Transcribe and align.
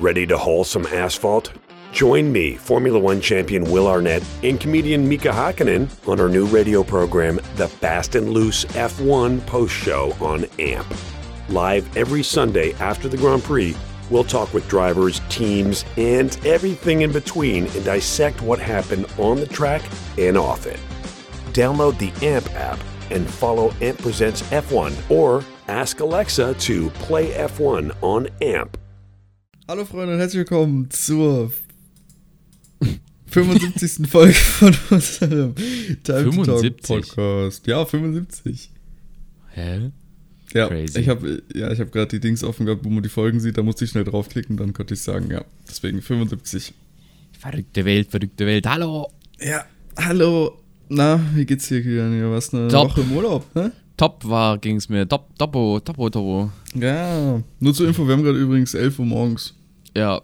Ready 0.00 0.28
to 0.28 0.38
haul 0.38 0.62
some 0.62 0.86
asphalt? 0.86 1.52
Join 1.90 2.30
me, 2.30 2.54
Formula 2.54 3.00
One 3.00 3.20
champion 3.20 3.64
Will 3.64 3.88
Arnett, 3.88 4.22
and 4.44 4.60
comedian 4.60 5.08
Mika 5.08 5.30
Hakkinen 5.30 5.88
on 6.08 6.20
our 6.20 6.28
new 6.28 6.46
radio 6.46 6.84
program, 6.84 7.40
The 7.56 7.66
Fast 7.66 8.14
and 8.14 8.30
Loose 8.30 8.64
F1 8.66 9.44
Post 9.46 9.74
Show 9.74 10.14
on 10.20 10.44
AMP. 10.60 10.86
Live 11.48 11.96
every 11.96 12.22
Sunday 12.22 12.74
after 12.74 13.08
the 13.08 13.16
Grand 13.16 13.42
Prix, 13.42 13.76
we'll 14.08 14.22
talk 14.22 14.54
with 14.54 14.68
drivers, 14.68 15.20
teams, 15.30 15.84
and 15.96 16.38
everything 16.46 17.02
in 17.02 17.10
between 17.10 17.66
and 17.66 17.84
dissect 17.84 18.40
what 18.40 18.60
happened 18.60 19.06
on 19.18 19.40
the 19.40 19.46
track 19.46 19.82
and 20.16 20.36
off 20.36 20.64
it. 20.66 20.78
Download 21.52 21.98
the 21.98 22.12
AMP 22.24 22.48
app 22.54 22.78
and 23.10 23.28
follow 23.28 23.72
AMP 23.80 23.98
Presents 23.98 24.42
F1 24.42 25.10
or 25.10 25.42
ask 25.66 25.98
Alexa 25.98 26.54
to 26.54 26.88
play 26.90 27.32
F1 27.32 27.90
on 28.00 28.28
AMP. 28.40 28.76
Hallo 29.70 29.84
Freunde 29.84 30.14
und 30.14 30.18
herzlich 30.18 30.38
willkommen 30.38 30.90
zur 30.90 31.52
75. 33.26 34.08
Folge 34.10 34.32
von 34.32 34.74
unserem 34.88 35.54
Time 35.54 36.30
to 36.30 36.42
Talk 36.42 36.64
75? 36.64 36.86
Podcast. 36.88 37.66
Ja, 37.66 37.84
75. 37.84 38.70
Hä? 39.50 39.90
Ja, 40.54 40.68
Crazy. 40.68 41.00
ich 41.00 41.10
habe 41.10 41.42
ja, 41.54 41.70
ich 41.70 41.80
hab 41.80 41.92
gerade 41.92 42.08
die 42.08 42.18
Dings 42.18 42.42
offen 42.44 42.64
gehabt, 42.64 42.82
wo 42.82 42.88
man 42.88 43.02
die 43.02 43.10
Folgen 43.10 43.40
sieht, 43.40 43.58
da 43.58 43.62
musste 43.62 43.84
ich 43.84 43.90
schnell 43.90 44.04
draufklicken, 44.04 44.56
dann 44.56 44.72
konnte 44.72 44.94
ich 44.94 45.02
sagen, 45.02 45.30
ja, 45.30 45.44
deswegen 45.68 46.00
75. 46.00 46.72
Verrückte 47.38 47.84
Welt, 47.84 48.10
verrückte 48.10 48.46
Welt. 48.46 48.66
Hallo. 48.66 49.12
Ja, 49.38 49.66
hallo. 49.98 50.62
Na, 50.88 51.20
wie 51.34 51.44
geht's 51.44 51.68
dir, 51.68 51.82
Kilian? 51.82 52.18
Ja, 52.18 52.30
was 52.30 52.54
eine 52.54 52.68
Top. 52.68 52.92
Woche 52.92 53.02
im 53.02 53.12
Urlaub, 53.12 53.54
ne? 53.54 53.70
Top 53.98 54.26
war, 54.26 54.56
ging's 54.56 54.88
mir. 54.88 55.06
Top, 55.06 55.38
topo, 55.38 55.78
topo, 55.80 56.08
topo. 56.08 56.50
Ja, 56.74 57.42
nur 57.60 57.74
zur 57.74 57.86
Info, 57.86 58.06
wir 58.06 58.14
haben 58.14 58.22
gerade 58.22 58.38
übrigens 58.38 58.72
11 58.72 58.98
Uhr 59.00 59.04
morgens. 59.04 59.57
Ja. 59.98 60.22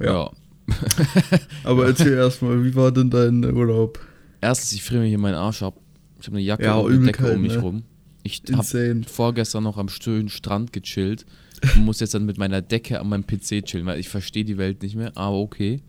Ja. 0.00 0.06
Ja. 0.06 0.30
Aber 1.64 1.86
erzähl 1.86 2.14
erstmal, 2.14 2.64
wie 2.64 2.74
war 2.74 2.92
denn 2.92 3.10
dein 3.10 3.44
Urlaub? 3.44 3.98
Erstens, 4.40 4.72
ich 4.72 4.82
friere 4.82 5.02
mir 5.02 5.08
hier 5.08 5.18
meinen 5.18 5.34
Arsch 5.34 5.62
ab. 5.62 5.78
Ich 6.20 6.26
habe 6.26 6.36
eine 6.36 6.44
Jacke 6.44 6.64
Ja, 6.64 6.76
und 6.76 6.92
eine 6.92 7.06
Decke 7.06 7.32
um 7.32 7.42
mich 7.42 7.54
ne? 7.54 7.60
rum. 7.60 7.82
Ich 8.22 8.42
habe 8.52 9.02
vorgestern 9.06 9.64
noch 9.64 9.76
am 9.76 9.88
schönen 9.88 10.28
Strand 10.28 10.72
gechillt 10.72 11.26
und 11.74 11.84
muss 11.84 12.00
jetzt 12.00 12.14
dann 12.14 12.24
mit 12.24 12.38
meiner 12.38 12.62
Decke 12.62 13.00
an 13.00 13.08
meinem 13.08 13.26
PC 13.26 13.64
chillen, 13.64 13.86
weil 13.86 13.98
ich 13.98 14.08
verstehe 14.08 14.44
die 14.44 14.58
Welt 14.58 14.82
nicht 14.82 14.94
mehr, 14.94 15.16
aber 15.16 15.38
okay. 15.38 15.82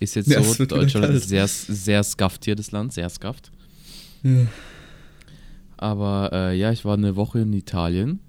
Ist 0.00 0.16
jetzt 0.16 0.28
Ja, 0.30 0.42
so, 0.42 0.64
Deutschland 0.64 1.14
ist 1.14 1.28
sehr, 1.28 1.46
sehr 1.48 2.02
skafft 2.02 2.44
hier, 2.44 2.56
das 2.56 2.72
Land, 2.72 2.92
sehr 2.92 3.08
skafft. 3.08 3.50
Ja. 4.22 4.46
Aber 5.76 6.30
äh, 6.32 6.56
ja, 6.56 6.72
ich 6.72 6.84
war 6.84 6.94
eine 6.94 7.16
Woche 7.16 7.40
in 7.40 7.52
Italien. 7.52 8.20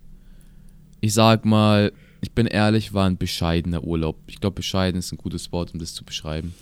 Ich 0.99 1.13
sag 1.13 1.45
mal, 1.45 1.91
ich 2.21 2.31
bin 2.31 2.47
ehrlich, 2.47 2.93
war 2.93 3.07
ein 3.07 3.17
bescheidener 3.17 3.83
Urlaub. 3.83 4.17
Ich 4.27 4.39
glaube, 4.39 4.55
bescheiden 4.55 4.99
ist 4.99 5.11
ein 5.11 5.17
gutes 5.17 5.51
Wort, 5.51 5.73
um 5.73 5.79
das 5.79 5.93
zu 5.93 6.03
beschreiben. 6.03 6.53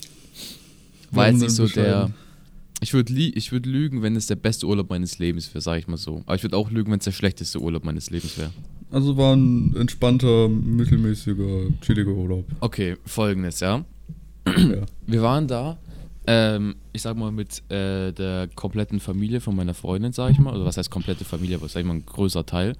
War 1.11 1.29
jetzt 1.29 1.41
nicht 1.41 1.51
so 1.51 1.67
der. 1.67 2.11
Ich 2.81 2.93
würde 2.93 3.13
ich 3.13 3.51
würd 3.51 3.65
lügen, 3.65 4.01
wenn 4.01 4.15
es 4.17 4.27
der 4.27 4.35
beste 4.35 4.67
Urlaub 4.67 4.89
meines 4.89 5.17
Lebens 5.17 5.53
wäre, 5.53 5.61
sag 5.61 5.79
ich 5.79 5.87
mal 5.87 5.95
so. 5.95 6.21
Aber 6.25 6.35
ich 6.35 6.43
würde 6.43 6.57
auch 6.57 6.69
lügen, 6.69 6.91
wenn 6.91 6.99
es 6.99 7.05
der 7.05 7.13
schlechteste 7.13 7.61
Urlaub 7.61 7.85
meines 7.85 8.09
Lebens 8.09 8.37
wäre. 8.37 8.51
Also 8.91 9.15
war 9.15 9.35
ein 9.35 9.73
entspannter, 9.77 10.49
mittelmäßiger, 10.49 11.67
chilliger 11.81 12.11
Urlaub. 12.11 12.45
Okay, 12.59 12.97
folgendes, 13.05 13.61
ja. 13.61 13.85
ja. 14.45 14.85
Wir 15.07 15.21
waren 15.21 15.47
da, 15.47 15.77
ähm, 16.27 16.75
ich 16.91 17.01
sag 17.01 17.15
mal, 17.15 17.31
mit 17.31 17.63
äh, 17.71 18.11
der 18.11 18.49
kompletten 18.53 18.99
Familie 18.99 19.39
von 19.39 19.55
meiner 19.55 19.73
Freundin, 19.73 20.11
sag 20.11 20.31
ich 20.31 20.39
mal. 20.39 20.51
Also 20.51 20.65
was 20.65 20.75
heißt 20.75 20.91
komplette 20.91 21.23
Familie, 21.23 21.55
aber 21.55 21.69
sag 21.69 21.79
ich 21.79 21.87
mal 21.87 21.95
ein 21.95 22.05
größer 22.05 22.45
Teil. 22.45 22.75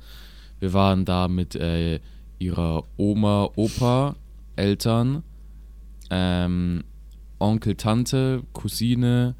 Wir 0.59 0.73
waren 0.73 1.05
da 1.05 1.27
mit 1.27 1.55
äh, 1.55 1.99
ihrer 2.39 2.83
Oma, 2.97 3.49
Opa, 3.55 4.15
Eltern, 4.55 5.23
ähm, 6.09 6.83
Onkel, 7.39 7.75
Tante, 7.75 8.43
Cousine 8.53 9.35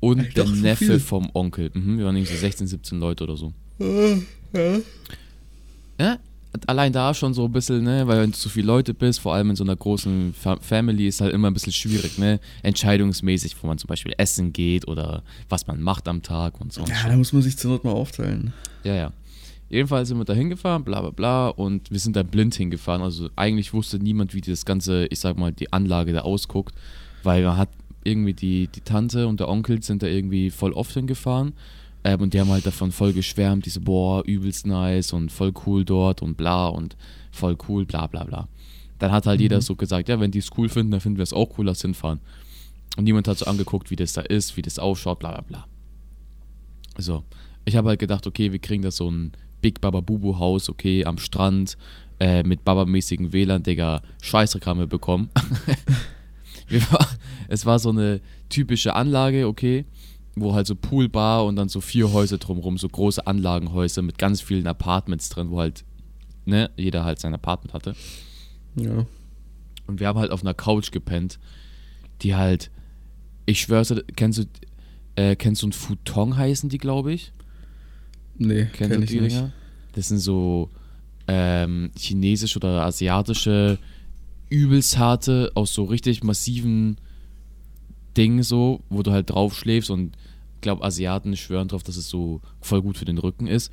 und 0.00 0.20
Ach, 0.20 0.34
der 0.34 0.46
Neffe 0.46 0.84
viel. 0.84 1.00
vom 1.00 1.30
Onkel. 1.34 1.70
Mhm, 1.74 1.98
wir 1.98 2.06
waren 2.06 2.16
irgendwie 2.16 2.34
so 2.34 2.38
16, 2.40 2.66
17 2.66 2.98
Leute 3.00 3.24
oder 3.24 3.36
so. 3.36 3.52
ja. 4.52 4.80
Ja, 6.00 6.18
allein 6.66 6.92
da 6.92 7.14
schon 7.14 7.34
so 7.34 7.44
ein 7.44 7.52
bisschen, 7.52 7.82
ne, 7.84 8.06
weil 8.06 8.20
wenn 8.22 8.30
du 8.32 8.36
zu 8.36 8.48
viele 8.48 8.66
Leute 8.66 8.94
bist, 8.94 9.20
vor 9.20 9.34
allem 9.34 9.50
in 9.50 9.56
so 9.56 9.64
einer 9.64 9.76
großen 9.76 10.34
Fa 10.34 10.56
Family, 10.60 11.06
ist 11.06 11.20
halt 11.20 11.32
immer 11.32 11.48
ein 11.50 11.54
bisschen 11.54 11.72
schwierig, 11.72 12.18
ne, 12.18 12.40
entscheidungsmäßig, 12.62 13.56
wo 13.62 13.66
man 13.66 13.78
zum 13.78 13.88
Beispiel 13.88 14.14
essen 14.18 14.52
geht 14.52 14.86
oder 14.88 15.22
was 15.48 15.66
man 15.66 15.80
macht 15.80 16.08
am 16.08 16.22
Tag 16.22 16.60
und 16.60 16.72
so. 16.72 16.82
Ja, 16.84 17.08
da 17.08 17.16
muss 17.16 17.32
man 17.32 17.42
sich 17.42 17.56
zur 17.56 17.70
Not 17.72 17.84
mal 17.84 17.92
aufteilen. 17.92 18.52
Ja, 18.82 18.94
ja. 18.94 19.12
Jedenfalls 19.68 20.08
sind 20.08 20.18
wir 20.18 20.24
da 20.24 20.34
hingefahren, 20.34 20.84
bla 20.84 21.00
bla 21.00 21.10
bla, 21.10 21.48
und 21.48 21.90
wir 21.90 21.98
sind 21.98 22.16
da 22.16 22.22
blind 22.22 22.54
hingefahren. 22.54 23.02
Also 23.02 23.28
eigentlich 23.36 23.72
wusste 23.72 23.98
niemand, 23.98 24.34
wie 24.34 24.40
das 24.40 24.64
ganze, 24.64 25.06
ich 25.06 25.20
sag 25.20 25.38
mal, 25.38 25.52
die 25.52 25.72
Anlage 25.72 26.12
da 26.12 26.20
ausguckt, 26.20 26.74
weil 27.22 27.42
man 27.42 27.56
hat 27.56 27.70
irgendwie 28.04 28.34
die, 28.34 28.68
die 28.68 28.82
Tante 28.82 29.26
und 29.26 29.40
der 29.40 29.48
Onkel 29.48 29.82
sind 29.82 30.02
da 30.02 30.06
irgendwie 30.06 30.50
voll 30.50 30.72
oft 30.72 30.92
hingefahren. 30.92 31.54
Ähm, 32.04 32.20
und 32.20 32.34
die 32.34 32.40
haben 32.40 32.50
halt 32.50 32.66
davon 32.66 32.92
voll 32.92 33.14
geschwärmt, 33.14 33.64
diese, 33.64 33.80
boah, 33.80 34.22
übelst 34.24 34.66
nice 34.66 35.12
und 35.12 35.32
voll 35.32 35.52
cool 35.66 35.84
dort 35.84 36.20
und 36.22 36.36
bla 36.36 36.68
und 36.68 36.96
voll 37.32 37.56
cool, 37.68 37.86
bla 37.86 38.06
bla 38.06 38.24
bla. 38.24 38.48
Dann 38.98 39.10
hat 39.10 39.26
halt 39.26 39.40
jeder 39.40 39.60
so 39.60 39.74
gesagt, 39.74 40.08
ja, 40.08 40.20
wenn 40.20 40.30
die 40.30 40.38
es 40.38 40.50
cool 40.56 40.68
finden, 40.68 40.92
dann 40.92 41.00
finden 41.00 41.18
wir 41.18 41.24
es 41.24 41.32
auch 41.32 41.58
cool, 41.58 41.66
lass 41.66 41.82
hinfahren. 41.82 42.20
Und 42.96 43.04
niemand 43.04 43.26
hat 43.26 43.38
so 43.38 43.46
angeguckt, 43.46 43.90
wie 43.90 43.96
das 43.96 44.12
da 44.12 44.20
ist, 44.20 44.56
wie 44.56 44.62
das 44.62 44.78
ausschaut, 44.78 45.18
bla 45.18 45.32
bla 45.32 45.40
bla. 45.40 45.66
So, 46.98 47.24
ich 47.64 47.74
habe 47.74 47.88
halt 47.88 47.98
gedacht, 47.98 48.26
okay, 48.26 48.52
wir 48.52 48.60
kriegen 48.60 48.82
da 48.82 48.90
so 48.90 49.10
ein 49.10 49.32
Big 49.64 49.80
Baba 49.80 50.02
Bubu 50.02 50.38
Haus, 50.38 50.68
okay, 50.68 51.06
am 51.06 51.16
Strand, 51.16 51.78
äh, 52.20 52.42
mit 52.42 52.66
Baba-mäßigen 52.66 53.32
WLAN, 53.32 53.62
Digga, 53.62 54.02
Scheißdreck 54.20 54.66
haben 54.66 54.78
wir 54.78 54.86
bekommen. 54.86 55.30
war, 56.90 57.08
es 57.48 57.64
war 57.64 57.78
so 57.78 57.88
eine 57.88 58.20
typische 58.50 58.94
Anlage, 58.94 59.46
okay, 59.46 59.86
wo 60.36 60.52
halt 60.52 60.66
so 60.66 60.74
Poolbar 60.74 61.46
und 61.46 61.56
dann 61.56 61.70
so 61.70 61.80
vier 61.80 62.12
Häuser 62.12 62.36
drumrum, 62.36 62.76
so 62.76 62.90
große 62.90 63.26
Anlagenhäuser 63.26 64.02
mit 64.02 64.18
ganz 64.18 64.42
vielen 64.42 64.66
Apartments 64.66 65.30
drin, 65.30 65.50
wo 65.50 65.60
halt, 65.60 65.86
ne, 66.44 66.70
jeder 66.76 67.06
halt 67.06 67.18
sein 67.18 67.32
Apartment 67.32 67.72
hatte. 67.72 67.94
Ja. 68.76 69.06
Und 69.86 69.98
wir 69.98 70.08
haben 70.08 70.18
halt 70.18 70.30
auf 70.30 70.42
einer 70.42 70.52
Couch 70.52 70.92
gepennt, 70.92 71.38
die 72.20 72.34
halt, 72.34 72.70
ich 73.46 73.62
schwör's 73.62 73.94
kennst 74.14 74.40
du, 74.40 74.44
äh, 75.16 75.36
kennst 75.36 75.62
du 75.62 75.68
ein 75.68 75.72
Futon 75.72 76.36
heißen 76.36 76.68
die, 76.68 76.76
glaube 76.76 77.14
ich? 77.14 77.32
Nee, 78.38 78.66
Kennst 78.72 78.78
kenn 78.78 79.00
du 79.00 79.04
ich 79.04 79.10
die 79.10 79.20
nicht. 79.20 79.36
Dinger? 79.36 79.52
Das 79.92 80.08
sind 80.08 80.18
so 80.18 80.70
ähm, 81.28 81.90
chinesische 81.96 82.58
oder 82.58 82.84
asiatische, 82.84 83.78
übelst 84.50 84.98
harte, 84.98 85.52
aus 85.54 85.72
so 85.74 85.84
richtig 85.84 86.22
massiven 86.24 86.96
Dingen 88.16 88.42
so, 88.42 88.80
wo 88.90 89.02
du 89.02 89.10
halt 89.12 89.30
drauf 89.30 89.54
schläfst 89.56 89.90
und 89.90 90.16
ich 90.56 90.60
glaube, 90.60 90.84
Asiaten 90.84 91.36
schwören 91.36 91.68
drauf, 91.68 91.82
dass 91.82 91.96
es 91.96 92.08
so 92.08 92.40
voll 92.60 92.80
gut 92.82 92.96
für 92.96 93.04
den 93.04 93.18
Rücken 93.18 93.46
ist. 93.46 93.70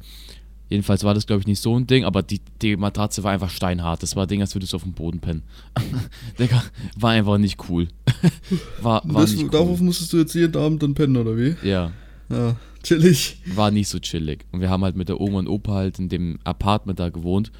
Jedenfalls 0.69 1.03
war 1.03 1.13
das, 1.13 1.27
glaube 1.27 1.41
ich, 1.41 1.47
nicht 1.47 1.59
so 1.61 1.77
ein 1.77 1.85
Ding, 1.85 2.05
aber 2.05 2.21
die, 2.23 2.39
die 2.61 2.77
Matratze 2.77 3.23
war 3.23 3.31
einfach 3.31 3.49
steinhart. 3.49 4.01
Das 4.03 4.15
war 4.15 4.23
ein 4.25 4.29
Ding, 4.29 4.41
als 4.41 4.55
würdest 4.55 4.71
du 4.71 4.77
auf 4.77 4.83
dem 4.83 4.93
Boden 4.93 5.19
pennen. 5.19 5.43
Digga, 6.39 6.63
war 6.97 7.11
einfach 7.11 7.37
nicht 7.37 7.57
cool. 7.69 7.87
war 8.81 9.01
war 9.05 9.21
Das, 9.21 9.31
nicht 9.33 9.43
cool. 9.43 9.49
Darauf 9.51 9.79
musstest 9.81 10.13
du 10.13 10.17
jetzt 10.19 10.33
jeden 10.33 10.55
Abend 10.55 10.81
dann 10.81 10.93
pennen, 10.93 11.17
oder 11.17 11.37
wie? 11.37 11.55
ja. 11.67 11.91
Ja, 12.29 12.55
chillig. 12.83 13.41
war 13.55 13.71
nicht 13.71 13.87
so 13.87 13.99
chillig. 13.99 14.45
Und 14.51 14.61
wir 14.61 14.69
haben 14.69 14.83
halt 14.83 14.95
mit 14.95 15.09
der 15.09 15.19
Oma 15.19 15.39
und 15.39 15.47
Opa 15.47 15.73
halt 15.73 15.99
in 15.99 16.09
dem 16.09 16.39
Apartment 16.43 16.99
da 16.99 17.09
gewohnt. 17.09 17.51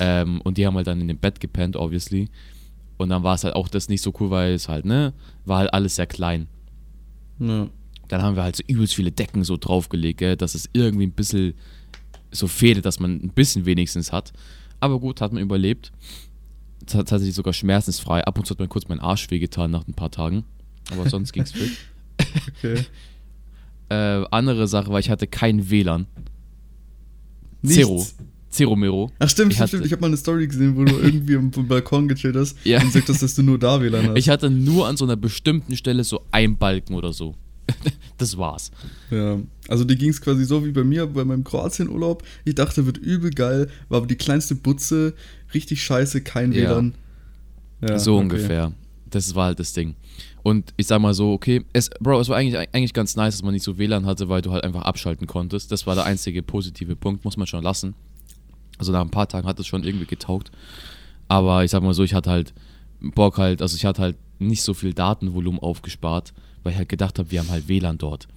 Ähm, 0.00 0.40
und 0.42 0.58
die 0.58 0.66
haben 0.66 0.76
halt 0.76 0.86
dann 0.86 1.00
in 1.00 1.08
dem 1.08 1.18
Bett 1.18 1.40
gepennt, 1.40 1.76
obviously. 1.76 2.28
Und 2.96 3.08
dann 3.08 3.22
war 3.22 3.34
es 3.34 3.44
halt 3.44 3.54
auch 3.54 3.68
das 3.68 3.88
nicht 3.88 4.02
so 4.02 4.12
cool, 4.20 4.30
weil 4.30 4.52
es 4.54 4.68
halt, 4.68 4.84
ne, 4.84 5.12
war 5.44 5.58
halt 5.58 5.74
alles 5.74 5.96
sehr 5.96 6.06
klein. 6.06 6.46
Ja. 7.38 7.68
Dann 8.08 8.22
haben 8.22 8.36
wir 8.36 8.42
halt 8.42 8.56
so 8.56 8.62
übelst 8.66 8.94
viele 8.94 9.10
Decken 9.10 9.44
so 9.44 9.56
draufgelegt, 9.56 10.18
gell, 10.18 10.36
dass 10.36 10.54
es 10.54 10.68
irgendwie 10.72 11.06
ein 11.06 11.12
bisschen 11.12 11.54
so 12.30 12.46
fehlt, 12.46 12.84
dass 12.84 13.00
man 13.00 13.16
ein 13.22 13.30
bisschen 13.30 13.66
wenigstens 13.66 14.12
hat. 14.12 14.32
Aber 14.80 15.00
gut, 15.00 15.20
hat 15.20 15.32
man 15.32 15.42
überlebt. 15.42 15.92
Tatsächlich 16.86 17.34
sogar 17.34 17.52
schmerzensfrei. 17.52 18.24
Ab 18.24 18.38
und 18.38 18.46
zu 18.46 18.52
hat 18.52 18.60
mir 18.60 18.68
kurz 18.68 18.88
mein 18.88 19.00
Arsch 19.00 19.30
wehgetan 19.30 19.70
nach 19.70 19.86
ein 19.88 19.94
paar 19.94 20.10
Tagen. 20.10 20.44
Aber 20.90 21.08
sonst 21.08 21.32
ging's 21.32 21.52
fit. 21.52 21.72
Okay. 22.58 22.84
Äh, 23.88 24.24
andere 24.30 24.66
Sache 24.68 24.90
war, 24.90 24.98
ich 24.98 25.10
hatte 25.10 25.26
kein 25.26 25.70
WLAN. 25.70 26.06
Nichts. 27.62 27.76
Zero. 27.76 28.06
Zero 28.50 28.76
Mero. 28.76 29.10
Ach 29.18 29.28
stimmt, 29.28 29.52
Ich 29.52 29.56
stimmt, 29.56 29.72
hatte-. 29.72 29.84
Ich 29.86 29.92
habe 29.92 30.00
mal 30.00 30.06
eine 30.08 30.16
Story 30.16 30.46
gesehen, 30.46 30.76
wo 30.76 30.84
du 30.84 30.96
irgendwie 31.02 31.36
am 31.36 31.50
Balkon 31.50 32.06
gechillt 32.06 32.36
hast 32.36 32.56
Ja. 32.64 32.80
und 32.80 32.92
sagtest, 32.92 33.22
dass 33.22 33.34
du 33.34 33.42
nur 33.42 33.58
da 33.58 33.80
WLAN 33.80 34.08
hast. 34.10 34.16
Ich 34.18 34.28
hatte 34.28 34.48
nur 34.48 34.86
an 34.86 34.96
so 34.96 35.04
einer 35.04 35.16
bestimmten 35.16 35.76
Stelle 35.76 36.04
so 36.04 36.20
ein 36.30 36.56
Balken 36.56 36.94
oder 36.94 37.12
so. 37.12 37.34
das 38.18 38.36
war's. 38.38 38.70
Ja, 39.10 39.38
also 39.68 39.84
die 39.84 39.96
ging 39.96 40.10
es 40.10 40.20
quasi 40.20 40.44
so 40.44 40.64
wie 40.64 40.70
bei 40.70 40.84
mir 40.84 41.06
bei 41.06 41.24
meinem 41.24 41.42
Kroatien-Urlaub. 41.44 42.22
Ich 42.44 42.54
dachte, 42.54 42.84
wird 42.86 42.98
übel 42.98 43.30
geil, 43.30 43.68
war 43.88 43.98
aber 43.98 44.06
die 44.06 44.16
kleinste 44.16 44.54
Butze, 44.54 45.14
richtig 45.54 45.82
scheiße, 45.82 46.20
kein 46.20 46.52
Ja. 46.52 46.70
WLAN. 46.70 46.94
Ja, 47.80 47.98
so 47.98 48.14
okay. 48.14 48.22
ungefähr. 48.22 48.72
Das 49.14 49.34
war 49.34 49.46
halt 49.46 49.60
das 49.60 49.72
Ding. 49.72 49.94
Und 50.42 50.74
ich 50.76 50.86
sag 50.86 51.00
mal 51.00 51.14
so, 51.14 51.32
okay, 51.32 51.64
es, 51.72 51.90
Bro, 52.00 52.20
es 52.20 52.28
war 52.28 52.36
eigentlich, 52.36 52.56
eigentlich 52.72 52.92
ganz 52.92 53.16
nice, 53.16 53.34
dass 53.34 53.42
man 53.42 53.54
nicht 53.54 53.62
so 53.62 53.78
WLAN 53.78 54.06
hatte, 54.06 54.28
weil 54.28 54.42
du 54.42 54.50
halt 54.52 54.64
einfach 54.64 54.82
abschalten 54.82 55.26
konntest. 55.26 55.72
Das 55.72 55.86
war 55.86 55.94
der 55.94 56.04
einzige 56.04 56.42
positive 56.42 56.96
Punkt, 56.96 57.24
muss 57.24 57.36
man 57.36 57.46
schon 57.46 57.62
lassen. 57.62 57.94
Also 58.78 58.92
nach 58.92 59.00
ein 59.00 59.10
paar 59.10 59.28
Tagen 59.28 59.46
hat 59.46 59.58
es 59.60 59.66
schon 59.66 59.84
irgendwie 59.84 60.06
getaugt. 60.06 60.50
Aber 61.28 61.64
ich 61.64 61.70
sag 61.70 61.82
mal 61.82 61.94
so, 61.94 62.02
ich 62.02 62.14
hatte 62.14 62.30
halt 62.30 62.52
Bock 63.00 63.38
halt, 63.38 63.62
also 63.62 63.76
ich 63.76 63.84
hatte 63.84 64.02
halt 64.02 64.16
nicht 64.38 64.62
so 64.62 64.74
viel 64.74 64.92
Datenvolumen 64.92 65.60
aufgespart, 65.60 66.32
weil 66.62 66.72
ich 66.72 66.78
halt 66.78 66.88
gedacht 66.88 67.18
habe, 67.18 67.30
wir 67.30 67.40
haben 67.40 67.50
halt 67.50 67.68
WLAN 67.68 67.98
dort. 67.98 68.28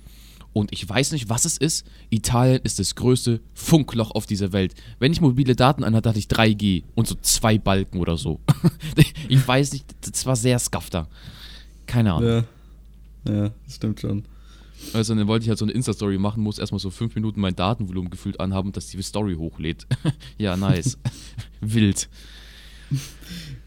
Und 0.58 0.74
ich 0.74 0.90
weiß 0.90 1.12
nicht, 1.12 1.30
was 1.30 1.46
es 1.46 1.60
ist. 1.60 1.86
Italien 2.10 2.62
ist 2.64 2.80
das 2.80 2.96
größte 2.96 3.42
Funkloch 3.54 4.10
auf 4.10 4.26
dieser 4.26 4.54
Welt. 4.54 4.74
Wenn 4.98 5.12
ich 5.12 5.22
mobile 5.22 5.56
Daten 5.56 5.84
anhatte, 5.84 6.10
hatte 6.10 6.18
ich 6.18 6.26
3G 6.26 6.84
und 6.96 7.08
so 7.08 7.14
zwei 7.22 7.60
Balken 7.60 8.00
oder 8.00 8.18
so. 8.18 8.40
ich 9.30 9.48
weiß 9.48 9.74
nicht, 9.74 9.86
das 10.02 10.26
war 10.26 10.36
sehr 10.36 10.58
skafter. 10.58 11.10
Keine 11.86 12.14
Ahnung. 12.14 12.30
Ja. 12.30 12.44
Ja, 13.32 13.52
das 13.66 13.76
stimmt 13.76 14.00
schon. 14.00 14.24
Also 14.94 15.14
dann 15.14 15.28
wollte 15.28 15.44
ich 15.44 15.50
halt 15.50 15.60
so 15.60 15.66
eine 15.66 15.74
Insta-Story 15.74 16.18
machen, 16.18 16.42
muss 16.42 16.58
erstmal 16.58 16.80
so 16.80 16.90
fünf 16.90 17.14
Minuten 17.14 17.40
mein 17.40 17.56
Datenvolumen 17.56 18.10
gefühlt 18.10 18.40
anhaben, 18.40 18.72
dass 18.72 18.88
die 18.88 19.02
Story 19.04 19.36
hochlädt. 19.36 19.86
ja, 20.40 20.58
nice. 20.58 20.98
Wild. 21.62 22.10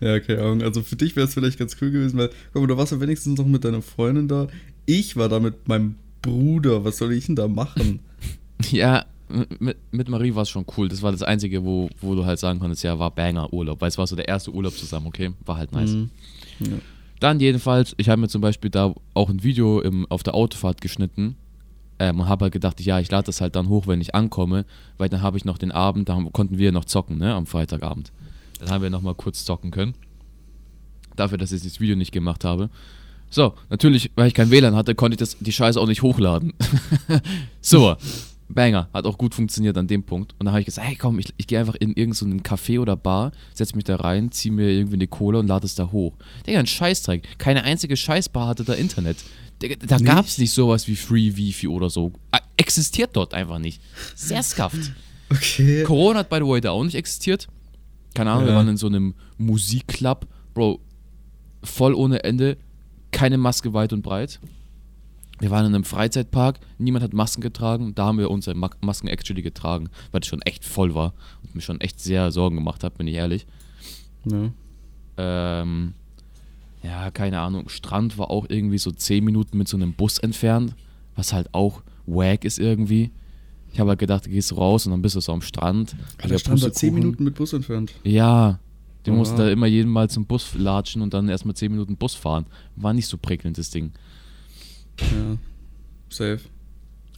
Ja, 0.00 0.19
keine 0.19 0.43
Ahnung. 0.43 0.62
Also 0.62 0.82
für 0.82 0.96
dich 0.96 1.14
wäre 1.14 1.28
es 1.28 1.34
vielleicht 1.34 1.58
ganz 1.58 1.76
cool 1.81 1.93
gewesen, 1.93 2.19
weil, 2.19 2.31
guck 2.52 2.62
mal, 2.62 2.66
du 2.66 2.76
warst 2.76 2.90
ja 2.90 3.00
wenigstens 3.00 3.38
noch 3.38 3.46
mit 3.46 3.64
deiner 3.64 3.81
Freundin 3.81 4.26
da. 4.26 4.48
Ich 4.86 5.14
war 5.14 5.28
da 5.28 5.38
mit 5.38 5.69
meinem 5.69 5.94
Bruder. 6.22 6.84
Was 6.84 6.99
soll 6.99 7.12
ich 7.12 7.26
denn 7.26 7.37
da 7.37 7.49
machen? 7.49 8.00
Ja, 8.70 9.06
mit, 9.58 9.78
mit 9.90 10.08
Marie 10.11 10.34
war 10.34 10.43
es 10.43 10.50
schon 10.50 10.67
cool. 10.76 10.90
Das 10.90 11.00
war 11.00 11.12
das 11.12 11.22
Einzige, 11.22 11.64
wo, 11.64 11.88
wo 12.02 12.14
du 12.14 12.26
halt 12.26 12.38
sagen 12.38 12.58
konntest, 12.58 12.82
ja, 12.82 12.99
war 12.99 13.11
Banger 13.11 13.50
Urlaub. 13.55 13.81
Weil 13.81 13.88
es 13.88 13.96
war 13.96 14.06
so 14.06 14.17
der 14.17 14.28
erste 14.28 14.52
Urlaub 14.52 14.75
zusammen, 14.75 15.06
okay? 15.06 15.31
War 15.46 15.56
halt 15.56 15.72
nice. 15.72 15.93
Mhm. 15.93 16.11
Ja. 16.61 16.78
Dann 17.20 17.38
jedenfalls, 17.38 17.94
ich 17.99 18.08
habe 18.08 18.20
mir 18.20 18.28
zum 18.28 18.40
Beispiel 18.40 18.70
da 18.70 18.94
auch 19.14 19.28
ein 19.28 19.43
Video 19.43 19.81
im, 19.81 20.06
auf 20.11 20.22
der 20.22 20.34
Autofahrt 20.34 20.81
geschnitten 20.81 21.37
ähm, 21.99 22.20
und 22.20 22.28
habe 22.28 22.44
halt 22.46 22.52
gedacht, 22.52 22.81
ja, 22.81 22.99
ich 22.99 23.11
lade 23.11 23.26
das 23.26 23.40
halt 23.40 23.56
dann 23.56 23.69
hoch, 23.69 23.87
wenn 23.87 24.00
ich 24.00 24.14
ankomme, 24.14 24.64
weil 24.96 25.11
dann 25.11 25.20
habe 25.20 25.37
ich 25.37 25.44
noch 25.44 25.58
den 25.58 25.70
Abend, 25.70 26.08
da 26.08 26.14
haben, 26.14 26.32
konnten 26.32 26.58
wir 26.58 26.72
noch 26.72 26.87
zocken, 26.87 27.19
ne, 27.19 27.34
am 27.34 27.46
Freitagabend. 27.46 28.11
Dann 28.58 28.70
haben 28.70 28.82
wir 28.82 28.90
nochmal 28.90 29.14
kurz 29.14 29.44
zocken 29.44 29.70
können. 29.70 29.94
Dafür, 31.14 31.38
dass 31.38 31.52
ich 31.52 31.62
das 31.62 31.78
Video 31.78 31.96
nicht 31.96 32.12
gemacht 32.12 32.44
habe. 32.44 32.70
So, 33.31 33.55
natürlich, 33.69 34.11
weil 34.17 34.27
ich 34.29 34.35
kein 34.35 34.50
WLAN 34.50 34.75
hatte, 34.75 34.94
konnte 34.94 35.15
ich 35.15 35.19
das, 35.19 35.37
die 35.38 35.53
Scheiße 35.53 35.81
auch 35.81 35.87
nicht 35.87 36.03
hochladen. 36.03 36.53
so, 37.61 37.97
Banger, 38.49 38.88
hat 38.93 39.05
auch 39.06 39.17
gut 39.19 39.35
funktioniert 39.35 39.79
an 39.79 39.87
dem 39.87 40.03
Punkt. 40.03 40.32
Und 40.38 40.47
dann 40.47 40.53
habe 40.53 40.61
ich 40.61 40.67
gesagt, 40.67 40.87
hey 40.87 40.97
komm, 40.97 41.19
ich, 41.21 41.32
ich 41.37 41.47
gehe 41.47 41.61
einfach 41.61 41.77
in 41.77 41.91
irgendeinen 41.94 42.38
so 42.38 42.43
Café 42.44 42.81
oder 42.81 42.97
Bar, 42.97 43.31
setze 43.55 43.77
mich 43.77 43.85
da 43.85 43.97
rein, 43.97 44.32
ziehe 44.32 44.53
mir 44.53 44.69
irgendwie 44.69 44.94
eine 44.97 45.06
Cola 45.06 45.38
und 45.38 45.47
lade 45.47 45.65
es 45.67 45.77
da 45.77 45.93
hoch. 45.93 46.15
Digga, 46.47 46.59
ein 46.59 46.67
Scheißdreck. 46.67 47.38
Keine 47.38 47.62
einzige 47.62 47.97
Scheißbar 47.97 48.49
hatte 48.49 48.65
da 48.65 48.73
Internet. 48.75 49.19
Digga, 49.62 49.77
da 49.87 49.97
Nicht? 49.97 50.06
gab 50.06 50.27
es 50.27 50.38
nicht 50.38 50.53
sowas 50.53 50.88
wie 50.88 50.97
Free 50.97 51.37
Wifi 51.37 51.69
oder 51.69 51.88
so. 51.91 52.12
Ah, 52.32 52.41
Existiert 52.56 53.11
dort 53.15 53.32
einfach 53.32 53.59
nicht. 53.59 53.81
Sehr 54.17 54.43
skafft. 54.43 54.93
Okay. 55.31 55.85
Corona 55.85 56.19
hat, 56.21 56.29
by 56.31 56.37
the 56.37 56.43
way, 56.47 56.61
da 56.61 56.73
auch 56.73 56.82
nicht 56.85 56.97
existiert. 56.97 57.47
Keine 58.15 58.32
Ahnung, 58.32 58.44
wir 58.47 58.50
Ja. 58.53 58.56
waren 58.59 58.69
in 58.69 58.77
so 58.77 58.88
einem 58.88 59.15
Musikclub. 59.38 60.27
Bro, 60.55 60.81
voll 61.62 61.94
ohne 61.94 62.25
Ende. 62.25 62.56
Keine 63.10 63.38
Maske 63.38 63.72
weit 63.72 63.92
und 63.92 64.02
breit. 64.02 64.40
Wir 65.40 65.50
waren 65.50 65.64
in 65.66 65.74
einem 65.74 65.84
Freizeitpark, 65.84 66.60
niemand 66.78 67.02
hat 67.02 67.14
Masken 67.14 67.40
getragen. 67.40 67.94
Da 67.94 68.04
haben 68.04 68.18
wir 68.18 68.30
unsere 68.30 68.54
Ma 68.54 68.70
Masken 68.82 69.08
actually 69.08 69.40
getragen, 69.40 69.88
weil 70.12 70.20
es 70.20 70.26
schon 70.26 70.42
echt 70.42 70.64
voll 70.64 70.94
war 70.94 71.14
und 71.42 71.54
mir 71.54 71.62
schon 71.62 71.80
echt 71.80 71.98
sehr 71.98 72.30
Sorgen 72.30 72.56
gemacht 72.56 72.84
hat, 72.84 72.98
bin 72.98 73.06
ich 73.06 73.14
ehrlich. 73.14 73.46
Ja. 74.30 74.50
Ähm, 75.16 75.94
ja, 76.82 77.10
keine 77.10 77.40
Ahnung. 77.40 77.68
Strand 77.70 78.18
war 78.18 78.30
auch 78.30 78.46
irgendwie 78.48 78.78
so 78.78 78.90
10 78.90 79.24
Minuten 79.24 79.56
mit 79.56 79.66
so 79.66 79.78
einem 79.78 79.94
Bus 79.94 80.18
entfernt, 80.18 80.74
was 81.16 81.32
halt 81.32 81.48
auch 81.52 81.82
wack 82.06 82.44
ist 82.44 82.58
irgendwie. 82.58 83.10
Ich 83.72 83.80
habe 83.80 83.90
halt 83.90 83.98
gedacht, 83.98 84.26
du 84.26 84.30
gehst 84.30 84.54
raus 84.56 84.86
und 84.86 84.92
dann 84.92 85.02
bist 85.02 85.16
du 85.16 85.20
so 85.20 85.32
am 85.32 85.42
Strand. 85.42 85.94
Der 86.22 86.38
stand 86.38 86.62
da 86.62 86.66
10 86.66 86.70
Pustekuchen. 86.70 86.94
Minuten 86.94 87.24
mit 87.24 87.34
Bus 87.34 87.52
entfernt. 87.54 87.92
Ja, 88.02 88.58
die 89.06 89.11
Oh, 89.11 89.14
mussten 89.14 89.38
da 89.38 89.50
immer 89.50 89.67
jeden 89.67 89.91
Mal 89.91 90.11
zum 90.11 90.26
Bus 90.26 90.55
latschen 90.55 91.02
und 91.02 91.14
dann 91.14 91.29
erstmal 91.29 91.55
10 91.55 91.73
Minuten 91.73 91.97
Bus 91.97 92.14
fahren. 92.14 92.47
War 92.76 92.93
nicht 92.93 93.06
so 93.06 93.17
prickelnd, 93.17 93.56
das 93.58 93.70
Ding. 93.70 93.93
Ja. 95.00 95.37
Safe. 96.11 96.41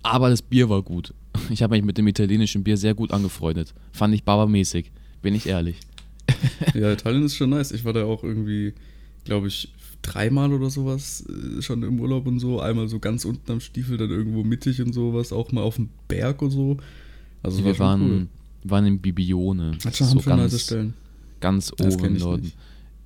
Aber 0.03 0.31
das 0.31 0.43
Bier 0.43 0.69
war 0.69 0.83
gut. 0.83 1.15
Ich 1.51 1.63
habe 1.63 1.75
mich 1.75 1.85
mit 1.85 1.99
dem 1.99 2.07
italienischen 2.07 2.63
Bier 2.63 2.77
sehr 2.77 2.95
gut 2.95 3.13
angefreundet. 3.13 3.75
Fand 3.93 4.15
ich 4.15 4.25
Baba-mäßig, 4.25 4.91
bin 5.23 5.35
ich 5.35 5.47
ehrlich. 5.47 5.77
Ja, 6.75 6.93
Italien 6.93 7.25
ist 7.25 7.37
schon 7.37 7.51
nice. 7.51 7.73
Ich 7.73 7.85
war 7.85 7.93
da 7.93 8.05
auch 8.05 8.23
irgendwie, 8.23 8.73
glaube 9.25 9.49
ich, 9.49 9.73
dreimal 10.03 10.53
oder 10.53 10.71
sowas 10.71 11.25
äh, 11.29 11.63
schon 11.63 11.83
im 11.83 12.01
Urlaub 12.01 12.27
und 12.27 12.39
so. 12.41 12.61
Einmal 12.61 12.89
so 12.89 12.99
ganz 12.99 13.25
unten 13.25 13.51
am 13.51 13.61
Stiefel, 13.61 13.97
dann 13.97 14.11
irgendwo 14.11 14.43
mittig 14.43 14.81
und 14.81 14.93
sowas. 14.93 15.33
Auch 15.33 15.53
mal 15.53 15.63
auf 15.63 15.77
dem 15.77 15.89
Berg 16.09 16.43
und 16.43 16.51
so. 16.51 16.77
Also 17.43 17.59
wir 17.59 17.79
war 17.79 17.99
schon 17.99 18.11
waren, 18.11 18.29
waren 18.65 18.87
in 18.87 18.99
Bibione. 19.01 19.73
Hat 19.85 19.97
schon, 19.97 20.07
so 20.09 20.21
ganz, 20.21 20.61
Stellen. 20.61 20.95
Ganz 21.43 21.73
oben 21.73 22.05
im 22.05 22.17
Norden. 22.17 22.53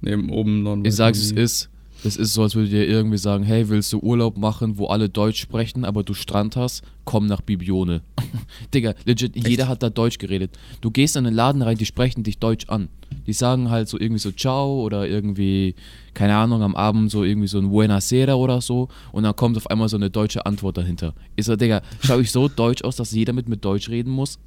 Neben 0.01 0.31
oben 0.31 0.63
Norden. 0.63 0.85
Ich 0.85 0.95
sag's, 0.95 1.19
es 1.19 1.33
ist. 1.33 1.71
Es 2.05 2.17
ist 2.17 2.35
so, 2.35 2.43
als 2.43 2.55
würde 2.55 2.69
dir 2.69 2.87
irgendwie 2.87 3.17
sagen, 3.17 3.43
hey, 3.43 3.69
willst 3.71 3.91
du 3.93 3.99
Urlaub 3.99 4.37
machen, 4.37 4.77
wo 4.77 4.87
alle 4.87 5.09
Deutsch 5.09 5.41
sprechen, 5.41 5.85
aber 5.85 6.05
du 6.05 6.13
Strand 6.13 6.55
hast? 6.55 6.83
Komm 7.05 7.27
nach 7.27 7.41
Bibione. 7.41 8.03
Digga, 8.75 8.95
legit, 9.07 9.35
jeder 9.35 9.67
hat 9.67 9.83
da 9.83 9.89
Deutsch 9.89 10.19
geredet. 10.19 10.51
Du 10.83 10.91
gehst 10.91 11.17
in 11.17 11.25
den 11.25 11.33
Laden 11.33 11.63
rein, 11.63 11.79
die 11.79 11.87
sprechen 11.87 12.23
dich 12.23 12.39
Deutsch 12.39 12.69
an. 12.69 12.89
Die 13.27 13.33
sagen 13.33 13.71
halt 13.71 13.89
so 13.89 13.99
irgendwie 13.99 14.21
so 14.21 14.31
Ciao 14.31 14.83
oder 14.83 15.09
irgendwie, 15.09 15.75
keine 16.13 16.37
Ahnung, 16.37 16.63
am 16.63 16.77
Abend 16.77 17.11
so 17.11 17.25
irgendwie 17.25 17.49
so 17.49 17.59
ein 17.59 17.71
Buenasera 17.71 18.35
oder 18.35 18.61
so 18.61 18.89
und 19.13 19.23
dann 19.23 19.35
kommt 19.35 19.57
auf 19.57 19.69
einmal 19.71 19.89
so 19.89 19.97
eine 19.97 20.11
deutsche 20.11 20.45
Antwort 20.45 20.77
dahinter. 20.77 21.15
Ich 21.35 21.47
so, 21.47 21.57
Digga, 21.57 21.81
schau 22.01 22.19
ich 22.19 22.31
so 22.31 22.47
deutsch 22.57 22.85
aus, 22.85 22.97
dass 22.97 23.11
jeder 23.13 23.33
mit 23.33 23.49
mir 23.49 23.57
Deutsch 23.57 23.89
reden 23.89 24.11
muss? 24.11 24.39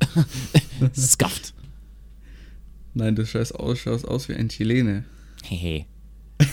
Skafft. 0.96 1.54
Nein, 3.00 3.16
das 3.16 3.30
scheiß 3.30 3.54
aus, 3.54 3.80
schaust 3.80 4.08
aus 4.08 4.28
wie 4.30 4.34
ein 4.36 4.50
Chilene. 4.50 5.06
Hehe. 5.44 5.86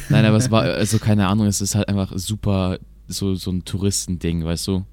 Nein, 0.09 0.25
aber 0.25 0.37
es 0.37 0.51
war, 0.51 0.63
also 0.63 0.99
keine 0.99 1.27
Ahnung, 1.29 1.47
es 1.47 1.61
ist 1.61 1.75
halt 1.75 1.89
einfach 1.89 2.13
super 2.17 2.79
so, 3.09 3.35
so 3.35 3.51
ein 3.51 3.65
Touristending, 3.65 4.45
weißt 4.45 4.67
du? 4.69 4.85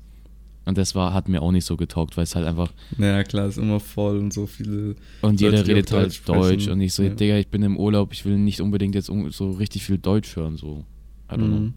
Und 0.66 0.78
das 0.78 0.96
war, 0.96 1.14
hat 1.14 1.28
mir 1.28 1.42
auch 1.42 1.52
nicht 1.52 1.66
so 1.66 1.76
getaugt, 1.78 2.16
weil 2.16 2.24
es 2.24 2.36
halt 2.36 2.46
einfach, 2.48 2.72
Naja, 2.98 3.24
klar, 3.24 3.48
ist 3.48 3.58
immer 3.58 3.80
voll 3.80 4.18
und 4.18 4.32
so 4.34 4.46
viele. 4.48 4.96
und 5.22 5.42
Leute, 5.42 5.56
jeder 5.58 5.68
redet 5.68 5.92
halt 5.92 6.06
Deutsch 6.06 6.24
Deutsch, 6.26 6.68
und 6.68 6.80
ich 6.82 6.94
so, 6.94 7.04
Ja. 7.04 7.10
Digga, 7.10 7.38
ich 7.38 7.50
bin 7.50 7.64
im 7.64 7.78
Urlaub, 7.78 8.14
ich 8.14 8.24
will 8.26 8.38
nicht 8.38 8.62
unbedingt 8.62 8.96
jetzt 8.96 9.12
so 9.32 9.52
richtig 9.52 9.84
viel 9.84 9.98
Deutsch 9.98 10.36
hören, 10.36 10.58
so. 10.58 10.86
I 11.32 11.36
don't 11.36 11.48
know. 11.48 11.72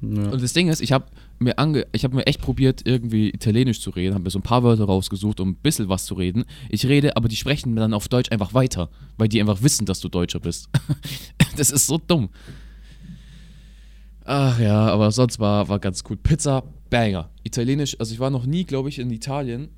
Ja. 0.00 0.30
Und 0.30 0.42
das 0.42 0.52
Ding 0.52 0.68
ist, 0.68 0.80
ich 0.80 0.92
habe 0.92 1.06
mir 1.38 1.58
ange 1.58 1.86
ich 1.92 2.04
habe 2.04 2.14
mir 2.14 2.26
echt 2.26 2.40
probiert, 2.40 2.82
irgendwie 2.84 3.30
Italienisch 3.30 3.80
zu 3.80 3.90
reden, 3.90 4.14
habe 4.14 4.24
mir 4.24 4.30
so 4.30 4.38
ein 4.38 4.42
paar 4.42 4.62
Wörter 4.62 4.84
rausgesucht, 4.84 5.40
um 5.40 5.50
ein 5.50 5.54
bisschen 5.56 5.88
was 5.88 6.04
zu 6.04 6.14
reden. 6.14 6.44
Ich 6.68 6.86
rede, 6.86 7.16
aber 7.16 7.28
die 7.28 7.36
sprechen 7.36 7.74
dann 7.76 7.94
auf 7.94 8.08
Deutsch 8.08 8.30
einfach 8.30 8.54
weiter, 8.54 8.90
weil 9.16 9.28
die 9.28 9.40
einfach 9.40 9.62
wissen, 9.62 9.86
dass 9.86 10.00
du 10.00 10.08
Deutscher 10.08 10.40
bist. 10.40 10.68
das 11.56 11.70
ist 11.70 11.86
so 11.86 11.98
dumm. 11.98 12.28
Ach 14.24 14.58
ja, 14.58 14.88
aber 14.88 15.10
sonst 15.10 15.38
war, 15.38 15.68
war 15.68 15.78
ganz 15.78 16.02
cool. 16.08 16.16
Pizza, 16.16 16.64
Banger. 16.90 17.30
Italienisch, 17.42 17.98
also 17.98 18.12
ich 18.12 18.20
war 18.20 18.30
noch 18.30 18.46
nie, 18.46 18.64
glaube 18.64 18.88
ich, 18.88 18.98
in 18.98 19.10
Italien. 19.10 19.68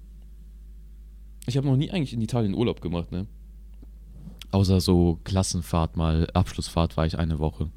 Ich 1.47 1.57
habe 1.57 1.67
noch 1.67 1.77
nie 1.77 1.91
eigentlich 1.91 2.13
in 2.13 2.21
Italien 2.21 2.55
Urlaub 2.55 2.81
gemacht, 2.81 3.13
ne? 3.13 3.27
Außer 4.53 4.81
so 4.81 5.19
Klassenfahrt 5.25 5.97
mal, 5.97 6.29
Abschlussfahrt 6.33 6.97
war 6.97 7.07
ich 7.07 7.19
eine 7.19 7.39
Woche. 7.39 7.71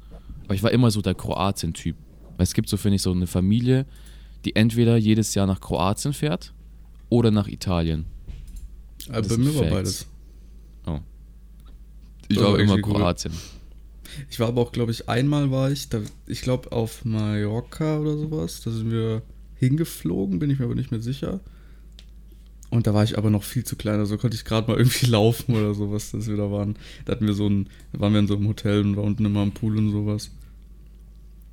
Aber 0.44 0.54
ich 0.54 0.62
war 0.62 0.70
immer 0.70 0.90
so 0.90 1.02
der 1.02 1.14
Kroatien-Typ. 1.14 1.96
Weil 2.40 2.44
es 2.44 2.54
gibt 2.54 2.70
so, 2.70 2.78
finde 2.78 2.96
ich, 2.96 3.02
so 3.02 3.12
eine 3.12 3.26
Familie, 3.26 3.84
die 4.46 4.56
entweder 4.56 4.96
jedes 4.96 5.34
Jahr 5.34 5.46
nach 5.46 5.60
Kroatien 5.60 6.14
fährt 6.14 6.54
oder 7.10 7.30
nach 7.30 7.48
Italien. 7.48 8.06
Aber 9.10 9.20
das 9.20 9.28
bei 9.28 9.36
mir 9.36 9.54
war 9.56 9.64
beides. 9.66 10.06
Ich 12.28 12.36
Das 12.38 12.44
war 12.46 12.58
immer 12.58 12.76
cool. 12.76 12.82
Kroatien. 12.94 13.34
Ich 14.30 14.40
war 14.40 14.48
aber 14.48 14.62
auch, 14.62 14.72
glaube 14.72 14.90
ich, 14.90 15.06
einmal 15.06 15.50
war 15.50 15.70
ich, 15.70 15.90
da, 15.90 16.00
ich 16.26 16.40
glaube, 16.40 16.72
auf 16.72 17.04
Mallorca 17.04 17.98
oder 17.98 18.16
sowas. 18.16 18.62
Da 18.62 18.70
sind 18.70 18.90
wir 18.90 19.20
hingeflogen, 19.56 20.38
bin 20.38 20.48
ich 20.48 20.60
mir 20.60 20.64
aber 20.64 20.74
nicht 20.74 20.92
mehr 20.92 21.02
sicher. 21.02 21.40
Und 22.70 22.86
da 22.86 22.94
war 22.94 23.04
ich 23.04 23.18
aber 23.18 23.28
noch 23.28 23.42
viel 23.42 23.64
zu 23.64 23.76
klein, 23.76 24.00
also 24.00 24.16
konnte 24.16 24.34
ich 24.34 24.46
gerade 24.46 24.66
mal 24.66 24.78
irgendwie 24.78 25.04
laufen 25.04 25.56
oder 25.56 25.74
sowas, 25.74 26.12
dass 26.12 26.26
wir 26.26 26.38
da 26.38 26.50
waren. 26.50 26.76
Da 27.04 27.12
hatten 27.12 27.26
wir 27.26 27.34
so 27.34 27.46
ein, 27.46 27.68
waren 27.92 28.14
wir 28.14 28.20
in 28.20 28.28
so 28.28 28.36
einem 28.36 28.48
Hotel 28.48 28.80
und 28.80 28.96
war 28.96 29.04
unten 29.04 29.26
immer 29.26 29.40
am 29.40 29.52
Pool 29.52 29.76
und 29.76 29.90
sowas. 29.90 30.30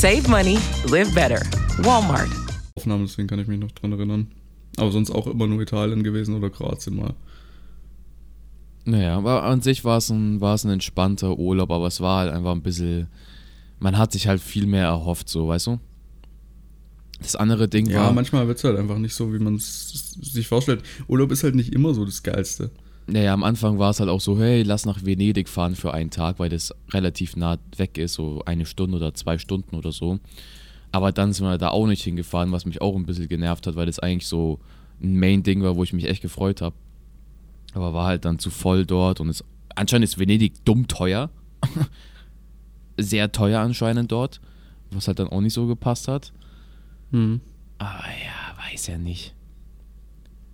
Save 0.00 0.28
money, 0.30 0.58
live 0.88 1.12
better. 1.14 1.40
Walmart. 1.84 2.28
Aufnahmen, 2.76 3.04
deswegen 3.06 3.28
kann 3.28 3.38
ich 3.38 3.46
mich 3.46 3.58
noch 3.60 3.70
dran 3.72 3.92
erinnern. 3.92 4.28
Aber 4.78 4.90
sonst 4.90 5.10
auch 5.10 5.26
immer 5.26 5.46
nur 5.46 5.60
Italien 5.60 6.02
gewesen 6.02 6.34
oder 6.34 6.48
Kroatien 6.48 6.96
mal. 6.96 7.14
Naja, 8.86 9.18
aber 9.18 9.42
an 9.44 9.60
sich 9.60 9.84
war 9.84 9.98
es 9.98 10.08
ein, 10.08 10.40
war 10.40 10.54
es 10.54 10.64
ein 10.64 10.70
entspannter 10.70 11.38
Urlaub, 11.38 11.70
aber 11.70 11.86
es 11.86 12.00
war 12.00 12.20
halt 12.20 12.32
einfach 12.32 12.52
ein 12.52 12.62
bisschen. 12.62 13.08
Man 13.78 13.98
hat 13.98 14.12
sich 14.12 14.26
halt 14.26 14.40
viel 14.40 14.66
mehr 14.66 14.84
erhofft, 14.86 15.28
so, 15.28 15.48
weißt 15.48 15.66
du? 15.66 15.80
Das 17.20 17.36
andere 17.36 17.68
Ding 17.68 17.86
Ja, 17.90 18.04
war. 18.04 18.12
manchmal 18.12 18.48
wird 18.48 18.56
es 18.56 18.64
halt 18.64 18.78
einfach 18.78 18.96
nicht 18.98 19.14
so, 19.14 19.34
wie 19.34 19.38
man 19.38 19.56
es 19.56 20.14
sich 20.22 20.48
vorstellt. 20.48 20.82
Urlaub 21.08 21.30
ist 21.30 21.44
halt 21.44 21.54
nicht 21.54 21.74
immer 21.74 21.92
so 21.92 22.06
das 22.06 22.22
Geilste. 22.22 22.70
Naja, 23.10 23.34
am 23.34 23.42
Anfang 23.42 23.78
war 23.78 23.90
es 23.90 23.98
halt 23.98 24.08
auch 24.08 24.20
so, 24.20 24.38
hey, 24.38 24.62
lass 24.62 24.86
nach 24.86 25.04
Venedig 25.04 25.48
fahren 25.48 25.74
für 25.74 25.92
einen 25.92 26.10
Tag, 26.10 26.38
weil 26.38 26.48
das 26.48 26.72
relativ 26.90 27.34
nah 27.34 27.58
weg 27.76 27.98
ist, 27.98 28.14
so 28.14 28.42
eine 28.46 28.66
Stunde 28.66 28.96
oder 28.98 29.14
zwei 29.14 29.36
Stunden 29.36 29.74
oder 29.74 29.90
so. 29.90 30.20
Aber 30.92 31.10
dann 31.10 31.32
sind 31.32 31.46
wir 31.46 31.58
da 31.58 31.68
auch 31.68 31.86
nicht 31.86 32.02
hingefahren, 32.02 32.52
was 32.52 32.66
mich 32.66 32.80
auch 32.80 32.94
ein 32.94 33.06
bisschen 33.06 33.28
genervt 33.28 33.66
hat, 33.66 33.74
weil 33.74 33.86
das 33.86 33.98
eigentlich 33.98 34.28
so 34.28 34.60
ein 35.02 35.18
Main-Ding 35.18 35.62
war, 35.62 35.74
wo 35.74 35.82
ich 35.82 35.92
mich 35.92 36.08
echt 36.08 36.22
gefreut 36.22 36.60
habe. 36.60 36.76
Aber 37.74 37.94
war 37.94 38.06
halt 38.06 38.24
dann 38.24 38.38
zu 38.38 38.50
voll 38.50 38.86
dort 38.86 39.20
und 39.20 39.28
es, 39.28 39.44
anscheinend 39.74 40.04
ist 40.04 40.18
Venedig 40.18 40.64
dumm 40.64 40.86
teuer. 40.86 41.30
Sehr 42.96 43.32
teuer 43.32 43.60
anscheinend 43.60 44.12
dort, 44.12 44.40
was 44.90 45.08
halt 45.08 45.18
dann 45.18 45.28
auch 45.28 45.40
nicht 45.40 45.54
so 45.54 45.66
gepasst 45.66 46.06
hat. 46.06 46.32
Hm. 47.10 47.40
Aber 47.78 48.04
ja, 48.04 48.70
weiß 48.70 48.88
ja 48.88 48.98
nicht. 48.98 49.34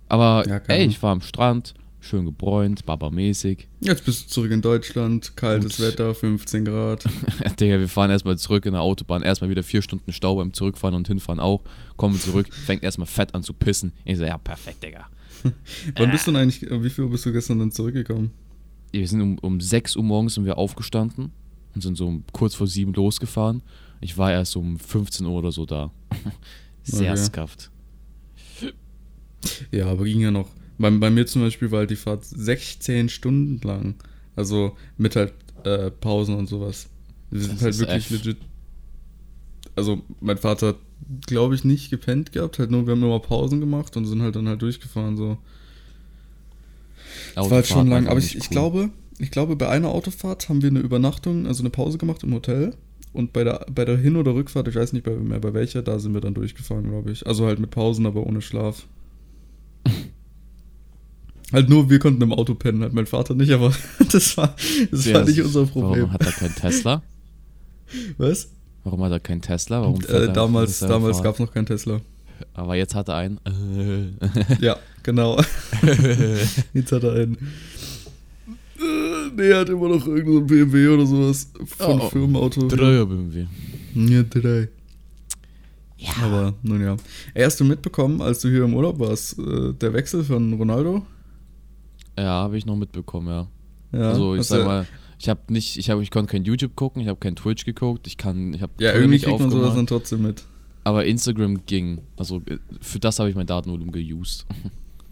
Aber 0.09 0.47
Ja, 0.47 0.57
ey, 0.67 0.85
ich 0.85 1.03
war 1.03 1.11
am 1.11 1.21
Strand, 1.21 1.73
schön 1.99 2.25
gebräunt, 2.25 2.85
Baba-mäßig. 2.85 3.67
Jetzt 3.81 4.05
bist 4.05 4.25
du 4.25 4.29
zurück 4.29 4.51
in 4.51 4.61
Deutschland, 4.61 5.35
kaltes 5.35 5.77
Gut. 5.77 5.85
Wetter, 5.87 6.13
15 6.15 6.65
Grad. 6.65 7.03
Digga, 7.59 7.79
wir 7.79 7.89
fahren 7.89 8.09
erstmal 8.11 8.37
zurück 8.37 8.65
in 8.65 8.73
der 8.73 8.81
Autobahn, 8.81 9.23
erstmal 9.23 9.49
wieder 9.49 9.63
vier 9.63 9.81
Stunden 9.81 10.11
Stau 10.13 10.35
beim 10.35 10.53
Zurückfahren 10.53 10.95
und 10.95 11.07
Hinfahren 11.07 11.39
auch. 11.39 11.63
Kommen 11.97 12.19
zurück, 12.19 12.47
fängt 12.53 12.83
erstmal 12.83 13.07
fett 13.07 13.33
an 13.35 13.43
zu 13.43 13.53
pissen. 13.53 13.93
Ich 14.05 14.17
so, 14.17 14.23
ja, 14.23 14.37
perfekt, 14.37 14.83
Digga. 14.83 15.07
Wann 15.95 16.11
bist 16.11 16.27
du 16.27 16.31
denn 16.31 16.41
eigentlich, 16.41 16.61
wie 16.69 16.89
viel 16.89 17.03
Uhr 17.05 17.11
bist 17.11 17.25
du 17.25 17.31
gestern 17.31 17.59
dann 17.59 17.71
zurückgekommen? 17.71 18.31
Wir 18.91 19.07
sind 19.07 19.21
um, 19.21 19.37
um 19.39 19.59
6 19.59 19.95
Uhr 19.97 20.03
morgens 20.03 20.35
sind 20.35 20.45
wir 20.45 20.57
aufgestanden 20.57 21.31
und 21.75 21.81
sind 21.81 21.97
so 21.97 22.07
um 22.07 22.23
kurz 22.31 22.55
vor 22.55 22.67
7 22.67 22.93
losgefahren. 22.93 23.61
Ich 24.01 24.17
war 24.17 24.31
erst 24.31 24.55
um 24.55 24.79
15 24.79 25.25
Uhr 25.25 25.33
oder 25.33 25.51
so 25.51 25.65
da. 25.65 25.91
Sehr 26.83 27.11
Okay. 27.11 27.21
skafft. 27.21 27.69
Ja, 29.71 29.87
aber 29.87 30.05
ging 30.05 30.21
ja 30.21 30.31
noch. 30.31 30.49
Bei, 30.77 30.89
bei 30.91 31.09
mir 31.09 31.25
zum 31.25 31.41
Beispiel 31.41 31.71
war 31.71 31.79
halt 31.79 31.89
die 31.89 31.95
Fahrt 31.95 32.23
16 32.25 33.09
Stunden 33.09 33.59
lang. 33.67 33.95
Also 34.35 34.75
mit 34.97 35.15
halt 35.15 35.33
äh, 35.63 35.89
Pausen 35.91 36.35
und 36.35 36.47
sowas. 36.47 36.87
Wir 37.31 37.41
sind 37.41 37.53
Das 37.55 37.63
halt 37.63 37.79
wirklich 37.79 37.97
echt- 37.97 38.25
legit. 38.25 38.37
Also 39.75 40.01
mein 40.21 40.37
Vater 40.37 40.67
hat, 40.69 40.75
glaube 41.27 41.55
ich, 41.55 41.63
nicht 41.63 41.89
gepennt 41.91 42.31
gehabt, 42.31 42.57
halt 42.59 42.71
nur 42.71 42.85
wir 42.87 42.93
haben 42.93 43.03
immer 43.03 43.19
Pausen 43.19 43.59
gemacht 43.59 43.95
und 43.97 44.05
sind 44.05 44.21
halt 44.21 44.35
dann 44.35 44.47
halt 44.47 44.61
durchgefahren 44.61 45.17
so. 45.17 45.37
Das 47.35 47.45
war 47.45 47.57
halt 47.57 47.67
schon 47.67 47.87
lang. 47.87 48.07
Aber 48.07 48.17
ich, 48.19 48.33
nicht 48.33 48.35
ich 48.37 48.43
cool. 48.49 48.49
glaube, 48.51 48.89
ich 49.19 49.31
glaube, 49.31 49.55
bei 49.55 49.69
einer 49.69 49.89
Autofahrt 49.89 50.49
haben 50.49 50.61
wir 50.61 50.69
eine 50.69 50.79
Übernachtung, 50.79 51.45
also 51.47 51.61
eine 51.61 51.69
Pause 51.69 51.97
gemacht 51.97 52.23
im 52.23 52.33
Hotel. 52.33 52.73
Und 53.13 53.33
bei 53.33 53.43
der, 53.43 53.65
bei 53.73 53.85
der 53.85 53.97
Hin- 53.97 54.15
oder 54.15 54.33
Rückfahrt, 54.35 54.67
ich 54.67 54.75
weiß 54.75 54.93
nicht 54.93 55.05
mehr 55.07 55.39
bei 55.39 55.53
welcher, 55.53 55.81
da 55.81 55.97
sind 55.99 56.13
wir 56.13 56.21
dann 56.21 56.33
durchgefahren, 56.35 56.87
glaube 56.89 57.11
ich. 57.11 57.25
Also 57.25 57.45
halt 57.45 57.59
mit 57.59 57.71
Pausen, 57.71 58.05
aber 58.05 58.25
ohne 58.25 58.41
Schlaf. 58.41 58.85
halt 61.53 61.69
nur 61.69 61.89
wir 61.89 61.99
konnten 61.99 62.21
im 62.21 62.33
Auto 62.33 62.55
pennen, 62.55 62.81
halt 62.81 62.93
mein 62.93 63.05
Vater 63.07 63.33
nicht, 63.35 63.51
aber 63.51 63.71
das 64.11 64.35
war, 64.37 64.55
das 64.91 65.05
Ja, 65.05 65.15
war 65.15 65.25
nicht 65.25 65.41
unser 65.41 65.61
Warum 65.67 65.83
Problem. 65.83 66.11
hat 66.11 66.25
er 66.25 66.31
keinen 66.31 66.55
Tesla? 66.55 67.01
Was? 68.17 68.49
Warum 68.83 69.03
hat 69.03 69.11
er 69.11 69.19
keinen 69.19 69.41
Tesla? 69.41 69.81
Warum 69.81 70.01
fährt 70.01 70.11
Äh, 70.23 70.25
er- 70.27 70.33
damals 70.33 70.79
damals 70.79 71.21
gab 71.23 71.33
es 71.35 71.39
noch 71.39 71.53
keinen 71.53 71.65
Tesla. 71.65 72.01
Aber 72.53 72.75
jetzt 72.75 72.93
hat 72.93 73.07
er 73.09 73.15
einen. 73.15 73.39
Ja, 74.61 74.77
genau. 75.03 75.41
Jetzt 76.73 76.91
hat 76.91 77.03
er 77.03 77.13
einen. 77.13 77.37
Nee, 79.35 79.49
er 79.49 79.59
hat 79.61 79.69
immer 79.69 79.89
noch 79.89 80.05
irgendein 80.07 80.45
BMW 80.45 80.87
oder 80.89 81.05
sowas 81.05 81.49
von 81.77 81.99
Oh, 82.01 82.09
Firmenauto. 82.09 82.67
Dreier 82.67 83.05
BMW. 83.07 83.45
Ja, 83.95 84.21
drei. 84.23 84.67
Ja. 85.97 86.09
Aber 86.23 86.53
nun 86.61 86.81
ja. 86.81 86.95
Ey, 87.33 87.43
hast 87.43 87.59
du 87.59 87.65
mitbekommen, 87.65 88.21
als 88.21 88.39
du 88.41 88.49
hier 88.49 88.63
im 88.65 88.75
Urlaub 88.75 88.99
warst, 88.99 89.39
äh, 89.39 89.73
der 89.73 89.93
Wechsel 89.93 90.23
von 90.23 90.53
Ronaldo? 90.53 91.03
Ja, 92.17 92.25
habe 92.25 92.57
ich 92.57 92.65
noch 92.65 92.75
mitbekommen, 92.75 93.27
ja. 93.27 93.47
Ja, 93.91 94.09
also 94.11 94.35
ich 94.35 94.43
sag 94.43 94.65
mal, 94.65 94.85
ich 95.19 95.29
habe 95.29 95.41
nicht, 95.49 95.77
ich 95.77 95.89
habe, 95.89 96.03
ich 96.03 96.11
konnte 96.11 96.31
kein 96.31 96.43
YouTube 96.43 96.75
gucken, 96.75 97.01
ich 97.01 97.07
habe 97.07 97.19
kein 97.19 97.35
Twitch 97.35 97.63
geguckt, 97.65 98.07
ich 98.07 98.17
kann, 98.17 98.53
ich 98.53 98.61
habe 98.61 98.73
Ja, 98.79 98.93
irgendwie 98.93 99.19
kriegt 99.19 99.39
man 99.39 99.49
sowas 99.49 99.75
dann 99.75 99.87
trotzdem 99.87 100.23
mit. 100.23 100.43
aber 100.83 101.05
Instagram 101.05 101.65
ging. 101.65 102.01
Also 102.17 102.41
äh, 102.47 102.57
für 102.81 102.99
das 102.99 103.19
habe 103.19 103.29
ich 103.29 103.35
mein 103.35 103.47
Datenvolumen 103.47 103.91
geused. 103.91 104.45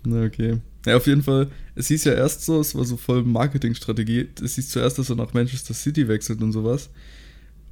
Na, 0.06 0.24
okay. 0.24 0.60
Ja, 0.86 0.98
auf 0.98 1.08
jeden 1.08 1.24
Fall. 1.24 1.48
Es 1.74 1.88
hieß 1.88 2.04
ja 2.04 2.14
erst 2.14 2.46
so, 2.46 2.60
es 2.60 2.76
war 2.76 2.86
so 2.86 2.96
voll 2.98 3.24
Marketingstrategie. 3.24 4.28
Es 4.44 4.56
hieß 4.56 4.70
zuerst, 4.70 5.00
dass 5.00 5.10
er 5.10 5.16
nach 5.16 5.34
Manchester 5.34 5.74
City 5.74 6.08
wechselt 6.08 6.42
und 6.44 6.52
sowas. 6.52 6.90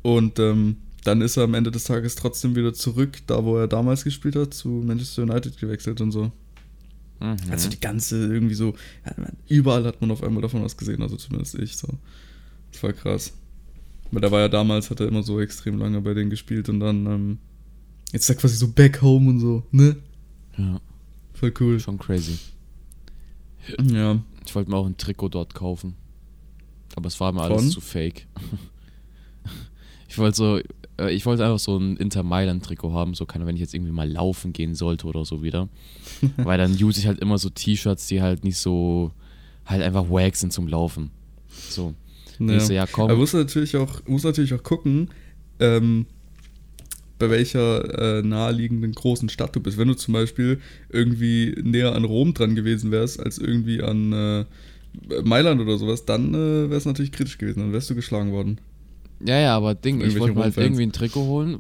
Und 0.02 0.40
ähm, 0.40 0.78
dann 1.04 1.22
ist 1.22 1.38
er 1.38 1.44
am 1.44 1.54
Ende 1.54 1.70
des 1.70 1.84
Tages 1.84 2.16
trotzdem 2.16 2.56
wieder 2.56 2.74
zurück, 2.74 3.20
da 3.28 3.44
wo 3.44 3.58
er 3.58 3.68
damals 3.68 4.04
gespielt 4.04 4.36
hat, 4.36 4.54
zu 4.54 4.70
Manchester 4.70 5.24
United 5.24 5.58
gewechselt 5.60 6.02
und 6.02 6.12
so. 6.12 6.32
Mhm. 7.24 7.38
Also 7.51 7.70
die 7.70 7.80
ganze 7.80 8.18
irgendwie 8.34 8.53
so, 8.53 8.75
überall 9.48 9.86
hat 9.86 10.01
man 10.01 10.12
auf 10.12 10.22
einmal 10.22 10.42
davon 10.42 10.62
was 10.62 10.75
gesehen, 10.75 11.01
also 11.01 11.15
zumindest 11.15 11.56
ich 11.56 11.77
so. 11.77 11.88
Das 12.72 12.84
war 12.84 12.92
krass. 12.92 13.32
Weil 14.12 14.22
da 14.22 14.30
war 14.30 14.42
ja 14.42 14.50
damals, 14.50 14.89
hat 14.89 15.00
er 15.00 15.08
immer 15.08 15.24
so 15.24 15.39
extrem 15.39 15.77
lange 15.77 16.01
bei 16.01 16.13
denen 16.13 16.30
gespielt 16.30 16.68
und 16.68 16.82
dann, 16.82 17.06
ähm, 17.06 17.38
jetzt 18.12 18.24
ist 18.24 18.30
er 18.30 18.36
quasi 18.36 18.58
so 18.58 18.68
back 18.68 19.01
home 19.01 19.30
und 19.30 19.39
so, 19.39 19.63
ne? 19.72 19.96
ja, 20.58 20.82
Voll 21.34 21.53
cool. 21.62 21.80
schon 21.80 21.98
crazy. 21.98 22.38
Ja. 23.82 24.20
Ich 24.46 24.53
wollte 24.53 24.70
mir 24.70 24.75
auch 24.75 24.86
ein 24.86 24.98
Trikot 24.98 25.30
dort 25.30 25.53
kaufen. 25.53 25.96
Aber 26.96 27.08
es 27.08 27.18
war 27.22 27.32
mir 27.32 27.48
Von? 27.48 27.53
alles 27.53 27.72
zu 27.72 27.80
fake. 27.82 28.27
ich 30.10 30.18
wollte 30.18 30.36
so, 30.36 30.60
äh, 31.00 31.12
ich 31.13 31.25
wollte 31.25 31.43
einfach 31.43 31.59
so 31.59 31.77
ein 31.77 31.97
Inter 31.97 32.23
Mailand 32.23 32.63
Trikot 32.63 32.93
haben, 32.93 33.13
so 33.13 33.25
kann, 33.25 33.45
wenn 33.45 33.55
ich 33.55 33.62
jetzt 33.62 33.73
irgendwie 33.73 33.91
mal 33.91 34.09
laufen 34.09 34.53
gehen 34.53 34.75
sollte 34.75 35.07
oder 35.07 35.25
so 35.25 35.43
wieder. 35.43 35.69
Weil 36.38 36.57
dann 36.57 36.71
use 36.71 37.00
ich 37.00 37.07
halt 37.07 37.19
immer 37.19 37.38
so 37.38 37.50
T-Shirts, 37.50 38.07
die 38.07 38.21
halt 38.21 38.43
nicht 38.43 38.57
so, 38.57 39.12
halt 39.65 39.81
einfach 39.81 40.09
wack 40.09 40.35
sind 40.35 40.53
zum 40.53 40.67
Laufen. 40.67 41.12
So. 41.69 41.93
Ja. 42.39 42.57
Ich 42.57 42.63
so, 42.63 42.73
ja, 42.73 42.88
komm. 42.88 43.09
Er 43.09 43.15
muss 43.15 43.33
natürlich 43.33 43.77
auch, 43.77 44.01
muss 44.07 44.23
natürlich 44.23 44.53
auch 44.53 44.63
gucken, 44.63 45.09
ähm, 45.59 46.05
bei 47.19 47.29
welcher 47.29 48.17
äh, 48.17 48.21
naheliegenden 48.21 48.91
großen 48.91 49.29
Stadt 49.29 49.55
du 49.55 49.59
bist. 49.59 49.77
Wenn 49.77 49.88
du 49.88 49.93
zum 49.93 50.13
Beispiel 50.13 50.59
irgendwie 50.89 51.55
näher 51.62 51.95
an 51.95 52.03
Rom 52.03 52.33
dran 52.33 52.55
gewesen 52.55 52.91
wärst, 52.91 53.19
als 53.19 53.38
irgendwie 53.38 53.81
an 53.81 54.12
äh, 54.12 54.45
Mailand 55.23 55.62
oder 55.62 55.77
sowas, 55.77 56.05
dann 56.05 56.33
äh, 56.33 56.69
wäre 56.69 56.75
es 56.75 56.85
natürlich 56.85 57.12
kritisch 57.12 57.38
gewesen, 57.38 57.59
dann 57.59 57.71
wärst 57.71 57.89
du 57.89 57.95
geschlagen 57.95 58.31
worden. 58.31 58.59
Ja, 59.25 59.39
ja, 59.39 59.56
aber 59.56 59.75
Ding, 59.75 60.01
ich 60.01 60.20
wollte 60.20 60.36
mir 60.36 60.44
halt 60.44 60.58
irgendwie 60.58 60.84
ein 60.84 60.92
Trikot 60.92 61.25
holen. 61.25 61.60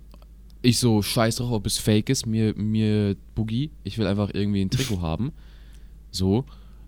Ich 0.61 0.79
so, 0.79 1.01
scheiß 1.01 1.37
drauf, 1.37 1.51
ob 1.51 1.65
es 1.65 1.77
fake 1.77 2.09
ist, 2.09 2.25
mir, 2.25 2.53
mir 2.55 3.15
Boogie. 3.35 3.71
Ich 3.83 3.97
will 3.97 4.07
einfach 4.07 4.31
irgendwie 4.33 4.61
ein 4.61 4.69
Trikot 4.69 5.01
haben. 5.01 5.31
So. 6.11 6.45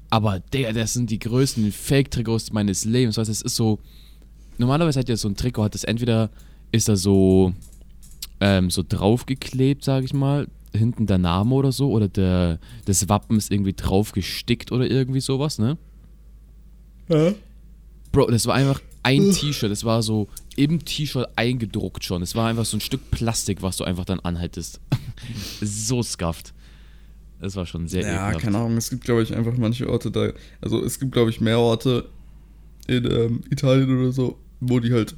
Aber, 0.09 0.39
Digga, 0.39 0.71
das 0.71 0.93
sind 0.93 1.09
die 1.09 1.19
größten 1.19 1.71
Fake-Trikots 1.71 2.53
meines 2.53 2.85
Lebens. 2.85 3.17
Weißt 3.17 3.27
du, 3.27 3.31
es 3.31 3.41
ist 3.41 3.55
so. 3.55 3.79
Normalerweise 4.57 4.99
hat 4.99 5.09
ja 5.09 5.17
so 5.17 5.27
ein 5.27 5.35
Trikot, 5.35 5.63
hat 5.63 5.73
das 5.73 5.83
entweder 5.83 6.29
ist 6.71 6.87
da 6.87 6.95
so, 6.95 7.53
ähm, 8.39 8.69
so 8.69 8.83
draufgeklebt, 8.87 9.83
sag 9.83 10.03
ich 10.03 10.13
mal, 10.13 10.47
hinten 10.73 11.07
der 11.07 11.17
Name 11.17 11.53
oder 11.55 11.71
so, 11.71 11.89
oder 11.91 12.07
der, 12.07 12.59
das 12.85 13.09
Wappen 13.09 13.37
ist 13.37 13.51
irgendwie 13.51 13.73
drauf 13.73 14.11
gestickt 14.13 14.71
oder 14.71 14.89
irgendwie 14.89 15.19
sowas, 15.19 15.59
ne? 15.59 15.77
Bro, 18.11 18.31
das 18.31 18.47
war 18.47 18.55
einfach 18.55 18.81
ein 19.05 19.31
T-Shirt. 19.31 19.71
Das 19.71 19.83
war 19.83 20.01
so 20.01 20.27
im 20.55 20.83
T-Shirt 20.83 21.29
eingedruckt 21.35 22.03
schon. 22.03 22.21
Es 22.21 22.35
war 22.35 22.47
einfach 22.49 22.65
so 22.65 22.77
ein 22.77 22.81
Stück 22.81 23.11
Plastik, 23.11 23.61
was 23.61 23.77
du 23.77 23.83
einfach 23.83 24.05
dann 24.05 24.19
anhaltest. 24.21 24.79
so 25.61 26.01
skafft. 26.03 26.53
Das 27.39 27.55
war 27.55 27.65
schon 27.65 27.87
sehr 27.87 28.01
Ja, 28.01 28.27
ekelhaft. 28.27 28.39
keine 28.39 28.57
Ahnung, 28.57 28.77
es 28.77 28.89
gibt, 28.89 29.03
glaube 29.03 29.21
ich, 29.21 29.35
einfach 29.35 29.55
manche 29.57 29.89
Orte 29.89 30.09
da, 30.09 30.31
also 30.61 30.83
es 30.83 30.99
gibt, 30.99 31.11
glaube 31.11 31.29
ich, 31.29 31.41
mehr 31.41 31.59
Orte 31.59 32.07
in 32.87 33.05
ähm, 33.09 33.41
Italien 33.49 33.99
oder 33.99 34.11
so, 34.11 34.37
wo 34.61 34.79
die 34.79 34.93
halt 34.93 35.15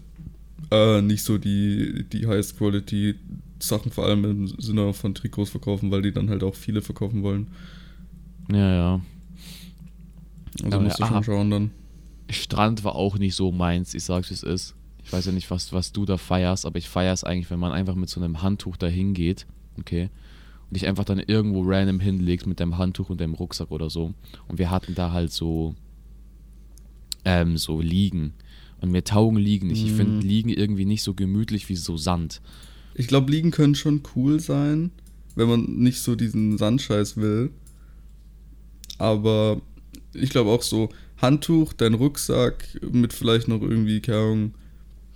äh, 0.71 1.01
nicht 1.01 1.23
so 1.23 1.37
die, 1.37 2.05
die 2.11 2.27
Highest 2.27 2.57
Quality 2.57 3.15
Sachen, 3.59 3.91
vor 3.91 4.05
allem 4.05 4.25
im 4.25 4.47
Sinne 4.59 4.93
von 4.93 5.15
Trikots 5.15 5.49
verkaufen, 5.51 5.91
weil 5.91 6.01
die 6.01 6.11
dann 6.11 6.29
halt 6.29 6.43
auch 6.43 6.55
viele 6.55 6.81
verkaufen 6.81 7.23
wollen. 7.23 7.47
Ja, 8.51 8.73
ja. 8.73 9.01
Also 10.63 10.75
Aber 10.75 10.83
musst 10.83 10.99
du 10.99 11.03
ja, 11.03 11.07
schon 11.07 11.17
aha. 11.17 11.23
schauen 11.23 11.51
dann. 11.51 11.71
Strand 12.29 12.83
war 12.83 12.95
auch 12.95 13.17
nicht 13.17 13.35
so 13.35 13.51
meins, 13.51 13.93
ich 13.93 14.03
sag's 14.03 14.29
wie 14.29 14.33
es 14.33 14.43
ist. 14.43 14.75
Ich 15.03 15.13
weiß 15.13 15.25
ja 15.25 15.31
nicht, 15.31 15.49
was, 15.49 15.71
was 15.71 15.93
du 15.93 16.05
da 16.05 16.17
feierst, 16.17 16.65
aber 16.65 16.77
ich 16.77 16.89
feier's 16.89 17.23
eigentlich, 17.23 17.49
wenn 17.49 17.59
man 17.59 17.71
einfach 17.71 17.95
mit 17.95 18.09
so 18.09 18.19
einem 18.19 18.41
Handtuch 18.41 18.75
da 18.75 18.87
hingeht, 18.87 19.47
okay? 19.79 20.09
Und 20.69 20.75
dich 20.75 20.85
einfach 20.85 21.05
dann 21.05 21.19
irgendwo 21.19 21.63
random 21.65 22.01
hinlegst 22.01 22.45
mit 22.45 22.59
deinem 22.59 22.77
Handtuch 22.77 23.09
und 23.09 23.21
deinem 23.21 23.33
Rucksack 23.33 23.71
oder 23.71 23.89
so. 23.89 24.13
Und 24.49 24.59
wir 24.59 24.69
hatten 24.69 24.95
da 24.95 25.13
halt 25.13 25.31
so, 25.31 25.75
ähm, 27.23 27.57
so 27.57 27.79
Liegen. 27.79 28.33
Und 28.81 28.91
mir 28.91 29.03
taugen 29.05 29.37
Liegen 29.37 29.67
nicht. 29.67 29.85
Ich 29.85 29.93
finde 29.93 30.27
Liegen 30.27 30.49
irgendwie 30.49 30.85
nicht 30.85 31.03
so 31.03 31.13
gemütlich 31.13 31.69
wie 31.69 31.77
so 31.77 31.95
Sand. 31.95 32.41
Ich 32.93 33.07
glaube, 33.07 33.31
Liegen 33.31 33.51
können 33.51 33.75
schon 33.75 34.03
cool 34.15 34.41
sein, 34.41 34.91
wenn 35.35 35.47
man 35.47 35.61
nicht 35.61 35.99
so 35.99 36.15
diesen 36.15 36.57
Sandscheiß 36.57 37.15
will. 37.15 37.51
Aber 38.97 39.61
ich 40.13 40.31
glaube 40.31 40.49
auch 40.49 40.63
so, 40.63 40.89
Handtuch, 41.21 41.73
dein 41.73 41.93
Rucksack 41.95 42.63
mit 42.91 43.13
vielleicht 43.13 43.47
noch 43.47 43.61
irgendwie, 43.61 43.99
keine 44.01 44.17
Ahnung, 44.19 44.53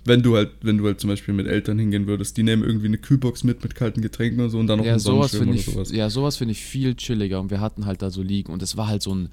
wenn 0.04 0.22
du 0.22 0.34
halt, 0.36 0.50
wenn 0.62 0.78
du 0.78 0.86
halt 0.86 1.00
zum 1.00 1.10
Beispiel 1.10 1.32
mit 1.32 1.46
Eltern 1.46 1.78
hingehen 1.78 2.06
würdest, 2.08 2.36
die 2.36 2.42
nehmen 2.42 2.64
irgendwie 2.64 2.86
eine 2.86 2.98
Kühlbox 2.98 3.44
mit 3.44 3.62
mit 3.62 3.74
kalten 3.76 4.02
Getränken 4.02 4.40
und 4.40 4.50
so 4.50 4.58
und 4.58 4.66
dann 4.66 4.78
noch 4.78 4.84
Ja, 4.84 4.92
einen 4.92 5.00
sowas 5.00 5.34
oder 5.34 5.52
ich, 5.52 5.64
sowas. 5.64 5.92
ja, 5.92 6.10
sowas 6.10 6.36
finde 6.38 6.52
ich 6.52 6.60
viel 6.60 6.96
chilliger 6.96 7.40
und 7.40 7.50
wir 7.50 7.60
hatten 7.60 7.86
halt 7.86 8.02
da 8.02 8.10
so 8.10 8.20
liegen 8.22 8.52
und 8.52 8.62
es 8.62 8.76
war 8.76 8.88
halt 8.88 9.02
so 9.02 9.14
ein, 9.14 9.28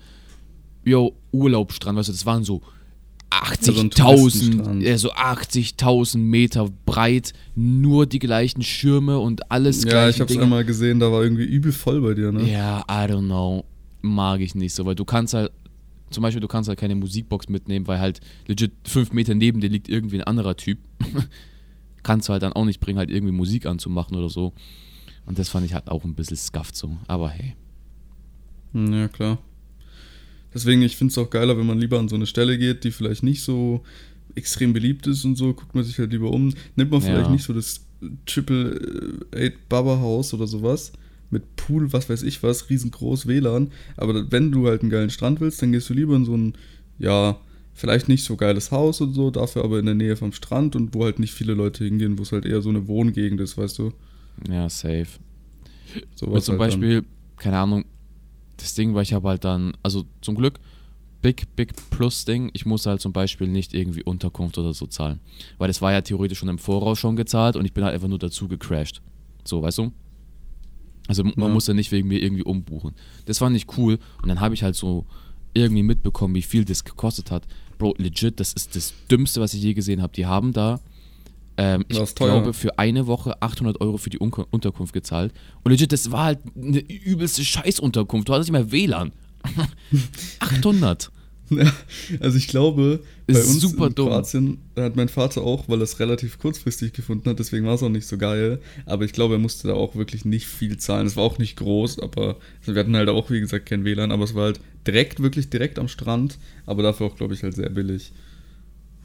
yo, 0.85 1.15
Urlaubsstrand, 1.31 1.97
weißt 1.97 2.09
du, 2.09 2.13
das 2.13 2.25
waren 2.25 2.43
so 2.43 2.61
so 3.61 3.71
ein 3.71 3.89
80.000, 3.89 3.95
Touristenstrand. 3.95 4.83
ja, 4.83 4.97
so 4.97 5.11
80.000 5.13 6.17
Meter 6.17 6.69
breit, 6.85 7.33
nur 7.55 8.05
die 8.05 8.19
gleichen 8.19 8.61
Schirme 8.63 9.17
und 9.19 9.51
alles 9.51 9.83
Ja, 9.85 9.89
gleiche 9.91 10.09
ich 10.17 10.21
hab's 10.21 10.31
Dinge. 10.31 10.43
einmal 10.43 10.65
gesehen, 10.65 10.99
da 10.99 11.11
war 11.11 11.23
irgendwie 11.23 11.45
übel 11.45 11.71
voll 11.71 12.01
bei 12.01 12.13
dir, 12.13 12.31
ne? 12.31 12.49
Ja, 12.51 12.81
I 12.89 13.11
don't 13.11 13.25
know. 13.25 13.65
Mag 14.01 14.39
ich 14.41 14.55
nicht 14.55 14.73
so, 14.73 14.85
weil 14.85 14.95
du 14.95 15.03
kannst 15.05 15.33
halt, 15.33 15.51
zum 16.11 16.21
Beispiel, 16.23 16.41
du 16.41 16.47
kannst 16.47 16.67
halt 16.69 16.79
keine 16.79 16.95
Musikbox 16.95 17.49
mitnehmen, 17.49 17.87
weil 17.87 17.99
halt 17.99 18.19
legit 18.47 18.71
fünf 18.85 19.11
Meter 19.13 19.35
neben 19.35 19.59
dir 19.61 19.69
liegt 19.69 19.89
irgendwie 19.89 20.17
ein 20.17 20.23
anderer 20.23 20.55
Typ. 20.57 20.77
kannst 22.03 22.29
du 22.29 22.33
halt 22.33 22.43
dann 22.43 22.53
auch 22.53 22.65
nicht 22.65 22.79
bringen, 22.79 22.97
halt 22.97 23.09
irgendwie 23.11 23.33
Musik 23.33 23.65
anzumachen 23.65 24.15
oder 24.17 24.29
so. 24.29 24.53
Und 25.25 25.37
das 25.37 25.49
fand 25.49 25.65
ich 25.65 25.73
halt 25.73 25.89
auch 25.89 26.03
ein 26.05 26.15
bisschen 26.15 26.37
scuffed 26.37 26.75
so. 26.75 26.97
Aber 27.07 27.29
hey. 27.29 27.55
Ja, 28.73 29.07
klar. 29.07 29.37
Deswegen, 30.53 30.81
ich 30.81 30.95
finde 30.95 31.11
es 31.11 31.17
auch 31.17 31.29
geiler, 31.29 31.57
wenn 31.57 31.65
man 31.67 31.79
lieber 31.79 31.99
an 31.99 32.07
so 32.09 32.15
eine 32.15 32.25
Stelle 32.25 32.57
geht, 32.57 32.83
die 32.83 32.91
vielleicht 32.91 33.21
nicht 33.23 33.43
so 33.43 33.83
extrem 34.35 34.73
beliebt 34.73 35.05
ist 35.07 35.25
und 35.25 35.35
so, 35.35 35.53
guckt 35.53 35.75
man 35.75 35.83
sich 35.83 35.97
halt 35.99 36.11
lieber 36.11 36.31
um. 36.31 36.53
Nimmt 36.75 36.91
man 36.91 37.01
vielleicht 37.01 37.25
Ja. 37.27 37.31
nicht 37.31 37.43
so 37.43 37.53
das 37.53 37.85
Triple 38.25 39.27
Eight 39.35 39.67
Baba 39.69 39.99
Haus 39.99 40.33
oder 40.33 40.47
sowas 40.47 40.91
mit 41.31 41.55
Pool, 41.55 41.91
was 41.93 42.09
weiß 42.09 42.23
ich 42.23 42.41
was, 42.43 42.69
riesengroß 42.69 43.27
WLAN. 43.27 43.71
Aber 43.97 44.31
wenn 44.31 44.51
du 44.51 44.67
halt 44.67 44.81
einen 44.81 44.89
geilen 44.89 45.09
Strand 45.09 45.41
willst, 45.41 45.61
dann 45.61 45.71
gehst 45.71 45.89
du 45.89 45.93
lieber 45.93 46.15
in 46.15 46.25
so 46.25 46.35
ein, 46.35 46.53
ja, 46.97 47.39
vielleicht 47.73 48.09
nicht 48.09 48.23
so 48.23 48.35
geiles 48.35 48.71
Haus 48.71 48.99
und 49.01 49.13
so, 49.13 49.31
dafür 49.31 49.63
aber 49.63 49.79
in 49.79 49.85
der 49.85 49.95
Nähe 49.95 50.15
vom 50.15 50.33
Strand 50.33 50.75
und 50.75 50.93
wo 50.93 51.05
halt 51.05 51.19
nicht 51.19 51.33
viele 51.33 51.53
Leute 51.53 51.83
hingehen, 51.85 52.17
wo 52.17 52.23
es 52.23 52.31
halt 52.31 52.45
eher 52.45 52.61
so 52.61 52.69
eine 52.69 52.87
Wohngegend 52.87 53.39
ist, 53.39 53.57
weißt 53.57 53.79
du? 53.79 53.93
Ja, 54.49 54.69
safe. 54.69 55.07
Sowas 56.15 56.33
Und 56.33 56.41
zum 56.41 56.59
halt 56.59 56.73
dann. 56.73 56.79
Beispiel, 56.81 57.05
keine 57.37 57.57
Ahnung, 57.57 57.85
das 58.57 58.73
Ding 58.73 58.93
war 58.93 59.01
ich 59.01 59.13
habe 59.13 59.29
halt 59.29 59.45
dann, 59.45 59.73
also 59.83 60.05
zum 60.21 60.35
Glück, 60.35 60.59
Big, 61.21 61.53
Big 61.55 61.73
Plus-Ding, 61.89 62.49
ich 62.53 62.65
musste 62.65 62.91
halt 62.91 63.01
zum 63.01 63.11
Beispiel 63.11 63.47
nicht 63.47 63.73
irgendwie 63.73 64.03
Unterkunft 64.03 64.57
oder 64.57 64.73
so 64.73 64.87
zahlen. 64.87 65.19
Weil 65.57 65.67
das 65.67 65.81
war 65.81 65.91
ja 65.91 66.01
theoretisch 66.01 66.39
schon 66.39 66.49
im 66.49 66.59
Voraus 66.59 66.99
schon 66.99 67.15
gezahlt 67.17 67.55
und 67.55 67.65
ich 67.65 67.73
bin 67.73 67.83
halt 67.83 67.93
einfach 67.93 68.07
nur 68.07 68.19
dazu 68.19 68.47
gecrashed. 68.47 69.01
So, 69.43 69.61
weißt 69.61 69.79
du? 69.79 69.91
Also 71.09 71.23
man 71.25 71.33
Ja. 71.37 71.47
musste 71.49 71.73
nicht 71.73 71.91
wegen 71.91 72.07
mir 72.07 72.21
irgendwie 72.21 72.43
umbuchen. 72.43 72.93
Das 73.25 73.39
fand 73.39 73.55
ich 73.57 73.65
cool 73.77 73.99
und 74.21 74.29
dann 74.29 74.39
habe 74.39 74.53
ich 74.53 74.63
halt 74.63 74.75
so 74.75 75.05
irgendwie 75.53 75.83
mitbekommen, 75.83 76.35
wie 76.35 76.41
viel 76.43 76.63
das 76.63 76.85
gekostet 76.85 77.31
hat. 77.31 77.45
Bro, 77.79 77.95
legit, 77.97 78.39
das 78.39 78.53
ist 78.53 78.75
das 78.75 78.93
Dümmste, 79.11 79.41
was 79.41 79.53
ich 79.53 79.61
je 79.63 79.73
gesehen 79.73 80.01
habe. 80.01 80.13
Die 80.13 80.25
haben 80.27 80.53
da, 80.53 80.79
ähm, 81.57 81.83
ich 81.87 81.97
glaube, 82.15 82.53
für 82.53 82.77
eine 82.77 83.07
Woche 83.07 83.41
800 83.41 83.81
Euro 83.81 83.97
für 83.97 84.09
die 84.11 84.19
Unko- 84.19 84.45
Unterkunft 84.51 84.93
gezahlt. 84.93 85.33
Und 85.63 85.71
legit, 85.71 85.91
das 85.91 86.11
war 86.11 86.25
halt 86.25 86.39
eine 86.55 86.79
übelste 86.79 87.43
Scheißunterkunft. 87.43 88.29
Du 88.29 88.33
hattest 88.33 88.51
nicht 88.51 88.59
mehr 88.61 88.71
WLAN. 88.71 89.11
800. 90.39 91.11
Also 92.19 92.37
ich 92.37 92.47
glaube, 92.47 93.01
bei 93.27 93.33
Ist 93.33 93.47
uns 93.47 93.61
super 93.61 93.87
in 93.87 93.95
dumm. 93.95 94.07
Kroatien 94.09 94.57
hat 94.75 94.95
mein 94.95 95.09
Vater 95.09 95.41
auch, 95.41 95.67
weil 95.69 95.79
er 95.79 95.83
es 95.83 95.99
relativ 95.99 96.39
kurzfristig 96.39 96.93
gefunden 96.93 97.29
hat, 97.29 97.39
deswegen 97.39 97.65
war 97.65 97.75
es 97.75 97.83
auch 97.83 97.89
nicht 97.89 98.07
so 98.07 98.17
geil. 98.17 98.59
Aber 98.85 99.05
ich 99.05 99.13
glaube, 99.13 99.35
er 99.35 99.39
musste 99.39 99.67
da 99.67 99.73
auch 99.73 99.95
wirklich 99.95 100.25
nicht 100.25 100.47
viel 100.47 100.77
zahlen. 100.77 101.05
Es 101.07 101.15
war 101.15 101.23
auch 101.23 101.37
nicht 101.37 101.55
groß, 101.57 101.99
aber 101.99 102.37
also 102.61 102.73
wir 102.75 102.79
hatten 102.79 102.95
halt 102.95 103.09
auch, 103.09 103.29
wie 103.29 103.39
gesagt, 103.39 103.65
kein 103.67 103.83
WLAN, 103.85 104.11
aber 104.11 104.23
es 104.23 104.35
war 104.35 104.43
halt 104.45 104.59
direkt, 104.87 105.21
wirklich 105.21 105.49
direkt 105.49 105.79
am 105.79 105.87
Strand, 105.87 106.37
aber 106.65 106.83
dafür 106.83 107.07
auch, 107.07 107.15
glaube 107.15 107.33
ich, 107.33 107.43
halt 107.43 107.55
sehr 107.55 107.69
billig. 107.69 108.11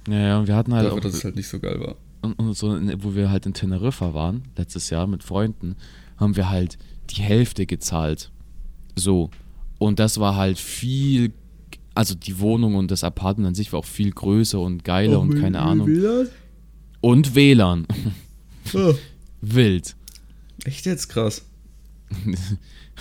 Ja, 0.09 0.19
ja, 0.21 0.39
und 0.39 0.49
wir 0.49 0.55
hatten 0.57 0.75
halt 0.75 0.87
dafür, 0.87 0.99
auch, 0.99 1.03
dass 1.03 1.15
es 1.15 1.25
halt 1.25 1.37
nicht 1.37 1.49
so 1.49 1.59
geil 1.59 1.81
war. 1.81 1.97
und, 2.23 2.35
und 2.35 2.55
so, 2.57 2.75
in- 2.77 3.03
wo 3.03 3.15
wir 3.15 3.31
halt 3.31 3.47
in 3.47 3.55
Teneriffa 3.55 4.15
waren, 4.15 4.43
letztes 4.57 4.91
Jahr 4.91 5.07
mit 5.07 5.23
Freunden, 5.25 5.77
haben 6.19 6.37
wir 6.37 6.51
halt 6.51 6.79
die 7.11 7.23
Hälfte 7.23 7.67
gezahlt. 7.67 8.31
So. 8.97 9.31
Und 9.79 9.99
das 9.99 10.21
war 10.21 10.37
halt 10.37 10.59
viel, 10.59 11.33
also 11.95 12.15
die 12.15 12.39
Wohnung 12.41 12.75
und 12.75 12.91
das 12.91 13.05
Apartment 13.05 13.49
an 13.49 13.55
sich 13.55 13.73
war 13.73 13.81
auch 13.81 13.85
viel 13.85 14.11
größer 14.11 14.61
und 14.61 14.85
geiler 14.85 15.21
und 15.21 15.41
keine 15.41 15.61
Ahnung. 15.61 15.87
WLAN? 15.89 16.29
Und 17.01 17.35
WLAN. 17.35 17.87
Oh, 18.75 18.95
Wild. 19.41 19.95
echt 20.65 20.87
jetzt 20.87 21.09
krass. 21.09 21.45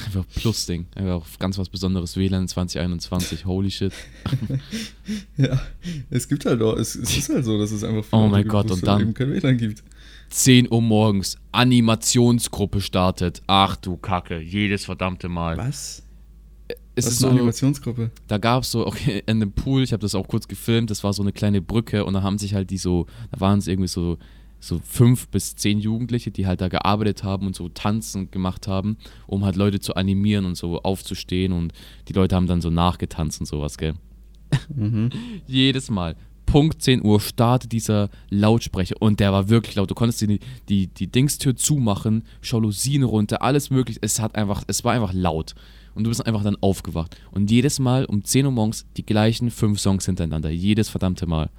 Einfach 0.05 0.25
Plus-Ding. 0.35 0.87
Einfach 0.95 1.13
auch 1.13 1.27
ganz 1.37 1.57
was 1.59 1.69
Besonderes. 1.69 2.17
WLAN 2.17 2.47
2021. 2.47 3.45
Holy 3.45 3.69
shit. 3.71 3.93
Ja, 5.37 5.61
es 6.09 6.27
gibt 6.27 6.45
halt 6.45 6.61
auch, 6.61 6.75
es, 6.77 6.95
es 6.95 7.15
ist 7.17 7.29
halt 7.29 7.45
so, 7.45 7.57
dass 7.59 7.71
es 7.71 7.83
einfach 7.83 8.05
Oh 8.11 8.17
Leute 8.21 8.31
mein 8.31 8.47
Gott, 8.47 8.71
und 8.71 8.85
dann- 8.87 9.01
eben 9.01 9.13
kein 9.13 9.31
WLAN 9.31 9.57
gibt. 9.57 9.83
10 10.29 10.71
Uhr 10.71 10.81
morgens. 10.81 11.37
Animationsgruppe 11.51 12.81
startet. 12.81 13.43
Ach 13.45 13.75
du 13.75 13.97
Kacke. 13.97 14.39
Jedes 14.39 14.85
verdammte 14.85 15.29
Mal. 15.29 15.57
Was? 15.57 16.01
Es 16.95 17.07
ist 17.07 17.23
eine 17.23 17.33
so, 17.33 17.37
Animationsgruppe? 17.37 18.11
da 18.27 18.37
gab 18.37 18.63
es 18.63 18.71
so, 18.71 18.85
okay, 18.85 19.23
in 19.27 19.39
dem 19.39 19.51
Pool, 19.51 19.83
ich 19.83 19.93
habe 19.93 20.01
das 20.01 20.15
auch 20.15 20.27
kurz 20.27 20.47
gefilmt, 20.47 20.89
das 20.91 21.03
war 21.03 21.13
so 21.13 21.23
eine 21.23 21.31
kleine 21.31 21.61
Brücke 21.61 22.05
und 22.05 22.13
da 22.13 22.21
haben 22.21 22.37
sich 22.37 22.53
halt 22.53 22.69
die 22.69 22.77
so, 22.77 23.07
da 23.31 23.39
waren 23.39 23.59
es 23.59 23.67
irgendwie 23.67 23.87
so, 23.87 24.17
so 24.59 24.79
fünf 24.83 25.27
bis 25.27 25.55
zehn 25.55 25.79
Jugendliche, 25.79 26.31
die 26.31 26.47
halt 26.47 26.61
da 26.61 26.69
gearbeitet 26.69 27.23
haben 27.23 27.47
und 27.47 27.55
so 27.55 27.67
tanzen 27.69 28.31
gemacht 28.31 28.67
haben, 28.67 28.97
um 29.27 29.43
halt 29.43 29.55
Leute 29.55 29.79
zu 29.79 29.95
animieren 29.95 30.45
und 30.45 30.55
so 30.55 30.81
aufzustehen 30.81 31.51
und 31.51 31.73
die 32.07 32.13
Leute 32.13 32.35
haben 32.35 32.47
dann 32.47 32.61
so 32.61 32.69
nachgetanzt 32.69 33.39
und 33.39 33.45
sowas, 33.45 33.77
gell? 33.77 33.95
Jedes 35.47 35.89
Mal. 35.89 36.15
Punkt 36.45 36.81
10 36.81 37.03
Uhr 37.03 37.19
startet 37.19 37.71
dieser 37.71 38.09
Lautsprecher 38.29 38.95
und 38.99 39.19
der 39.19 39.33
war 39.33 39.49
wirklich 39.49 39.75
laut. 39.75 39.89
Du 39.89 39.95
konntest 39.95 40.21
die, 40.21 40.39
die, 40.69 40.87
die 40.87 41.07
Dingstür 41.07 41.55
zumachen, 41.55 42.23
Jalousien 42.43 43.03
runter, 43.03 43.41
alles 43.41 43.69
möglich. 43.69 43.97
Es 44.01 44.19
hat 44.19 44.35
einfach, 44.35 44.63
es 44.67 44.83
war 44.83 44.93
einfach 44.93 45.13
laut. 45.13 45.55
Und 45.95 46.03
du 46.05 46.09
bist 46.09 46.25
einfach 46.25 46.43
dann 46.43 46.57
aufgewacht. 46.61 47.15
Und 47.31 47.51
jedes 47.51 47.79
Mal 47.79 48.05
um 48.05 48.23
10 48.23 48.45
Uhr 48.45 48.51
morgens 48.51 48.85
die 48.97 49.05
gleichen 49.05 49.51
fünf 49.51 49.79
Songs 49.79 50.05
hintereinander. 50.05 50.49
Jedes 50.49 50.89
verdammte 50.89 51.25
Mal. 51.27 51.49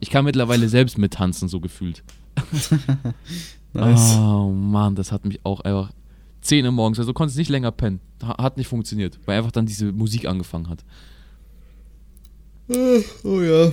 Ich 0.00 0.10
kann 0.10 0.24
mittlerweile 0.24 0.68
selbst 0.68 0.98
mittanzen, 0.98 1.48
so 1.48 1.60
gefühlt. 1.60 2.02
Nice. 3.72 4.14
Oh 4.16 4.50
Mann, 4.50 4.94
das 4.94 5.10
hat 5.10 5.24
mich 5.24 5.40
auch 5.44 5.60
einfach 5.60 5.90
10 6.42 6.64
Uhr 6.64 6.70
morgens, 6.72 6.98
also 6.98 7.10
du 7.10 7.14
konntest 7.14 7.36
nicht 7.38 7.48
länger 7.50 7.72
pennen. 7.72 8.00
Ha- 8.22 8.40
Hat 8.42 8.56
nicht 8.56 8.68
funktioniert, 8.68 9.18
weil 9.26 9.38
einfach 9.38 9.50
dann 9.50 9.66
diese 9.66 9.90
Musik 9.92 10.26
angefangen 10.26 10.68
hat. 10.68 10.84
Äh, 12.68 13.02
Oh 13.24 13.40
ja, 13.40 13.72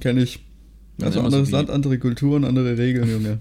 kenn 0.00 0.18
ich. 0.18 0.40
Also 1.02 1.20
so 1.20 1.26
anderes 1.26 1.48
die- 1.48 1.52
Land, 1.54 1.68
andere 1.70 1.98
Kulturen, 1.98 2.44
andere 2.44 2.78
Regeln, 2.78 3.10
Junge. 3.10 3.40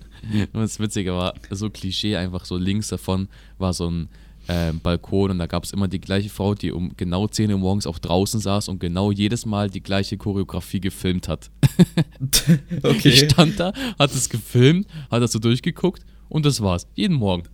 Und 0.51 0.61
das 0.61 0.79
Witzige 0.79 1.13
war, 1.13 1.33
so 1.51 1.69
Klischee, 1.69 2.17
einfach 2.17 2.43
so 2.45 2.57
links 2.57 2.89
davon 2.89 3.29
war 3.57 3.73
so 3.73 3.89
ein 3.89 4.09
ähm, 4.47 4.79
Balkon 4.81 5.31
und 5.31 5.39
da 5.39 5.47
gab 5.47 5.63
es 5.63 5.71
immer 5.71 5.87
die 5.87 5.99
gleiche 5.99 6.29
Frau, 6.29 6.53
die 6.55 6.71
um 6.71 6.91
genau 6.97 7.27
10 7.27 7.51
Uhr 7.51 7.57
morgens 7.57 7.87
auch 7.87 7.97
draußen 7.99 8.39
saß 8.39 8.67
und 8.69 8.79
genau 8.79 9.11
jedes 9.11 9.45
Mal 9.45 9.69
die 9.69 9.81
gleiche 9.81 10.17
Choreografie 10.17 10.79
gefilmt 10.81 11.27
hat. 11.27 11.49
Ich 12.79 12.83
Okay. 12.83 13.11
stand 13.29 13.59
da, 13.59 13.73
hat 13.99 14.13
es 14.13 14.29
gefilmt, 14.29 14.87
hat 15.11 15.21
das 15.21 15.31
so 15.31 15.39
durchgeguckt 15.39 16.05
und 16.29 16.45
das 16.45 16.61
war's. 16.61 16.87
Jeden 16.95 17.15
Morgen. 17.17 17.43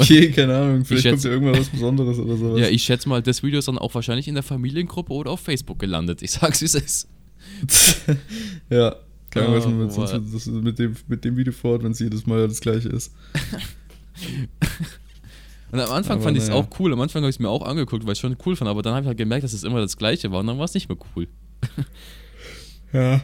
Okay, 0.00 0.32
keine 0.32 0.56
Ahnung. 0.56 0.84
Vielleicht 0.84 1.04
kommt 1.08 1.20
schätze- 1.20 1.28
ja 1.28 1.34
irgendwann 1.34 1.58
was 1.60 1.68
Besonderes 1.68 2.18
oder 2.18 2.36
sowas. 2.36 2.60
Ja, 2.60 2.66
ich 2.68 2.82
schätze 2.82 3.08
mal, 3.08 3.22
das 3.22 3.42
Video 3.44 3.60
ist 3.60 3.68
dann 3.68 3.78
auch 3.78 3.94
wahrscheinlich 3.94 4.26
in 4.26 4.34
der 4.34 4.42
Familiengruppe 4.42 5.12
oder 5.12 5.30
auf 5.30 5.38
Facebook 5.40 5.78
gelandet. 5.78 6.22
Ich 6.22 6.32
sag's, 6.32 6.60
wie 6.60 6.64
es 6.64 6.74
ist. 6.74 7.08
ja. 8.68 8.96
Keine 9.30 9.46
Ahnung, 9.46 9.58
was 9.58 9.64
man 9.66 9.74
Oh, 9.74 9.84
mit, 9.84 9.92
sonst, 9.92 10.12
what? 10.12 10.22
das 10.34 10.46
mit, 10.46 10.78
dem, 10.80 10.96
mit 11.06 11.24
dem 11.24 11.36
Video 11.36 11.52
vorhat, 11.52 11.84
wenn 11.84 11.92
es 11.92 12.00
jedes 12.00 12.26
Mal 12.26 12.48
das 12.48 12.60
gleiche 12.60 12.88
ist. 12.88 13.12
Und 15.72 15.80
am 15.80 15.90
Anfang 15.90 16.16
Aber 16.16 16.24
fand 16.24 16.36
ich 16.36 16.44
es 16.44 16.50
auch 16.50 16.66
cool. 16.78 16.92
Am 16.92 17.00
Anfang 17.00 17.22
habe 17.22 17.30
ich 17.30 17.36
es 17.36 17.40
mir 17.40 17.48
auch 17.48 17.62
angeguckt, 17.66 18.04
weil 18.06 18.12
ich 18.12 18.18
schon 18.18 18.36
cool 18.46 18.54
fand. 18.56 18.68
Aber 18.70 18.82
dann 18.82 18.92
habe 18.94 19.02
ich 19.04 19.08
halt 19.08 19.18
gemerkt, 19.18 19.42
dass 19.42 19.52
es 19.54 19.64
immer 19.64 19.80
das 19.80 19.96
Gleiche 19.96 20.30
war 20.30 20.40
und 20.40 20.46
dann 20.46 20.58
war 20.58 20.66
es 20.66 20.74
nicht 20.74 20.88
mehr 20.88 20.98
cool. 21.16 21.26
Ja. 22.92 23.22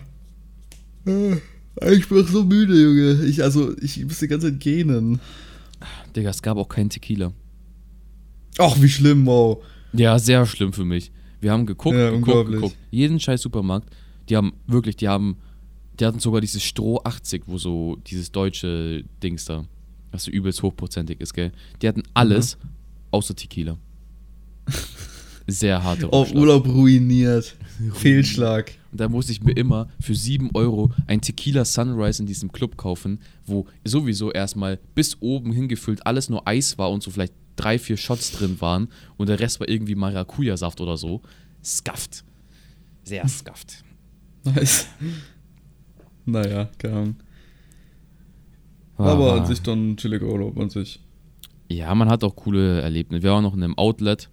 Äh, 1.06 1.36
Ich 1.94 2.08
bin 2.08 2.26
so 2.26 2.42
müde, 2.44 2.74
Junge. 2.74 3.24
Ich, 3.26 3.42
also, 3.42 3.76
ich 3.78 4.02
muss 4.04 4.18
die 4.18 4.28
ganze 4.28 4.50
Zeit 4.50 4.60
gähnen. 4.60 5.20
Digga, 6.16 6.30
es 6.30 6.42
gab 6.42 6.56
auch 6.56 6.68
keinen 6.68 6.88
Tequila. 6.90 7.32
Ach, 8.58 8.80
wie 8.80 8.88
schlimm, 8.88 9.26
wow. 9.26 9.62
Ja, 9.92 10.18
sehr 10.18 10.44
schlimm 10.46 10.72
für 10.72 10.84
mich. 10.84 11.12
Wir 11.40 11.52
haben 11.52 11.66
geguckt, 11.66 11.96
Ja, 11.96 12.10
geguckt, 12.10 12.50
geguckt. 12.50 12.76
Jeden 12.90 13.20
scheiß 13.20 13.42
Supermarkt. 13.42 13.94
Die 14.28 14.36
haben 14.36 14.54
wirklich, 14.66 14.96
die 14.96 15.06
haben, 15.08 15.36
die 16.00 16.04
hatten 16.06 16.18
sogar 16.18 16.40
dieses 16.40 16.64
Stroh 16.64 17.00
80, 17.04 17.42
wo 17.46 17.58
so 17.58 17.96
dieses 18.06 18.32
deutsche 18.32 19.04
Dings 19.22 19.44
da, 19.44 19.64
was 20.10 20.24
so 20.24 20.30
übelst 20.30 20.62
hochprozentig 20.62 21.20
ist, 21.20 21.34
gell? 21.34 21.52
Die 21.82 21.88
hatten 21.88 22.02
alles 22.14 22.58
außer 23.10 23.34
Tequila. 23.34 23.78
Sehr 25.46 25.82
harte 25.82 26.12
Auf. 26.12 26.34
Urlaub 26.34 26.66
ruiniert. 26.66 27.56
Fehlschlag. 27.94 28.72
Und 28.92 29.00
da 29.00 29.08
musste 29.08 29.32
ich 29.32 29.42
mir 29.42 29.52
immer 29.52 29.88
für 30.00 30.14
7 30.14 30.50
Euro 30.54 30.92
ein 31.06 31.20
Tequila 31.20 31.64
Sunrise 31.64 32.22
in 32.22 32.26
diesem 32.26 32.52
Club 32.52 32.76
kaufen, 32.76 33.20
wo 33.46 33.66
sowieso 33.84 34.30
erstmal 34.30 34.78
bis 34.94 35.16
oben 35.20 35.52
hingefüllt 35.52 36.06
alles 36.06 36.28
nur 36.28 36.46
Eis 36.46 36.76
war 36.76 36.90
und 36.90 37.02
so 37.02 37.10
vielleicht 37.10 37.32
drei, 37.56 37.78
vier 37.78 37.96
Shots 37.96 38.32
drin 38.32 38.60
waren 38.60 38.88
und 39.16 39.28
der 39.28 39.40
Rest 39.40 39.60
war 39.60 39.68
irgendwie 39.68 39.94
Maracuja-Saft 39.94 40.80
oder 40.80 40.96
so. 40.96 41.22
Skafft. 41.64 42.24
Sehr 43.04 43.26
scuffed. 43.26 43.84
Nice. 44.44 44.86
Naja, 46.26 46.70
keine 46.78 46.94
Ahnung. 46.94 47.16
Aber 48.98 49.34
an 49.34 49.46
sich 49.46 49.62
dann 49.62 49.96
chilliger 49.96 50.26
Urlaub 50.26 50.58
an 50.58 50.70
sich. 50.70 51.00
Ja, 51.70 51.94
man 51.94 52.08
hat 52.08 52.24
auch 52.24 52.34
coole 52.36 52.80
Erlebnisse. 52.80 53.22
Wir 53.22 53.30
waren 53.32 53.44
noch 53.44 53.54
in 53.54 53.62
einem 53.62 53.76
Outlet, 53.78 54.28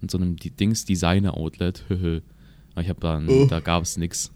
in 0.00 0.08
so 0.08 0.18
einem 0.18 0.36
die 0.36 0.50
Dings 0.50 0.84
Designer 0.84 1.36
Outlet. 1.36 1.84
ich 1.90 2.88
habe 2.88 3.00
dann, 3.00 3.28
Oh. 3.28 3.46
da 3.46 3.60
gab 3.60 3.82
es 3.84 3.96
nix. 3.96 4.30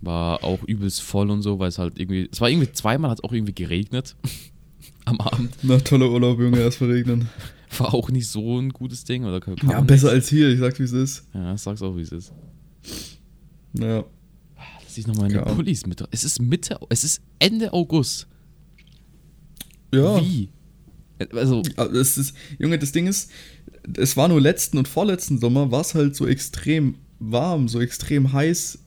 War 0.00 0.44
auch 0.44 0.62
übelst 0.62 1.02
voll 1.02 1.30
und 1.30 1.42
so, 1.42 1.58
weil 1.58 1.68
es 1.68 1.78
halt 1.78 1.98
irgendwie, 1.98 2.28
es 2.30 2.40
war 2.40 2.48
irgendwie 2.48 2.70
zweimal 2.72 3.10
hat 3.10 3.18
es 3.18 3.24
auch 3.24 3.32
irgendwie 3.32 3.54
geregnet 3.54 4.14
am 5.04 5.20
Abend. 5.20 5.52
Na, 5.62 5.78
toller 5.78 6.10
Urlaub, 6.10 6.38
Junge, 6.38 6.60
erst 6.60 6.78
verregnen. 6.78 7.28
War 7.76 7.92
auch 7.92 8.08
nicht 8.08 8.26
so 8.28 8.58
ein 8.58 8.70
gutes 8.70 9.04
Ding 9.04 9.24
oder 9.26 9.42
Ja, 9.68 9.82
besser 9.82 10.08
als 10.08 10.28
hier, 10.30 10.48
ich 10.48 10.58
sag's 10.58 10.78
wie 10.78 10.84
es 10.84 10.92
ist. 10.92 11.28
Ja, 11.34 11.54
sag's 11.58 11.82
auch 11.82 11.94
wie 11.98 12.00
es 12.00 12.12
ist. 12.12 12.32
Naja. 13.74 14.04
Lass 14.82 14.96
ich 14.96 15.06
noch 15.06 15.16
meine 15.16 15.28
Keine 15.34 15.42
Ahnung. 15.44 15.56
Pullis 15.56 15.86
mit. 15.86 16.02
Es 16.10 16.24
ist 16.24 16.40
Mitte, 16.40 16.78
es 16.88 17.04
ist 17.04 17.20
Ende 17.38 17.72
August. 17.74 18.26
Ja. 19.92 20.20
Wie? 20.20 20.48
Also, 21.34 21.62
Aber 21.76 21.92
Es 21.92 22.16
ist, 22.16 22.34
Junge, 22.58 22.78
das 22.78 22.92
Ding 22.92 23.06
ist, 23.06 23.30
es 23.96 24.16
war 24.16 24.28
nur 24.28 24.40
letzten 24.40 24.78
und 24.78 24.88
vorletzten 24.88 25.38
Sommer, 25.38 25.70
war 25.70 25.80
es 25.80 25.94
halt 25.94 26.14
so 26.14 26.26
extrem 26.26 26.96
warm, 27.18 27.68
so 27.68 27.80
extrem 27.80 28.32
heiß, 28.32 28.78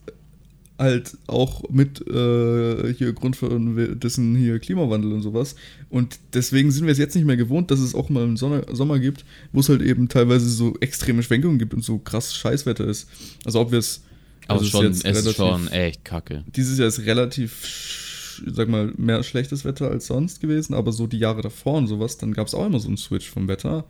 halt 0.81 1.17
auch 1.27 1.69
mit 1.69 2.05
äh, 2.07 2.93
hier 2.93 3.13
Grund 3.13 3.35
von 3.35 3.99
dessen 3.99 4.35
hier 4.35 4.59
Klimawandel 4.59 5.13
und 5.13 5.21
sowas. 5.21 5.55
Und 5.89 6.19
deswegen 6.33 6.71
sind 6.71 6.85
wir 6.85 6.91
es 6.91 6.97
jetzt 6.97 7.15
nicht 7.15 7.25
mehr 7.25 7.37
gewohnt, 7.37 7.69
dass 7.71 7.79
es 7.79 7.93
auch 7.93 8.09
mal 8.09 8.23
einen 8.23 8.37
Sonne, 8.37 8.65
Sommer 8.71 8.99
gibt, 8.99 9.23
wo 9.51 9.59
es 9.59 9.69
halt 9.69 9.81
eben 9.81 10.09
teilweise 10.09 10.49
so 10.49 10.75
extreme 10.79 11.21
Schwenkungen 11.23 11.59
gibt 11.59 11.73
und 11.73 11.83
so 11.83 11.99
krass 11.99 12.35
Scheißwetter 12.35 12.85
ist. 12.85 13.07
Also 13.45 13.59
ob 13.59 13.71
wir 13.71 13.79
es. 13.79 14.03
aber 14.47 14.59
also 14.59 14.71
schon, 14.71 14.85
es 14.87 15.03
ist 15.03 15.35
schon 15.35 15.67
echt 15.67 16.03
kacke. 16.03 16.43
dieses 16.55 16.79
Jahr 16.79 16.87
ist 16.87 17.05
relativ, 17.05 18.10
sag 18.47 18.67
mal, 18.69 18.93
mehr 18.97 19.23
schlechtes 19.23 19.65
Wetter 19.65 19.89
als 19.91 20.07
sonst 20.07 20.39
gewesen, 20.41 20.73
aber 20.73 20.91
so 20.91 21.07
die 21.07 21.19
Jahre 21.19 21.41
davor 21.41 21.77
und 21.77 21.87
sowas, 21.87 22.17
dann 22.17 22.33
gab 22.33 22.47
es 22.47 22.53
auch 22.53 22.65
immer 22.65 22.79
so 22.79 22.87
einen 22.87 22.97
Switch 22.97 23.29
vom 23.29 23.47
Wetter. 23.47 23.85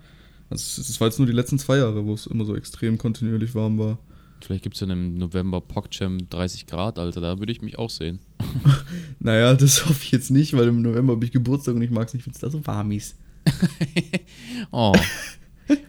Also 0.49 0.81
es- 0.81 0.99
war 0.99 1.07
jetzt 1.07 1.17
nur 1.19 1.27
die 1.27 1.33
letzten 1.33 1.59
zwei 1.59 1.77
Jahre, 1.77 2.05
wo 2.05 2.13
es 2.13 2.27
immer 2.27 2.45
so 2.45 2.55
extrem 2.55 2.97
kontinuierlich 2.97 3.55
warm 3.55 3.77
war. 3.79 3.99
Vielleicht 4.43 4.63
gibt 4.63 4.75
es 4.75 4.81
ja 4.81 4.87
im 4.91 5.17
November 5.19 5.61
PogChamp 5.61 6.29
30 6.31 6.65
Grad, 6.65 6.97
Alter, 6.97 7.21
da 7.21 7.37
würde 7.39 7.51
ich 7.51 7.61
mich 7.61 7.77
auch 7.77 7.89
sehen. 7.89 8.19
Naja, 9.19 9.53
das 9.53 9.85
hoffe 9.85 9.99
ich 10.03 10.11
jetzt 10.11 10.31
nicht, 10.31 10.53
weil 10.53 10.67
im 10.67 10.81
November 10.81 11.13
habe 11.13 11.23
ich 11.23 11.31
Geburtstag 11.31 11.75
und 11.75 11.83
ich 11.83 11.91
mag 11.91 12.07
es 12.07 12.15
nicht, 12.15 12.25
wenn 12.25 12.33
es 12.33 12.39
da 12.39 12.49
so 12.49 12.65
warm 12.65 12.91
ist. 12.91 13.15
Oh. 14.71 14.93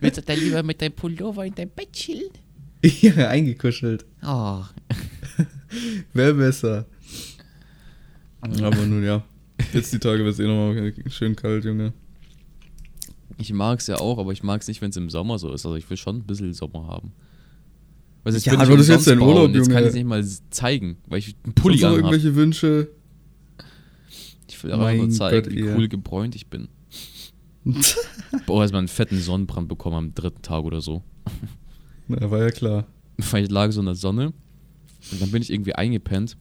Willst 0.01 0.19
du 0.19 0.23
dann 0.23 0.39
lieber 0.39 0.63
mit 0.63 0.81
deinem 0.83 0.93
Pullover 0.93 1.45
in 1.47 1.55
dein 1.55 1.71
Bett 1.71 1.93
chillen? 1.93 2.31
ja, 2.85 3.29
eingekuschelt. 3.29 4.05
Oh. 4.23 4.63
Wäre 6.13 6.35
besser. 6.35 6.87
Aber 8.43 8.87
nun 8.87 9.03
ja. 9.05 9.23
Jetzt 9.73 9.93
die 9.93 9.99
Tage 9.99 10.25
wird 10.25 10.35
es 10.35 10.41
eh 10.41 10.47
nochmal 10.47 10.93
schön 11.09 11.37
kalt, 11.37 11.65
Junge. 11.65 11.93
Ich 13.39 13.53
mag 13.53 13.79
es 13.81 13.87
ja 13.87 13.97
auch, 13.99 14.19
aber 14.19 14.33
ich 14.33 14.43
mag 14.43 14.61
es 14.61 14.69
nicht, 14.69 14.83
wenn 14.83 14.91
es 14.91 14.97
im 14.97 15.09
Sommer 15.11 15.39
so 15.39 15.49
ist. 15.53 15.65
Also 15.65 15.77
ich 15.77 15.89
will 15.89 15.97
schon 15.97 16.17
ein 16.17 16.23
bisschen 16.25 16.53
Sommer 16.53 16.87
haben. 16.87 17.13
Weil 18.25 18.35
jetzt 18.35 18.45
Ja, 18.47 18.53
bin 18.53 18.61
ich 18.63 18.67
aber 18.69 18.77
das 18.77 18.89
jetzt 18.89 19.07
dein 19.07 19.21
Urlaub, 19.21 19.51
Jetzt 19.55 19.67
kann 19.69 19.75
Junge. 19.77 19.81
ich 19.83 19.89
es 19.89 19.95
nicht 19.95 20.07
mal 20.07 20.25
zeigen, 20.51 20.97
weil 21.09 21.19
ich 21.21 21.35
einen 21.45 21.55
Pulli 21.55 21.83
anhab. 21.85 21.99
irgendwelche 21.99 22.35
Wünsche? 22.37 22.89
Ich 24.49 24.63
will 24.63 24.73
aber 24.73 24.93
nur 24.95 25.11
zeigen, 25.11 25.43
Gott, 25.43 25.53
wie 25.53 25.63
cool 25.65 25.89
gebräunt 25.89 26.35
ich 26.37 26.47
bin. 26.49 26.69
Boah, 28.47 28.63
erstmal 28.63 28.81
einen 28.81 28.89
fetten 28.89 29.19
Sonnenbrand 29.19 29.69
bekommen 29.69 29.97
am 29.97 30.15
dritten 30.15 30.43
Tag 30.43 30.65
oder 30.65 30.81
so. 30.81 31.03
Na, 32.09 32.31
war 32.31 32.41
ja 32.41 32.51
klar. 32.51 32.87
Weil 33.31 33.45
ich 33.45 33.51
lag 33.51 33.71
so 33.73 33.81
in 33.81 33.87
der 33.87 33.95
Sonne 33.95 34.33
und 35.11 35.21
dann 35.21 35.31
bin 35.31 35.43
ich 35.43 35.51
irgendwie 35.51 35.75
eingepennt. 35.75 36.37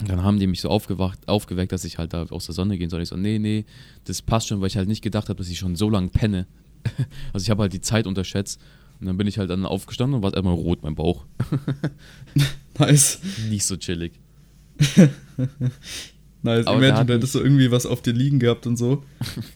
Und 0.00 0.08
dann 0.08 0.22
haben 0.22 0.38
die 0.38 0.46
mich 0.46 0.60
so 0.60 0.68
aufgewacht, 0.68 1.26
aufgeweckt, 1.26 1.72
dass 1.72 1.84
ich 1.84 1.98
halt 1.98 2.12
da 2.12 2.24
aus 2.26 2.46
der 2.46 2.54
Sonne 2.54 2.76
gehen 2.76 2.90
soll. 2.90 3.00
Ich 3.02 3.08
so, 3.08 3.16
nee, 3.16 3.38
nee, 3.38 3.64
das 4.04 4.20
passt 4.20 4.48
schon, 4.48 4.60
weil 4.60 4.66
ich 4.68 4.76
halt 4.76 4.88
nicht 4.88 5.02
gedacht 5.02 5.28
habe, 5.28 5.38
dass 5.38 5.48
ich 5.48 5.58
schon 5.58 5.76
so 5.76 5.90
lange 5.90 6.08
penne. 6.08 6.46
Also 7.32 7.44
ich 7.44 7.50
habe 7.50 7.62
halt 7.62 7.72
die 7.72 7.80
Zeit 7.80 8.06
unterschätzt. 8.06 8.60
Und 9.00 9.06
dann 9.06 9.16
bin 9.16 9.26
ich 9.26 9.38
halt 9.38 9.50
dann 9.50 9.66
aufgestanden 9.66 10.14
und 10.16 10.22
war 10.22 10.32
erstmal 10.32 10.54
rot, 10.54 10.82
mein 10.82 10.94
Bauch. 10.94 11.26
Nice. 12.78 13.20
Nicht 13.48 13.64
so 13.64 13.76
chillig. 13.76 14.12
Nice. 16.42 16.66
Aber 16.66 16.78
Imagine, 16.78 17.06
du 17.06 17.14
hättest 17.14 17.32
so 17.32 17.42
irgendwie 17.42 17.70
was 17.72 17.86
auf 17.86 18.02
dir 18.02 18.12
liegen 18.12 18.38
gehabt 18.38 18.66
und 18.66 18.76
so. 18.76 19.02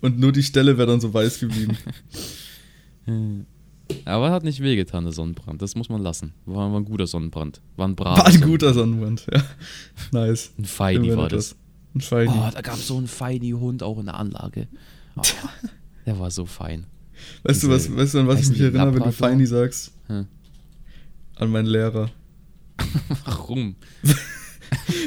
Und 0.00 0.18
nur 0.18 0.32
die 0.32 0.42
Stelle 0.42 0.76
wäre 0.76 0.88
dann 0.88 1.00
so 1.00 1.14
weiß 1.14 1.38
geblieben. 1.38 1.76
Aber 4.04 4.30
hat 4.30 4.44
nicht 4.44 4.60
wehgetan, 4.62 5.04
der 5.04 5.12
Sonnenbrand. 5.12 5.60
Das 5.62 5.74
muss 5.74 5.88
man 5.88 6.02
lassen. 6.02 6.32
War, 6.46 6.70
war 6.72 6.80
ein 6.80 6.84
guter 6.84 7.06
Sonnenbrand. 7.06 7.60
War 7.76 7.88
ein 7.88 7.96
braver 7.96 8.18
War 8.18 8.26
ein 8.26 8.40
guter 8.40 8.72
Sonnenbrand, 8.74 9.26
ja. 9.32 9.42
Nice. 10.12 10.52
Ein 10.58 10.64
Feini 10.64 11.16
war 11.16 11.28
das. 11.28 11.56
Ein 11.94 12.00
Feini. 12.00 12.32
Oh, 12.34 12.50
da 12.52 12.60
gab 12.60 12.74
es 12.74 12.86
so 12.86 12.96
einen 12.96 13.08
Feini-Hund 13.08 13.82
auch 13.82 13.98
in 13.98 14.06
der 14.06 14.14
Anlage. 14.14 14.68
Oh, 15.16 15.22
der 16.06 16.18
war 16.18 16.30
so 16.30 16.46
fein. 16.46 16.86
weißt 17.42 17.62
du, 17.64 17.68
was, 17.68 17.84
diese- 17.84 17.96
weißt 17.96 18.14
du, 18.14 18.18
an 18.20 18.28
was 18.28 18.40
ich 18.42 18.48
mich 18.50 18.60
erinnere, 18.60 18.94
wenn 18.94 19.02
du? 19.02 19.12
Feini 19.12 19.46
sagst? 19.46 19.92
Hm. 20.06 20.26
An 21.36 21.50
meinen 21.50 21.66
Lehrer. 21.66 22.10
Warum? 23.24 23.76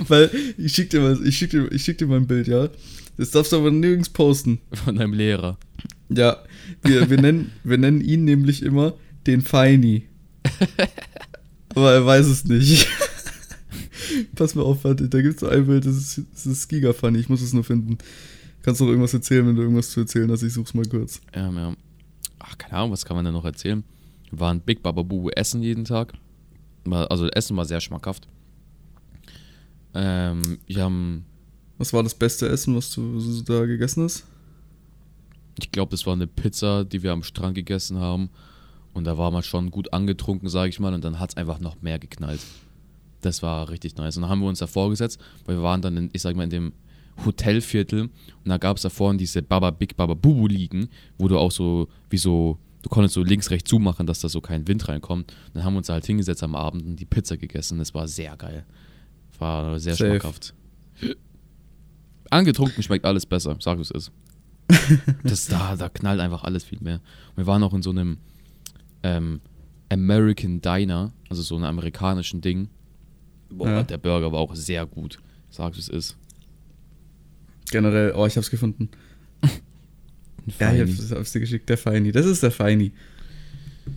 Weil 0.07 0.29
ich 0.57 0.73
schick 0.73 0.89
dir 0.89 0.99
mal, 1.01 1.19
ich 1.25 1.37
schick 1.37 1.51
dir, 1.51 1.71
ich 1.71 1.83
schick 1.83 1.97
dir 1.97 2.07
mal 2.07 2.17
ein 2.17 2.27
Bild, 2.27 2.47
ja. 2.47 2.69
Das 3.17 3.31
darfst 3.31 3.51
du 3.51 3.57
aber 3.57 3.71
nirgends 3.71 4.09
posten. 4.09 4.59
Von 4.71 4.95
deinem 4.95 5.13
Lehrer. 5.13 5.57
Ja, 6.09 6.37
wir, 6.81 7.09
wir, 7.09 7.21
nennen, 7.21 7.51
wir 7.63 7.77
nennen 7.77 8.01
ihn 8.01 8.25
nämlich 8.25 8.63
immer 8.63 8.93
den 9.25 9.41
Feini. 9.41 10.07
Aber 11.75 11.93
er 11.93 12.05
weiß 12.05 12.27
es 12.27 12.45
nicht. 12.45 12.87
Pass 14.35 14.53
mal 14.55 14.63
auf, 14.63 14.83
warte, 14.83 15.09
da 15.09 15.21
gibt 15.21 15.35
es 15.35 15.39
so 15.39 15.47
ein 15.47 15.65
Bild, 15.65 15.85
das 15.85 15.95
ist, 15.95 16.21
das 16.33 16.45
ist 16.45 16.67
Giga 16.67 16.93
Funny, 16.93 17.19
ich 17.19 17.29
muss 17.29 17.41
es 17.41 17.53
nur 17.53 17.63
finden. 17.63 17.97
Kannst 18.61 18.79
du 18.79 18.85
noch 18.85 18.91
irgendwas 18.91 19.13
erzählen, 19.13 19.47
wenn 19.47 19.55
du 19.55 19.61
irgendwas 19.61 19.89
zu 19.89 20.01
erzählen 20.01 20.29
hast? 20.31 20.43
Ich 20.43 20.53
such's 20.53 20.73
mal 20.73 20.85
kurz. 20.85 21.19
Ähm, 21.33 21.57
ja. 21.57 21.75
Ach, 22.39 22.57
keine 22.57 22.73
Ahnung, 22.73 22.91
was 22.91 23.05
kann 23.05 23.15
man 23.15 23.25
denn 23.25 23.33
noch 23.33 23.45
erzählen? 23.45 23.83
Wir 24.29 24.39
waren 24.39 24.61
Big 24.61 24.83
Baba 24.83 25.01
Bubu 25.01 25.29
essen 25.29 25.61
jeden 25.61 25.85
Tag. 25.85 26.13
Also 26.89 27.27
Essen 27.29 27.55
war 27.55 27.65
sehr 27.65 27.79
schmackhaft. 27.79 28.27
Ähm, 29.93 30.57
wir 30.65 30.83
haben, 30.83 31.25
Was 31.77 31.93
war 31.93 32.03
das 32.03 32.15
beste 32.15 32.47
Essen, 32.49 32.75
was 32.75 32.91
du 32.91 33.41
da 33.45 33.65
gegessen 33.65 34.03
hast? 34.03 34.25
Ich 35.59 35.71
glaube, 35.71 35.91
das 35.91 36.05
war 36.05 36.13
eine 36.13 36.27
Pizza, 36.27 36.85
die 36.85 37.03
wir 37.03 37.11
am 37.11 37.23
Strand 37.23 37.55
gegessen 37.55 37.99
haben. 37.99 38.29
Und 38.93 39.05
da 39.05 39.17
war 39.17 39.31
man 39.31 39.43
schon 39.43 39.71
gut 39.71 39.91
angetrunken, 39.93 40.49
sage 40.49 40.69
ich 40.69 40.79
mal. 40.79 40.93
Und 40.93 41.03
dann 41.03 41.19
hat 41.19 41.31
es 41.31 41.37
einfach 41.37 41.59
noch 41.59 41.81
mehr 41.81 41.99
geknallt. 41.99 42.41
Das 43.21 43.41
war 43.41 43.69
richtig 43.69 43.95
nice. 43.97 44.17
Und 44.17 44.23
dann 44.23 44.29
haben 44.29 44.41
wir 44.41 44.47
uns 44.47 44.59
davor 44.59 44.89
gesetzt, 44.89 45.19
weil 45.45 45.57
wir 45.57 45.63
waren 45.63 45.81
dann, 45.81 45.97
in, 45.97 46.09
ich 46.13 46.21
sag 46.21 46.35
mal, 46.35 46.43
in 46.43 46.49
dem 46.49 46.73
Hotelviertel. 47.25 48.01
Und 48.01 48.11
da 48.45 48.57
gab 48.57 48.77
es 48.77 48.83
da 48.83 48.89
vorne 48.89 49.17
diese 49.17 49.41
Baba 49.41 49.71
Big 49.71 49.95
Baba 49.95 50.13
Bubu 50.13 50.47
liegen, 50.47 50.89
wo 51.17 51.27
du 51.27 51.37
auch 51.37 51.51
so, 51.51 51.87
wie 52.09 52.17
so, 52.17 52.57
du 52.81 52.89
konntest 52.89 53.15
so 53.15 53.23
links, 53.23 53.49
rechts 53.49 53.69
zumachen, 53.69 54.05
dass 54.05 54.19
da 54.19 54.29
so 54.29 54.41
kein 54.41 54.67
Wind 54.67 54.87
reinkommt. 54.87 55.31
Und 55.31 55.55
dann 55.55 55.63
haben 55.63 55.73
wir 55.73 55.79
uns 55.79 55.87
da 55.87 55.93
halt 55.93 56.05
hingesetzt 56.05 56.43
am 56.43 56.55
Abend 56.55 56.85
und 56.85 56.95
die 56.97 57.05
Pizza 57.05 57.37
gegessen. 57.37 57.79
Das 57.79 57.93
war 57.93 58.07
sehr 58.07 58.35
geil. 58.35 58.65
War 59.39 59.79
sehr 59.79 59.95
Safe. 59.95 60.11
schmackhaft. 60.11 60.53
Angetrunken 62.29 62.83
schmeckt 62.83 63.05
alles 63.05 63.25
besser, 63.25 63.55
sag 63.59 63.79
es 63.79 63.91
ist. 63.91 64.11
Das 65.23 65.47
da, 65.47 65.75
da 65.75 65.89
knallt 65.89 66.19
einfach 66.19 66.43
alles 66.43 66.63
viel 66.63 66.79
mehr. 66.81 66.95
Und 67.31 67.37
wir 67.37 67.47
waren 67.47 67.63
auch 67.63 67.73
in 67.73 67.81
so 67.81 67.89
einem 67.89 68.17
ähm, 69.03 69.41
American 69.89 70.61
Diner, 70.61 71.11
also 71.29 71.41
so 71.41 71.55
einem 71.55 71.65
amerikanischen 71.65 72.41
Ding. 72.41 72.69
Boah, 73.49 73.67
Ja. 73.69 73.83
der 73.83 73.97
Burger 73.97 74.31
war 74.31 74.39
auch 74.39 74.55
sehr 74.55 74.85
gut. 74.85 75.19
Sag 75.49 75.77
es 75.77 75.87
ist. 75.89 76.17
Generell, 77.71 78.13
oh, 78.15 78.25
ich 78.25 78.37
hab's 78.37 78.49
gefunden. 78.49 78.89
Ja, 80.59 80.73
ich 80.73 80.81
hab's, 80.81 81.11
hab's 81.11 81.31
dir 81.31 81.39
geschickt, 81.39 81.69
der 81.69 81.77
Feini. 81.77 82.11
Das 82.11 82.25
ist 82.25 82.43
der 82.43 82.51
Feini. 82.51 82.91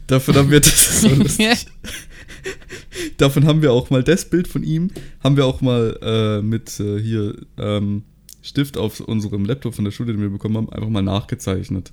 Davon 0.06 0.36
haben 0.36 0.50
wir 0.50 0.60
das 0.60 1.00
so. 1.00 1.08
Davon 3.16 3.46
haben 3.46 3.62
wir 3.62 3.72
auch 3.72 3.90
mal 3.90 4.04
das 4.04 4.28
Bild 4.30 4.46
von 4.46 4.62
ihm, 4.62 4.90
haben 5.24 5.36
wir 5.36 5.44
auch 5.46 5.60
mal 5.60 5.98
äh, 6.02 6.42
mit 6.42 6.78
äh, 6.80 7.00
hier 7.00 7.36
ähm, 7.58 8.02
Stift 8.46 8.76
auf 8.76 9.00
unserem 9.00 9.44
Laptop 9.44 9.74
von 9.74 9.84
der 9.84 9.90
Schule, 9.90 10.12
den 10.12 10.22
wir 10.22 10.30
bekommen 10.30 10.56
haben, 10.56 10.70
einfach 10.70 10.88
mal 10.88 11.02
nachgezeichnet. 11.02 11.92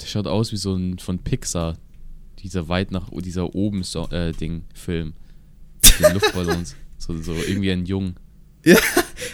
Der 0.00 0.06
schaut 0.06 0.26
aus 0.26 0.50
wie 0.50 0.56
so 0.56 0.74
ein 0.74 0.98
von 0.98 1.18
Pixar. 1.18 1.76
Dieser 2.38 2.68
weit 2.68 2.92
nach, 2.92 3.10
dieser 3.10 3.54
oben 3.54 3.82
so, 3.82 4.08
äh, 4.08 4.32
Ding, 4.32 4.64
Film. 4.72 5.12
Den 6.00 6.14
Luftballons. 6.14 6.76
so, 6.96 7.14
so 7.20 7.34
irgendwie 7.34 7.70
ein 7.70 7.84
Jung. 7.84 8.14
Ja, 8.64 8.78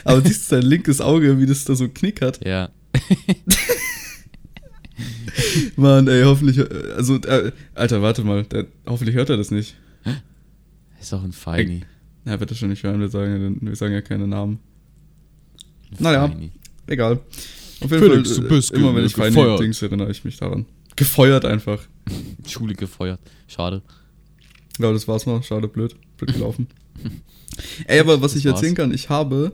aber 0.05 0.21
siehst 0.21 0.51
du 0.51 0.57
sein 0.57 0.65
linkes 0.65 1.01
Auge, 1.01 1.39
wie 1.39 1.47
das 1.47 1.65
da 1.65 1.77
so 1.77 1.89
knickert? 1.89 2.45
Ja. 2.45 2.71
Mann, 5.77 6.09
ey, 6.09 6.25
hoffentlich, 6.25 6.59
äh, 6.59 6.93
also, 6.97 7.19
äh, 7.19 7.53
Alter, 7.77 8.03
warte 8.03 8.25
mal, 8.25 8.43
der, 8.43 8.67
hoffentlich 8.85 9.15
hört 9.15 9.31
er 9.31 9.37
das 9.37 9.53
nicht. 9.53 9.77
Ist 11.01 11.15
auch 11.15 11.23
ein 11.23 11.31
Feini. 11.31 11.83
Ja, 12.25 12.41
wird 12.41 12.51
er 12.51 12.57
schon 12.57 12.71
nicht 12.71 12.83
hören, 12.83 12.99
wir 12.99 13.11
sagen, 13.11 13.59
wir 13.61 13.77
sagen 13.77 13.95
ja 13.95 14.01
keine 14.01 14.27
Namen. 14.27 14.59
Naja. 15.99 16.31
Egal. 16.87 17.21
Auf 17.81 17.91
jeden 17.91 18.03
Felix, 18.03 18.33
Fall, 18.33 18.41
du 18.41 18.47
äh, 18.47 18.49
bist 18.57 18.71
immer 18.73 18.95
wenn 18.95 19.05
ich 19.05 19.15
gefeuert. 19.15 19.61
Dings 19.61 19.83
erinnere 19.83 20.11
ich 20.11 20.25
mich 20.25 20.37
daran. 20.37 20.67
Gefeuert 20.97 21.45
einfach. 21.45 21.81
Schule 22.49 22.75
gefeuert. 22.75 23.21
Schade. 23.47 23.83
Ja, 24.79 24.93
das 24.93 25.07
war's 25.07 25.27
mal. 25.27 25.43
Schade, 25.43 25.69
blöd. 25.69 25.95
blöd 26.17 26.33
gelaufen. 26.35 26.67
Ey, 27.87 28.01
aber 28.01 28.21
was 28.21 28.33
Das 28.33 28.41
ich 28.41 28.47
erzählen 28.47 28.77
war's. 28.77 28.85
kann, 28.89 28.95
ich 28.95 29.09
habe, 29.09 29.53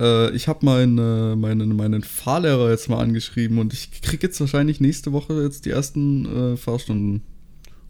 äh, 0.00 0.30
ich 0.34 0.48
habe 0.48 0.64
meinen, 0.64 1.40
meinen, 1.40 1.74
meinen 1.76 2.02
Fahrlehrer 2.02 2.70
jetzt 2.70 2.88
mal 2.88 2.98
angeschrieben 3.00 3.58
und 3.58 3.72
ich 3.72 4.02
krieg 4.02 4.22
jetzt 4.22 4.38
wahrscheinlich 4.40 4.80
nächste 4.80 5.12
Woche 5.12 5.42
jetzt 5.42 5.64
die 5.66 5.70
ersten 5.70 6.52
äh, 6.54 6.56
Fahrstunden. 6.56 7.22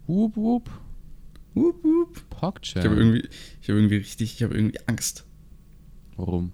Wup, 0.07 0.35
wup. 0.35 0.69
Wup, 1.53 1.83
wup. 1.83 2.23
Ich 2.61 2.75
habe 2.75 2.95
irgendwie, 2.95 3.27
ich 3.61 3.69
habe 3.69 3.79
irgendwie 3.79 3.97
richtig, 3.97 4.35
ich 4.35 4.43
habe 4.43 4.55
irgendwie 4.55 4.79
Angst. 4.85 5.25
Warum? 6.17 6.51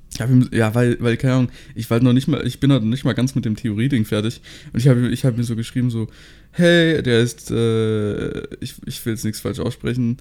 Ja, 0.51 0.75
weil, 0.75 0.97
weil, 0.99 1.15
keine 1.15 1.33
Ahnung, 1.35 1.51
ich 1.73 1.89
war 1.89 1.95
halt 1.95 2.03
noch 2.03 2.11
nicht 2.11 2.27
mal, 2.27 2.45
ich 2.45 2.59
bin 2.59 2.71
halt 2.71 2.83
noch 2.83 2.89
nicht 2.89 3.05
mal 3.05 3.13
ganz 3.13 3.33
mit 3.33 3.45
dem 3.45 3.55
Theorie-Ding 3.55 4.03
fertig. 4.03 4.41
Und 4.73 4.79
ich 4.81 4.89
habe 4.89 5.07
ich 5.09 5.23
hab 5.23 5.37
mir 5.37 5.45
so 5.45 5.55
geschrieben, 5.55 5.89
so, 5.89 6.07
hey, 6.51 7.01
der 7.01 7.21
ist, 7.21 7.49
äh, 7.49 8.41
ich, 8.59 8.75
ich 8.85 9.05
will 9.05 9.13
jetzt 9.13 9.23
nichts 9.23 9.39
falsch 9.39 9.59
aussprechen. 9.59 10.17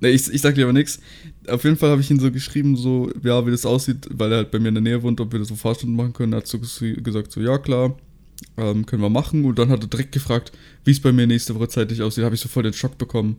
Ne, 0.00 0.10
ich, 0.10 0.32
ich 0.32 0.40
sag 0.40 0.54
dir 0.56 0.64
aber 0.64 0.72
nichts. 0.72 1.00
Auf 1.48 1.64
jeden 1.64 1.76
Fall 1.76 1.90
habe 1.90 2.00
ich 2.00 2.10
ihn 2.10 2.20
so 2.20 2.30
geschrieben, 2.32 2.76
so, 2.76 3.10
ja, 3.22 3.46
wie 3.46 3.50
das 3.52 3.66
aussieht, 3.66 4.08
weil 4.12 4.32
er 4.32 4.38
halt 4.38 4.50
bei 4.52 4.58
mir 4.58 4.68
in 4.68 4.74
der 4.74 4.82
Nähe 4.82 5.02
wohnt, 5.02 5.20
ob 5.20 5.32
wir 5.32 5.40
das 5.40 5.48
so 5.48 5.56
Fahrstunden 5.56 5.96
machen 5.96 6.12
können. 6.12 6.32
Er 6.34 6.38
hat 6.38 6.46
so 6.48 6.58
ges- 6.58 7.00
gesagt, 7.02 7.32
so, 7.32 7.40
ja, 7.40 7.58
klar, 7.58 7.96
ähm, 8.58 8.86
können 8.86 9.02
wir 9.02 9.10
machen. 9.10 9.44
Und 9.44 9.58
dann 9.58 9.70
hat 9.70 9.82
er 9.84 9.88
direkt 9.88 10.12
gefragt, 10.12 10.52
wie 10.84 10.92
es 10.92 11.00
bei 11.00 11.12
mir 11.12 11.26
nächste 11.26 11.54
Woche 11.56 11.68
zeitlich 11.68 12.02
aussieht. 12.02 12.22
Da 12.22 12.26
habe 12.26 12.36
ich 12.36 12.42
so 12.42 12.48
voll 12.48 12.64
den 12.64 12.74
Schock 12.74 12.98
bekommen. 12.98 13.38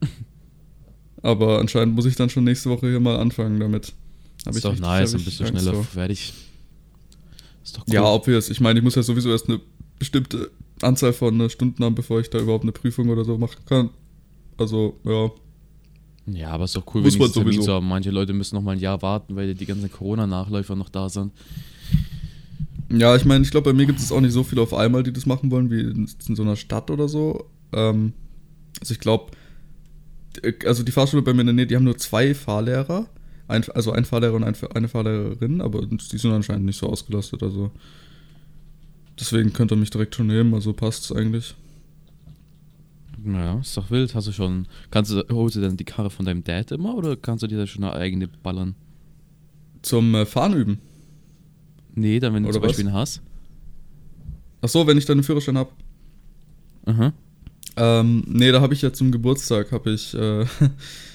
aber 1.22 1.58
anscheinend 1.60 1.94
muss 1.94 2.06
ich 2.06 2.16
dann 2.16 2.30
schon 2.30 2.44
nächste 2.44 2.70
Woche 2.70 2.88
hier 2.88 3.00
mal 3.00 3.18
anfangen 3.18 3.60
damit. 3.60 3.92
Hab 4.46 4.54
ist 4.54 4.64
doch 4.64 4.70
richtig- 4.72 4.86
nice, 4.86 5.10
dann 5.12 5.20
ich 5.20 5.24
bist 5.26 5.40
du 5.40 5.46
schneller 5.46 5.74
vor. 5.74 5.84
fertig. 5.84 6.32
Ist 7.64 7.76
doch 7.76 7.84
cool. 7.86 7.94
Ja, 7.94 8.04
obvious. 8.04 8.50
Ich 8.50 8.60
meine, 8.60 8.78
ich 8.80 8.84
muss 8.84 8.94
ja 8.96 9.02
sowieso 9.02 9.30
erst 9.30 9.48
eine 9.48 9.60
bestimmte 9.98 10.50
Anzahl 10.80 11.12
von 11.12 11.40
äh, 11.40 11.48
Stunden 11.50 11.84
haben, 11.84 11.94
bevor 11.94 12.20
ich 12.20 12.28
da 12.28 12.38
überhaupt 12.38 12.64
eine 12.64 12.72
Prüfung 12.72 13.08
oder 13.08 13.24
so 13.24 13.38
machen 13.38 13.64
kann. 13.66 13.90
Also, 14.58 14.98
ja. 15.04 15.30
Ja, 16.26 16.50
aber 16.50 16.64
ist 16.64 16.76
doch 16.76 16.84
cool, 16.94 17.02
Muss 17.02 17.14
wenn 17.14 17.20
man 17.22 17.32
Termin 17.32 17.52
sowieso. 17.52 17.62
zu 17.66 17.72
haben. 17.72 17.88
Manche 17.88 18.10
Leute 18.10 18.32
müssen 18.32 18.54
noch 18.56 18.62
mal 18.62 18.72
ein 18.72 18.78
Jahr 18.80 19.00
warten, 19.02 19.34
weil 19.36 19.54
die 19.54 19.66
ganzen 19.66 19.90
Corona-Nachläufer 19.90 20.76
noch 20.76 20.88
da 20.88 21.08
sind. 21.08 21.32
Ja, 22.90 23.16
ich 23.16 23.24
meine, 23.24 23.44
ich 23.44 23.50
glaube, 23.50 23.70
bei 23.72 23.76
mir 23.76 23.86
gibt 23.86 23.98
es 24.00 24.12
auch 24.12 24.20
nicht 24.20 24.32
so 24.32 24.44
viele 24.44 24.60
auf 24.62 24.74
einmal, 24.74 25.02
die 25.02 25.12
das 25.12 25.24
machen 25.26 25.50
wollen, 25.50 25.70
wie 25.70 25.80
in, 25.80 26.08
in 26.28 26.36
so 26.36 26.42
einer 26.42 26.56
Stadt 26.56 26.90
oder 26.90 27.08
so. 27.08 27.46
Ähm, 27.72 28.12
also 28.80 28.92
ich 28.92 29.00
glaube, 29.00 29.32
also 30.66 30.82
die 30.82 30.92
Fahrschule 30.92 31.22
bei 31.22 31.32
mir 31.32 31.40
in 31.40 31.46
der 31.48 31.54
Nähe, 31.54 31.66
die 31.66 31.74
haben 31.76 31.84
nur 31.84 31.96
zwei 31.98 32.34
Fahrlehrer. 32.34 33.06
Ein, 33.48 33.64
also 33.70 33.92
ein 33.92 34.04
Fahrlehrer 34.04 34.34
und 34.34 34.44
ein, 34.44 34.54
eine 34.74 34.88
Fahrlehrerin, 34.88 35.60
aber 35.60 35.84
die 35.86 36.18
sind 36.18 36.32
anscheinend 36.32 36.64
nicht 36.64 36.78
so 36.78 36.88
ausgelastet. 36.88 37.42
Also 37.42 37.70
deswegen 39.18 39.52
könnt 39.52 39.72
ihr 39.72 39.76
mich 39.76 39.90
direkt 39.90 40.14
schon 40.14 40.28
nehmen, 40.28 40.54
also 40.54 40.72
passt 40.72 41.04
es 41.04 41.12
eigentlich. 41.12 41.54
Naja, 43.24 43.60
ist 43.60 43.76
doch 43.76 43.90
wild. 43.90 44.14
Hast 44.14 44.26
du 44.26 44.32
schon. 44.32 44.66
Kannst 44.90 45.12
du, 45.12 45.24
holst 45.30 45.56
du 45.56 45.60
denn 45.60 45.76
die 45.76 45.84
Karre 45.84 46.10
von 46.10 46.26
deinem 46.26 46.42
Dad 46.42 46.72
immer 46.72 46.94
oder 46.94 47.16
kannst 47.16 47.42
du 47.42 47.46
dir 47.46 47.58
da 47.58 47.66
schon 47.66 47.84
eine 47.84 47.94
eigene 47.94 48.26
ballern? 48.26 48.74
Zum 49.82 50.14
äh, 50.14 50.26
Fahren 50.26 50.54
üben. 50.54 50.78
Nee, 51.94 52.20
dann 52.20 52.34
wenn 52.34 52.42
du 52.42 52.48
Oder 52.48 52.54
zum 52.54 52.62
Beispiel 52.62 52.84
was? 52.86 52.90
einen 52.90 52.98
hast. 52.98 53.22
Ach 54.62 54.68
so, 54.68 54.86
wenn 54.86 54.98
ich 54.98 55.04
dann 55.04 55.18
einen 55.18 55.24
Führerschein 55.24 55.58
habe. 55.58 55.70
Aha. 56.86 57.12
Ähm, 57.76 58.24
nee, 58.26 58.50
da 58.52 58.60
habe 58.60 58.74
ich 58.74 58.82
ja 58.82 58.92
zum 58.92 59.12
Geburtstag, 59.12 59.72
habe 59.72 59.90
ich, 59.90 60.14
äh, 60.14 60.44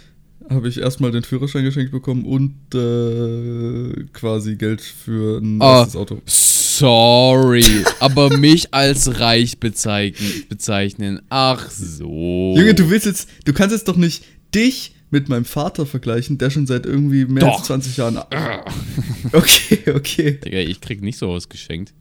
habe 0.50 0.68
ich 0.70 0.80
erstmal 0.80 1.12
den 1.12 1.24
Führerschein 1.24 1.64
geschenkt 1.64 1.92
bekommen 1.92 2.26
und 2.26 2.54
äh, 2.74 4.04
quasi 4.14 4.56
Geld 4.56 4.82
für 4.82 5.40
ein 5.40 5.62
Ah. 5.62 5.80
erstes 5.80 5.96
Auto. 5.96 6.22
Sorry, 6.26 7.66
aber 8.00 8.38
mich 8.38 8.74
als 8.74 9.20
reich 9.20 9.60
bezeichnen, 9.60 10.44
bezeichnen. 10.48 11.22
Ach 11.30 11.70
so. 11.72 12.54
Junge, 12.58 12.74
du 12.76 12.90
willst 12.90 13.06
jetzt, 13.08 13.30
du 13.46 13.54
kannst 13.54 13.74
jetzt 13.74 13.88
doch 13.88 13.96
nicht 13.98 14.24
dich 14.54 14.94
mit 15.10 15.28
meinem 15.30 15.46
Vater 15.46 15.86
vergleichen, 15.86 16.38
der 16.38 16.50
schon 16.50 16.68
seit 16.68 16.86
irgendwie 16.86 17.26
mehr 17.26 17.44
Doch. 17.44 17.58
als 17.60 17.68
20 17.68 17.98
Jahren. 17.98 18.20
Okay, 19.34 19.80
okay. 19.94 20.40
Digga, 20.44 20.60
ich 20.60 20.80
krieg 20.82 21.02
nicht 21.02 21.18
sowas 21.18 21.50
geschenkt. 21.50 21.94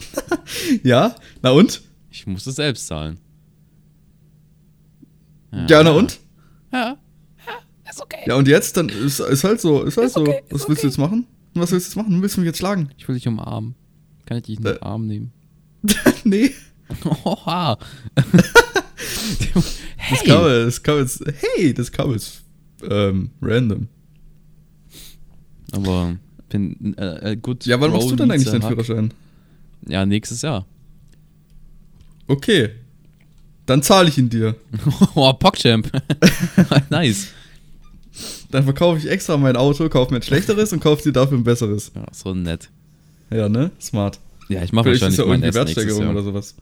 Ja, 0.82 1.14
na 1.42 1.50
und? 1.50 1.80
Ich 2.10 2.26
muss 2.26 2.46
es 2.46 2.56
selbst 2.56 2.86
zahlen. 2.86 3.18
Ja, 5.68 5.82
na 5.82 5.90
und? 5.92 6.18
Ja. 6.72 6.96
Ist 7.90 8.00
okay. 8.00 8.20
Ja, 8.26 8.36
und 8.36 8.48
jetzt? 8.48 8.76
Dann 8.76 8.88
ist, 8.88 9.20
ist 9.20 9.44
halt 9.44 9.60
so, 9.60 9.82
ist 9.82 9.96
halt 9.96 10.12
so. 10.12 10.26
Was 10.50 10.68
willst 10.68 10.82
du 10.82 10.86
jetzt 10.86 10.98
machen? 10.98 11.26
Was 11.54 11.72
willst 11.72 11.86
du 11.86 11.90
jetzt 11.90 11.96
machen? 11.96 12.22
Willst 12.22 12.36
du 12.36 12.40
mich 12.40 12.46
jetzt 12.46 12.58
schlagen? 12.58 12.90
Ich 12.96 13.08
will 13.08 13.16
dich 13.16 13.26
umarmen. 13.26 13.74
Kann 14.26 14.38
ich 14.38 14.44
dich 14.44 14.58
in 14.58 14.66
Äh. 14.66 14.74
den 14.74 14.82
Arm 14.82 15.06
nehmen? 15.06 15.32
nee. 16.24 16.52
Oha. 17.24 17.78
Das 20.10 20.24
kam, 20.24 20.44
das 20.44 20.82
kam 20.82 20.98
jetzt, 20.98 21.24
hey, 21.56 21.72
das 21.72 21.92
kam 21.92 22.10
jetzt 22.12 22.42
ähm, 22.88 23.30
random. 23.40 23.86
Aber 25.72 26.16
bin 26.48 26.94
äh, 26.98 27.32
äh, 27.32 27.36
gut. 27.36 27.64
Ja, 27.66 27.80
wann 27.80 27.92
machst 27.92 28.08
Bro 28.08 28.10
du 28.10 28.16
denn 28.16 28.30
eigentlich 28.30 28.50
deinen. 28.50 28.62
Führerschein? 28.62 29.14
Ja, 29.86 30.04
nächstes 30.04 30.42
Jahr. 30.42 30.66
Okay. 32.26 32.70
Dann 33.66 33.82
zahle 33.82 34.08
ich 34.08 34.18
ihn 34.18 34.28
dir. 34.28 34.56
oh, 35.14 35.32
Pogchamp. 35.32 35.90
nice. 36.90 37.28
Dann 38.50 38.64
verkaufe 38.64 38.98
ich 38.98 39.08
extra 39.08 39.36
mein 39.36 39.56
Auto, 39.56 39.88
kaufe 39.88 40.12
mir 40.12 40.18
ein 40.18 40.22
schlechteres 40.22 40.72
und 40.72 40.80
kaufe 40.80 41.02
dir 41.02 41.12
dafür 41.12 41.38
ein 41.38 41.44
besseres. 41.44 41.92
Ja, 41.94 42.06
so 42.12 42.34
nett. 42.34 42.68
Ja, 43.30 43.48
ne? 43.48 43.70
Smart. 43.80 44.18
Ja, 44.48 44.62
ich 44.62 44.72
mache 44.72 44.84
Vielleicht 44.84 45.02
ist 45.02 45.18
wahrscheinlich 45.18 45.42
ja 45.42 45.48
mein 45.48 45.54
Wertsteigerung 45.54 46.08
oder 46.08 46.22
sowas. 46.22 46.56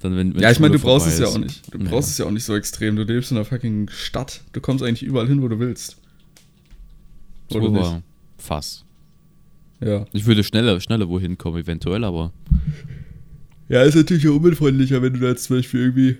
Dann, 0.00 0.16
wenn, 0.16 0.34
wenn 0.34 0.42
Ja, 0.42 0.50
ich 0.50 0.58
meine, 0.58 0.74
du 0.76 0.80
brauchst 0.80 1.06
es 1.06 1.18
ja 1.18 1.26
auch 1.26 1.38
nicht. 1.38 1.72
Du 1.72 1.78
brauchst 1.78 2.10
es 2.10 2.18
ja 2.18 2.26
auch 2.26 2.30
nicht 2.30 2.44
so 2.44 2.56
extrem. 2.56 2.96
Du 2.96 3.04
lebst 3.04 3.30
in 3.30 3.36
einer 3.36 3.44
fucking 3.44 3.88
Stadt. 3.90 4.40
Du 4.52 4.60
kommst 4.60 4.84
eigentlich 4.84 5.04
überall 5.04 5.28
hin, 5.28 5.42
wo 5.42 5.48
du 5.48 5.58
willst. 5.60 5.96
Oder 7.54 7.72
war 7.72 7.94
nicht? 7.94 8.04
fast. 8.38 8.84
Ja. 9.80 10.06
Ich 10.12 10.26
würde 10.26 10.42
schneller, 10.42 10.80
schneller 10.80 11.08
wohin 11.08 11.38
kommen, 11.38 11.58
eventuell, 11.58 12.02
aber 12.02 12.32
Ja, 13.68 13.82
ist 13.82 13.94
natürlich 13.94 14.28
auch 14.28 14.36
umweltfreundlicher, 14.36 15.02
wenn 15.02 15.12
du 15.12 15.20
da 15.20 15.28
jetzt 15.28 15.44
zum 15.44 15.56
Beispiel 15.56 15.80
irgendwie 15.80 16.16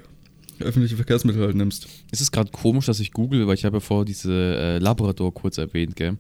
öffentliche 0.61 0.97
Verkehrsmittel 0.97 1.43
halt 1.43 1.57
nimmst. 1.57 1.87
es 2.11 2.21
ist 2.21 2.33
gerade 2.33 2.51
komisch, 2.51 2.87
dass 2.87 3.01
ich 3.01 3.13
google, 3.13 3.47
weil 3.47 3.55
ich 3.55 3.65
habe 3.65 3.77
ja 3.77 3.81
vorher 3.81 4.05
diese 4.05 4.33
äh, 4.33 4.79
Labrador 4.79 5.33
kurz 5.35 5.59
erwähnt, 5.59 5.97
gell? 5.97 6.11
Und 6.11 6.19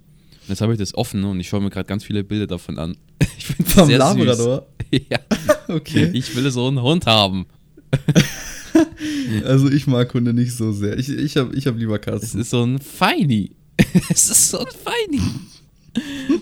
jetzt 0.49 0.61
habe 0.61 0.73
ich 0.73 0.79
das 0.79 0.95
offen 0.95 1.25
und 1.25 1.41
ich 1.41 1.49
schaue 1.49 1.61
mir 1.61 1.71
gerade 1.71 1.87
ganz 1.89 2.05
viele 2.05 2.23
Bilder 2.25 2.47
davon 2.47 2.79
an. 2.79 2.97
Ich 3.39 3.47
finde 3.47 3.71
Vom 3.71 3.89
Labrador? 3.91 4.67
Süß. 4.93 5.01
Ja. 5.11 5.19
Okay. 5.69 6.11
Ich 6.15 6.35
will 6.37 6.51
so 6.51 6.67
einen 6.69 6.81
Hund 6.83 7.07
haben. 7.07 7.47
Also 9.45 9.71
ich 9.71 9.87
mag 9.87 10.13
Hunde 10.13 10.35
nicht 10.35 10.53
so 10.53 10.71
sehr. 10.73 10.99
Ich, 10.99 11.09
ich 11.09 11.37
habe 11.39 11.55
ich 11.55 11.67
hab 11.67 11.77
lieber 11.79 11.95
Es 11.97 12.01
Katzen. 12.03 12.41
ist 12.41 12.51
so 12.51 12.63
ein 12.63 12.79
Feini. 12.79 13.53
es 14.11 14.29
ist 14.31 14.51
so 14.51 14.59
ein 14.59 14.67
Feini. 14.67 15.23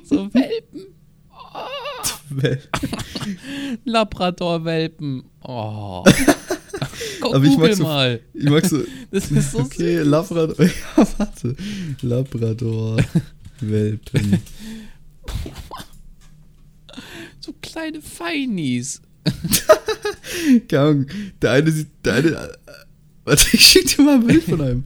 so 0.04 0.28
Welpen. 0.34 0.86
Labrador-Welpen. 3.84 5.22
Oh. 5.42 6.04
Guck, 7.20 7.34
Aber 7.34 7.44
ich 7.44 7.56
mag 7.56 7.74
so- 7.74 7.82
mal. 7.82 8.20
Ich 8.32 8.44
mag 8.44 8.64
so. 8.66 8.82
Das 9.10 9.30
ist 9.30 9.52
so 9.52 9.58
okay, 9.60 9.98
süß. 9.98 10.06
Labrador. 10.06 10.56
Ja, 10.96 11.08
warte. 11.18 11.56
Labrador. 12.02 12.96
Welpen. 13.60 14.38
So 17.40 17.52
kleine 17.60 18.00
Feinis. 18.00 19.00
Keine. 20.68 21.06
Der 21.42 21.50
eine 21.52 21.70
sieht. 21.70 21.88
Der 22.04 22.14
eine. 22.14 22.52
Warte, 23.24 23.46
ich 23.52 23.60
schick 23.66 23.96
dir 23.96 24.02
mal 24.02 24.14
ein 24.16 24.26
Bild 24.26 24.44
von 24.44 24.60
einem. 24.60 24.84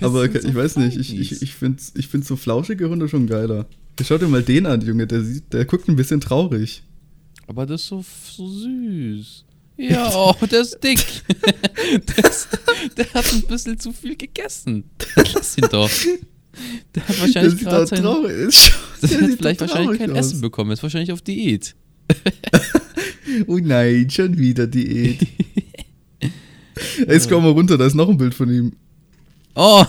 Aber 0.00 0.28
sind 0.28 0.44
ich 0.44 0.44
so 0.44 0.54
weiß 0.54 0.76
nicht, 0.76 0.96
ich, 0.96 1.18
ich, 1.18 1.42
ich 1.42 1.54
finde 1.54 1.82
ich 1.94 2.08
find 2.08 2.24
so 2.24 2.36
flauschige 2.36 2.88
Hunde 2.88 3.08
schon 3.08 3.26
geiler. 3.26 3.66
Schau 4.04 4.18
dir 4.18 4.28
mal 4.28 4.42
den 4.42 4.66
an, 4.66 4.80
Junge, 4.80 5.06
der, 5.06 5.22
sieht, 5.22 5.52
der 5.52 5.64
guckt 5.64 5.88
ein 5.88 5.96
bisschen 5.96 6.20
traurig. 6.20 6.82
Aber 7.46 7.66
das 7.66 7.82
ist 7.82 7.88
so, 7.88 8.04
so 8.30 8.48
süß. 8.48 9.44
Ja, 9.82 10.10
oh, 10.14 10.34
der 10.48 10.60
ist 10.60 10.78
dick. 10.82 11.04
der, 11.36 12.24
ist, 12.24 12.48
der 12.96 13.12
hat 13.14 13.32
ein 13.32 13.42
bisschen 13.42 13.80
zu 13.80 13.92
viel 13.92 14.16
gegessen. 14.16 14.84
Lass 15.34 15.58
ihn 15.58 15.66
doch. 15.70 15.90
Der 16.94 17.08
hat 17.08 17.20
wahrscheinlich 17.20 17.58
gerade 17.58 17.86
sein, 17.88 18.02
der 18.02 18.12
hat 18.12 19.38
vielleicht 19.38 19.60
wahrscheinlich 19.60 19.98
kein 19.98 20.12
aus. 20.12 20.18
Essen 20.18 20.40
bekommen. 20.40 20.70
Er 20.70 20.74
ist 20.74 20.82
wahrscheinlich 20.82 21.12
auf 21.12 21.22
Diät. 21.22 21.74
Oh 23.46 23.56
nein, 23.56 24.10
schon 24.10 24.36
wieder 24.36 24.66
Diät. 24.66 25.26
Ey, 27.06 27.20
scroll 27.20 27.40
mal 27.40 27.52
runter, 27.52 27.78
da 27.78 27.86
ist 27.86 27.94
noch 27.94 28.08
ein 28.08 28.18
Bild 28.18 28.34
von 28.34 28.52
ihm. 28.52 28.72
Oh. 29.54 29.86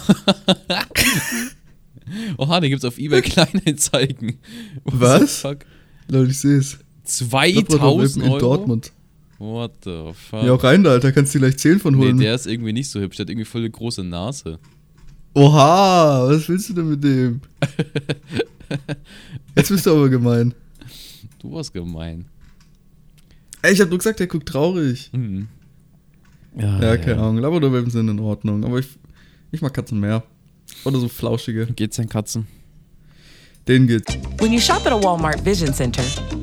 Oha, 2.37 2.59
den 2.61 2.69
gibt's 2.69 2.85
auf 2.85 2.97
eBay 2.97 3.21
Kleinanzeigen. 3.21 4.37
What 4.85 4.99
Was? 5.01 5.43
Leute, 6.07 6.31
ich 6.31 6.39
sehe 6.39 6.59
es. 6.59 6.77
2000 7.03 8.23
in 8.23 8.31
Euro? 8.31 8.39
Dortmund. 8.39 8.93
What 9.43 9.73
the 9.83 10.11
fuck? 10.13 10.43
Ja, 10.43 10.53
auch 10.53 10.63
rein, 10.63 10.87
Alter, 10.87 11.11
kannst 11.11 11.35
du 11.35 11.39
dir 11.39 11.47
gleich 11.47 11.57
10 11.59 11.79
von 11.79 11.93
nee, 11.95 11.99
holen. 12.05 12.17
der 12.17 12.33
ist 12.33 12.47
irgendwie 12.47 12.71
nicht 12.71 12.89
so 12.89 13.01
hübsch. 13.01 13.17
Der 13.17 13.25
hat 13.25 13.29
irgendwie 13.29 13.45
voll 13.45 13.59
eine 13.61 13.69
große 13.69 14.01
Nase. 14.01 14.57
Oha, 15.33 16.29
was 16.29 16.47
willst 16.47 16.69
du 16.69 16.73
denn 16.73 16.89
mit 16.91 17.03
dem? 17.03 17.41
Jetzt 19.55 19.67
bist 19.69 19.85
du 19.85 19.91
aber 19.91 20.07
gemein. 20.07 20.53
Du 21.39 21.51
warst 21.51 21.73
gemein. 21.73 22.25
Ey, 23.61 23.73
ich 23.73 23.81
hab 23.81 23.89
nur 23.89 23.97
gesagt, 23.97 24.21
der 24.21 24.27
guckt 24.27 24.47
traurig. 24.47 25.11
Ja, 26.57 26.79
Ja, 26.81 26.97
keine 26.97 27.17
Ahnung. 27.19 27.39
Labrador-Welpen 27.39 27.91
sind 27.91 28.07
in 28.07 28.19
Ordnung, 28.19 28.63
aber 28.63 28.79
ich, 28.79 28.87
ich 29.51 29.61
mag 29.61 29.73
Katzen 29.73 29.99
mehr. 29.99 30.23
Oder 30.85 30.99
so 30.99 31.09
flauschige. 31.09 31.65
Geht's 31.75 31.97
den 31.97 32.07
Katzen? 32.07 32.47
Den 33.67 33.87
geht's. 33.87 34.17
When 34.39 34.53
you 34.53 34.59
shop 34.61 34.85
at 34.85 34.93
a 34.93 35.01
Walmart 35.03 35.43
Vision 35.45 35.73
Center, 35.73 36.03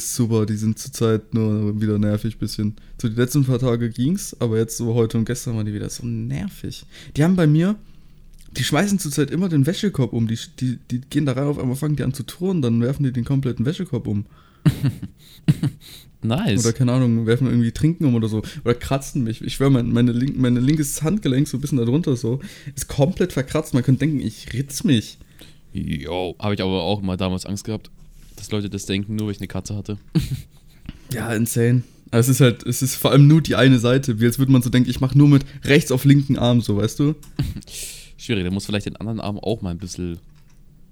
Super, 0.00 0.46
die 0.46 0.56
sind 0.56 0.78
zurzeit 0.78 1.34
nur 1.34 1.80
wieder 1.80 1.98
nervig 1.98 2.38
bisschen. 2.38 2.76
So 3.00 3.08
die 3.08 3.16
letzten 3.16 3.44
paar 3.44 3.58
Tage 3.58 3.90
ging's, 3.90 4.36
aber 4.38 4.56
jetzt 4.56 4.76
so 4.76 4.94
heute 4.94 5.18
und 5.18 5.24
gestern 5.24 5.56
waren 5.56 5.66
die 5.66 5.74
wieder 5.74 5.90
so 5.90 6.06
nervig. 6.06 6.86
Die 7.16 7.24
haben 7.24 7.34
bei 7.34 7.48
mir, 7.48 7.76
die 8.56 8.62
schmeißen 8.62 8.98
zurzeit 8.98 9.30
immer 9.30 9.48
den 9.48 9.66
Wäschekorb 9.66 10.12
um. 10.12 10.28
Die, 10.28 10.38
die, 10.60 10.78
die 10.90 11.00
gehen 11.00 11.26
da 11.26 11.32
rein, 11.32 11.44
auf 11.44 11.58
einmal 11.58 11.76
fangen 11.76 11.96
die 11.96 12.04
an 12.04 12.14
zu 12.14 12.22
turnen, 12.22 12.62
dann 12.62 12.80
werfen 12.80 13.02
die 13.02 13.12
den 13.12 13.24
kompletten 13.24 13.66
Wäschekorb 13.66 14.06
um. 14.06 14.26
Nice. 16.20 16.64
Oder 16.64 16.72
keine 16.72 16.92
Ahnung, 16.92 17.26
werfen 17.26 17.46
irgendwie 17.46 17.70
Trinken 17.70 18.04
um 18.04 18.14
oder 18.16 18.28
so. 18.28 18.42
Oder 18.64 18.74
kratzen 18.74 19.22
mich. 19.22 19.40
Ich 19.42 19.54
schwöre, 19.54 19.70
mein, 19.70 19.92
meine, 19.92 20.12
link, 20.12 20.36
meine 20.36 20.58
linkes 20.58 21.02
Handgelenk, 21.02 21.46
so 21.46 21.56
ein 21.56 21.60
bisschen 21.60 21.78
darunter 21.78 22.16
so, 22.16 22.40
ist 22.74 22.88
komplett 22.88 23.32
verkratzt. 23.32 23.72
Man 23.72 23.84
könnte 23.84 24.00
denken, 24.00 24.20
ich 24.20 24.52
ritz 24.52 24.82
mich. 24.82 25.18
Yo. 25.72 26.34
Habe 26.40 26.54
ich 26.54 26.62
aber 26.62 26.82
auch 26.82 27.02
mal 27.02 27.16
damals 27.16 27.46
Angst 27.46 27.64
gehabt, 27.64 27.90
dass 28.38 28.50
Leute 28.50 28.70
das 28.70 28.86
denken, 28.86 29.16
nur 29.16 29.26
weil 29.26 29.32
ich 29.32 29.40
eine 29.40 29.48
Katze 29.48 29.76
hatte. 29.76 29.98
Ja, 31.12 31.32
insane. 31.32 31.84
Also 32.10 32.30
es 32.30 32.36
ist 32.36 32.40
halt, 32.42 32.66
es 32.66 32.82
ist 32.82 32.94
vor 32.94 33.12
allem 33.12 33.26
nur 33.28 33.40
die 33.40 33.54
eine 33.54 33.78
Seite, 33.78 34.20
wie 34.20 34.26
als 34.26 34.38
würde 34.38 34.52
man 34.52 34.60
so 34.60 34.68
denken, 34.68 34.90
ich 34.90 35.00
mache 35.00 35.16
nur 35.16 35.26
mit 35.26 35.44
rechts 35.64 35.90
auf 35.90 36.04
linken 36.04 36.36
Arm, 36.38 36.60
so, 36.60 36.76
weißt 36.76 36.98
du? 36.98 37.14
Schwierig, 38.18 38.44
da 38.44 38.50
muss 38.50 38.66
vielleicht 38.66 38.84
den 38.86 38.96
anderen 38.96 39.18
Arm 39.20 39.38
auch 39.38 39.62
mal 39.62 39.70
ein 39.70 39.78
bisschen. 39.78 40.18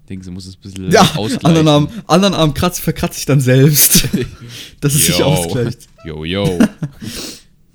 Denken 0.09 0.25
sie, 0.25 0.31
muss 0.31 0.47
es 0.47 0.57
ein 0.57 0.61
bisschen 0.63 0.91
Ja, 0.91 1.03
ausgleichen. 1.17 1.45
anderen 1.45 1.69
Arm, 1.69 1.89
anderen 2.07 2.33
Arm 2.35 2.55
kratzt, 2.55 2.81
verkratzt 2.81 3.17
sich 3.17 3.27
dann 3.27 3.41
selbst. 3.41 4.09
dass 4.81 4.95
es 4.95 5.05
sich 5.07 5.19
Yo. 5.19 5.25
ausgleicht. 5.27 5.87
Yo, 6.07 6.25
yo. 6.25 6.59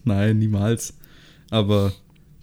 Nein, 0.03 0.39
niemals. 0.39 0.93
Aber, 1.49 1.93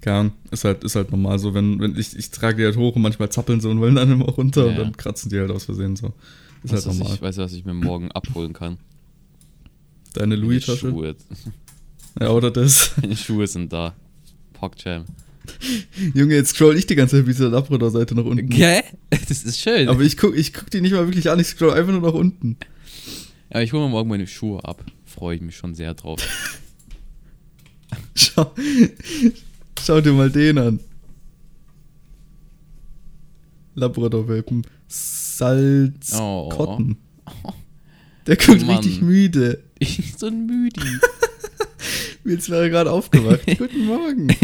Ahnung, 0.06 0.32
ist 0.50 0.64
halt, 0.64 0.84
ist 0.84 0.94
halt 0.94 1.10
normal 1.10 1.38
so, 1.38 1.54
wenn, 1.54 1.80
wenn 1.80 1.96
ich, 1.98 2.16
ich 2.16 2.30
trage 2.30 2.58
die 2.58 2.64
halt 2.64 2.76
hoch 2.76 2.94
und 2.96 3.02
manchmal 3.02 3.30
zappeln 3.30 3.60
sie 3.60 3.68
und 3.68 3.80
wollen 3.80 3.94
dann 3.96 4.10
immer 4.12 4.26
runter 4.26 4.66
und 4.66 4.72
Ja. 4.76 4.78
dann 4.84 4.96
kratzen 4.96 5.28
die 5.30 5.38
halt 5.38 5.50
aus 5.50 5.64
Versehen 5.64 5.96
so. 5.96 6.12
Ist 6.62 6.72
halt 6.72 6.86
normal. 6.86 7.14
ich 7.14 7.22
weiß, 7.22 7.36
was 7.38 7.52
ich 7.52 7.64
mir 7.64 7.74
morgen 7.74 8.10
abholen 8.12 8.52
kann. 8.52 8.78
Deine 10.14 10.36
Louis-Tasche. 10.36 10.90
Schuhe. 10.90 11.16
Ja, 12.20 12.30
oder 12.30 12.50
das. 12.50 12.92
Meine 13.00 13.16
Schuhe 13.16 13.46
sind 13.46 13.72
da. 13.72 13.94
Pockjam. 14.54 15.04
Junge, 16.14 16.34
jetzt 16.34 16.54
scroll 16.54 16.76
ich 16.76 16.86
die 16.86 16.94
ganze 16.94 17.16
Zeit 17.16 17.26
wie 17.26 17.30
diese 17.30 17.48
Labrador-Seite 17.48 18.14
nach 18.14 18.24
unten. 18.24 18.48
Gell? 18.48 18.82
Das 19.28 19.44
ist 19.44 19.60
schön. 19.60 19.88
Aber 19.88 20.02
ich 20.02 20.16
guck, 20.16 20.36
ich 20.36 20.52
guck 20.52 20.70
die 20.70 20.80
nicht 20.80 20.92
mal 20.92 21.06
wirklich 21.06 21.30
an, 21.30 21.38
ich 21.38 21.46
scroll 21.46 21.72
einfach 21.72 21.92
nur 21.92 22.02
nach 22.02 22.12
unten. 22.12 22.56
Ja, 23.52 23.60
ich 23.60 23.72
hole 23.72 23.84
mir 23.84 23.90
morgen 23.90 24.08
meine 24.08 24.26
Schuhe 24.26 24.62
ab. 24.64 24.84
Freue 25.04 25.36
ich 25.36 25.42
mich 25.42 25.56
schon 25.56 25.74
sehr 25.74 25.94
drauf. 25.94 26.20
Schau, 28.14 28.52
schau 29.82 30.00
dir 30.02 30.12
mal 30.12 30.30
den 30.30 30.58
an. 30.58 30.80
Labrador-Welpen. 33.74 34.66
Salzkotten. 35.38 36.96
Der 38.26 38.36
guckt 38.36 38.64
Oh 38.66 38.72
richtig 38.72 39.00
müde. 39.00 39.62
Ich 39.78 39.96
bin 39.96 40.06
so 40.16 40.26
ein 40.26 40.46
Müdi. 40.46 40.80
Mir 42.24 42.36
ist 42.36 42.50
wäre 42.50 42.68
gerade 42.68 42.90
aufgewacht. 42.90 43.40
Guten 43.58 43.86
Morgen. 43.86 44.28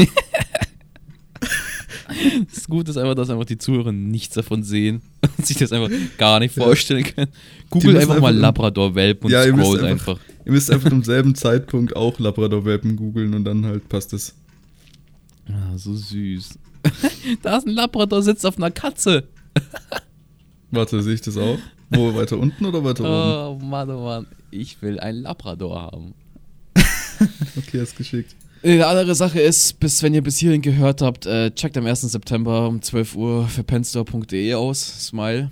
Das 2.55 2.69
Gute 2.69 2.91
ist 2.91 2.97
einfach, 2.97 3.15
dass 3.15 3.31
einfach 3.31 3.47
die 3.47 3.57
Zuhörer 3.59 3.91
nichts 3.91 4.35
davon 4.35 4.63
sehen 4.63 5.01
und 5.37 5.47
sich 5.47 5.57
das 5.57 5.73
einfach 5.73 5.91
gar 6.19 6.39
nicht 6.39 6.55
vorstellen 6.55 7.03
können. 7.03 7.31
Google 7.71 7.97
einfach 7.97 8.21
mal 8.21 8.35
Labrador-Welpen 8.35 9.27
und 9.27 9.33
ja, 9.33 9.45
ihr 9.45 9.55
scrollt 9.55 9.83
einfach, 9.83 10.15
einfach. 10.15 10.35
ihr 10.45 10.53
müsst 10.53 10.71
einfach 10.71 10.91
zum 10.91 11.03
selben 11.03 11.35
Zeitpunkt 11.35 11.97
auch 11.97 12.19
Labrador-Welpen 12.19 12.95
googeln 12.97 13.35
und 13.35 13.45
dann 13.45 13.65
halt 13.65 13.89
passt 13.89 14.13
es. 14.13 14.35
Ah, 15.49 15.77
so 15.77 15.95
süß. 15.95 16.59
da 17.43 17.57
ist 17.57 17.67
ein 17.67 17.73
Labrador, 17.73 18.23
sitzt 18.23 18.47
auf 18.47 18.59
einer 18.59 18.71
Katze. 18.71 19.27
Warte, 20.75 21.03
sehe 21.03 21.15
ich 21.15 21.21
das 21.21 21.37
auch? 21.37 21.59
Wo, 21.91 22.15
weiter 22.15 22.39
unten 22.39 22.65
oder 22.65 22.83
weiter 22.85 23.05
oben? 23.05 23.63
Oh 23.63 23.65
Mann, 23.65 23.91
oh 23.91 24.05
Mann. 24.05 24.27
Ich 24.51 24.81
will 24.83 24.99
einen 25.01 25.23
Labrador 25.23 25.81
haben. 25.81 26.15
Okay, 27.57 27.81
ist 27.81 27.97
geschickt. 27.97 28.35
Eine 28.63 28.87
andere 28.87 29.15
Sache 29.15 29.41
ist, 29.41 29.79
bis 29.79 30.03
wenn 30.03 30.15
ihr 30.15 30.23
bis 30.23 30.39
hierhin 30.39 30.63
gehört 30.63 31.01
habt, 31.01 31.27
äh, 31.27 31.51
checkt 31.53 31.77
am 31.77 31.87
1. 31.87 32.01
September 32.03 32.67
um 32.67 32.83
12 32.83 33.15
Uhr 33.15 33.47
für 33.47 33.63
penstore.de 33.63 34.55
aus. 34.55 35.07
Smile. 35.07 35.51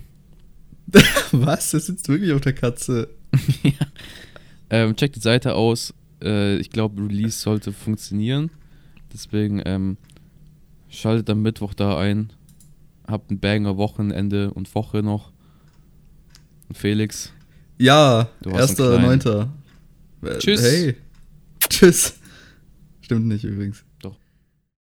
Was? 1.32 1.70
Der 1.70 1.80
sitzt 1.80 2.08
wirklich 2.08 2.32
auf 2.32 2.40
der 2.40 2.54
Katze. 2.54 3.08
Ähm, 4.74 4.96
checkt 4.96 5.16
die 5.16 5.20
Seite 5.20 5.54
aus. 5.54 5.92
Äh, 6.22 6.56
ich 6.56 6.70
glaube, 6.70 7.02
Release 7.02 7.38
sollte 7.38 7.74
funktionieren. 7.74 8.50
Deswegen 9.12 9.60
ähm, 9.66 9.98
schaltet 10.88 11.28
am 11.28 11.42
Mittwoch 11.42 11.74
da 11.74 11.98
ein. 11.98 12.32
Habt 13.06 13.30
ein 13.30 13.40
Banger 13.40 13.76
Wochenende 13.76 14.52
und 14.52 14.72
Woche 14.74 15.02
noch. 15.02 15.32
Und 16.68 16.76
Felix. 16.78 17.32
Ja, 17.78 18.28
Du 18.42 18.52
hast 18.52 18.60
erster, 18.60 18.94
einen 18.94 19.02
neunter. 19.02 19.52
Äh, 20.22 20.38
Tschüss. 20.38 20.62
Hey. 20.62 20.96
Tschüss. 21.68 22.14
Stimmt 23.00 23.26
nicht 23.26 23.44
übrigens. 23.44 23.84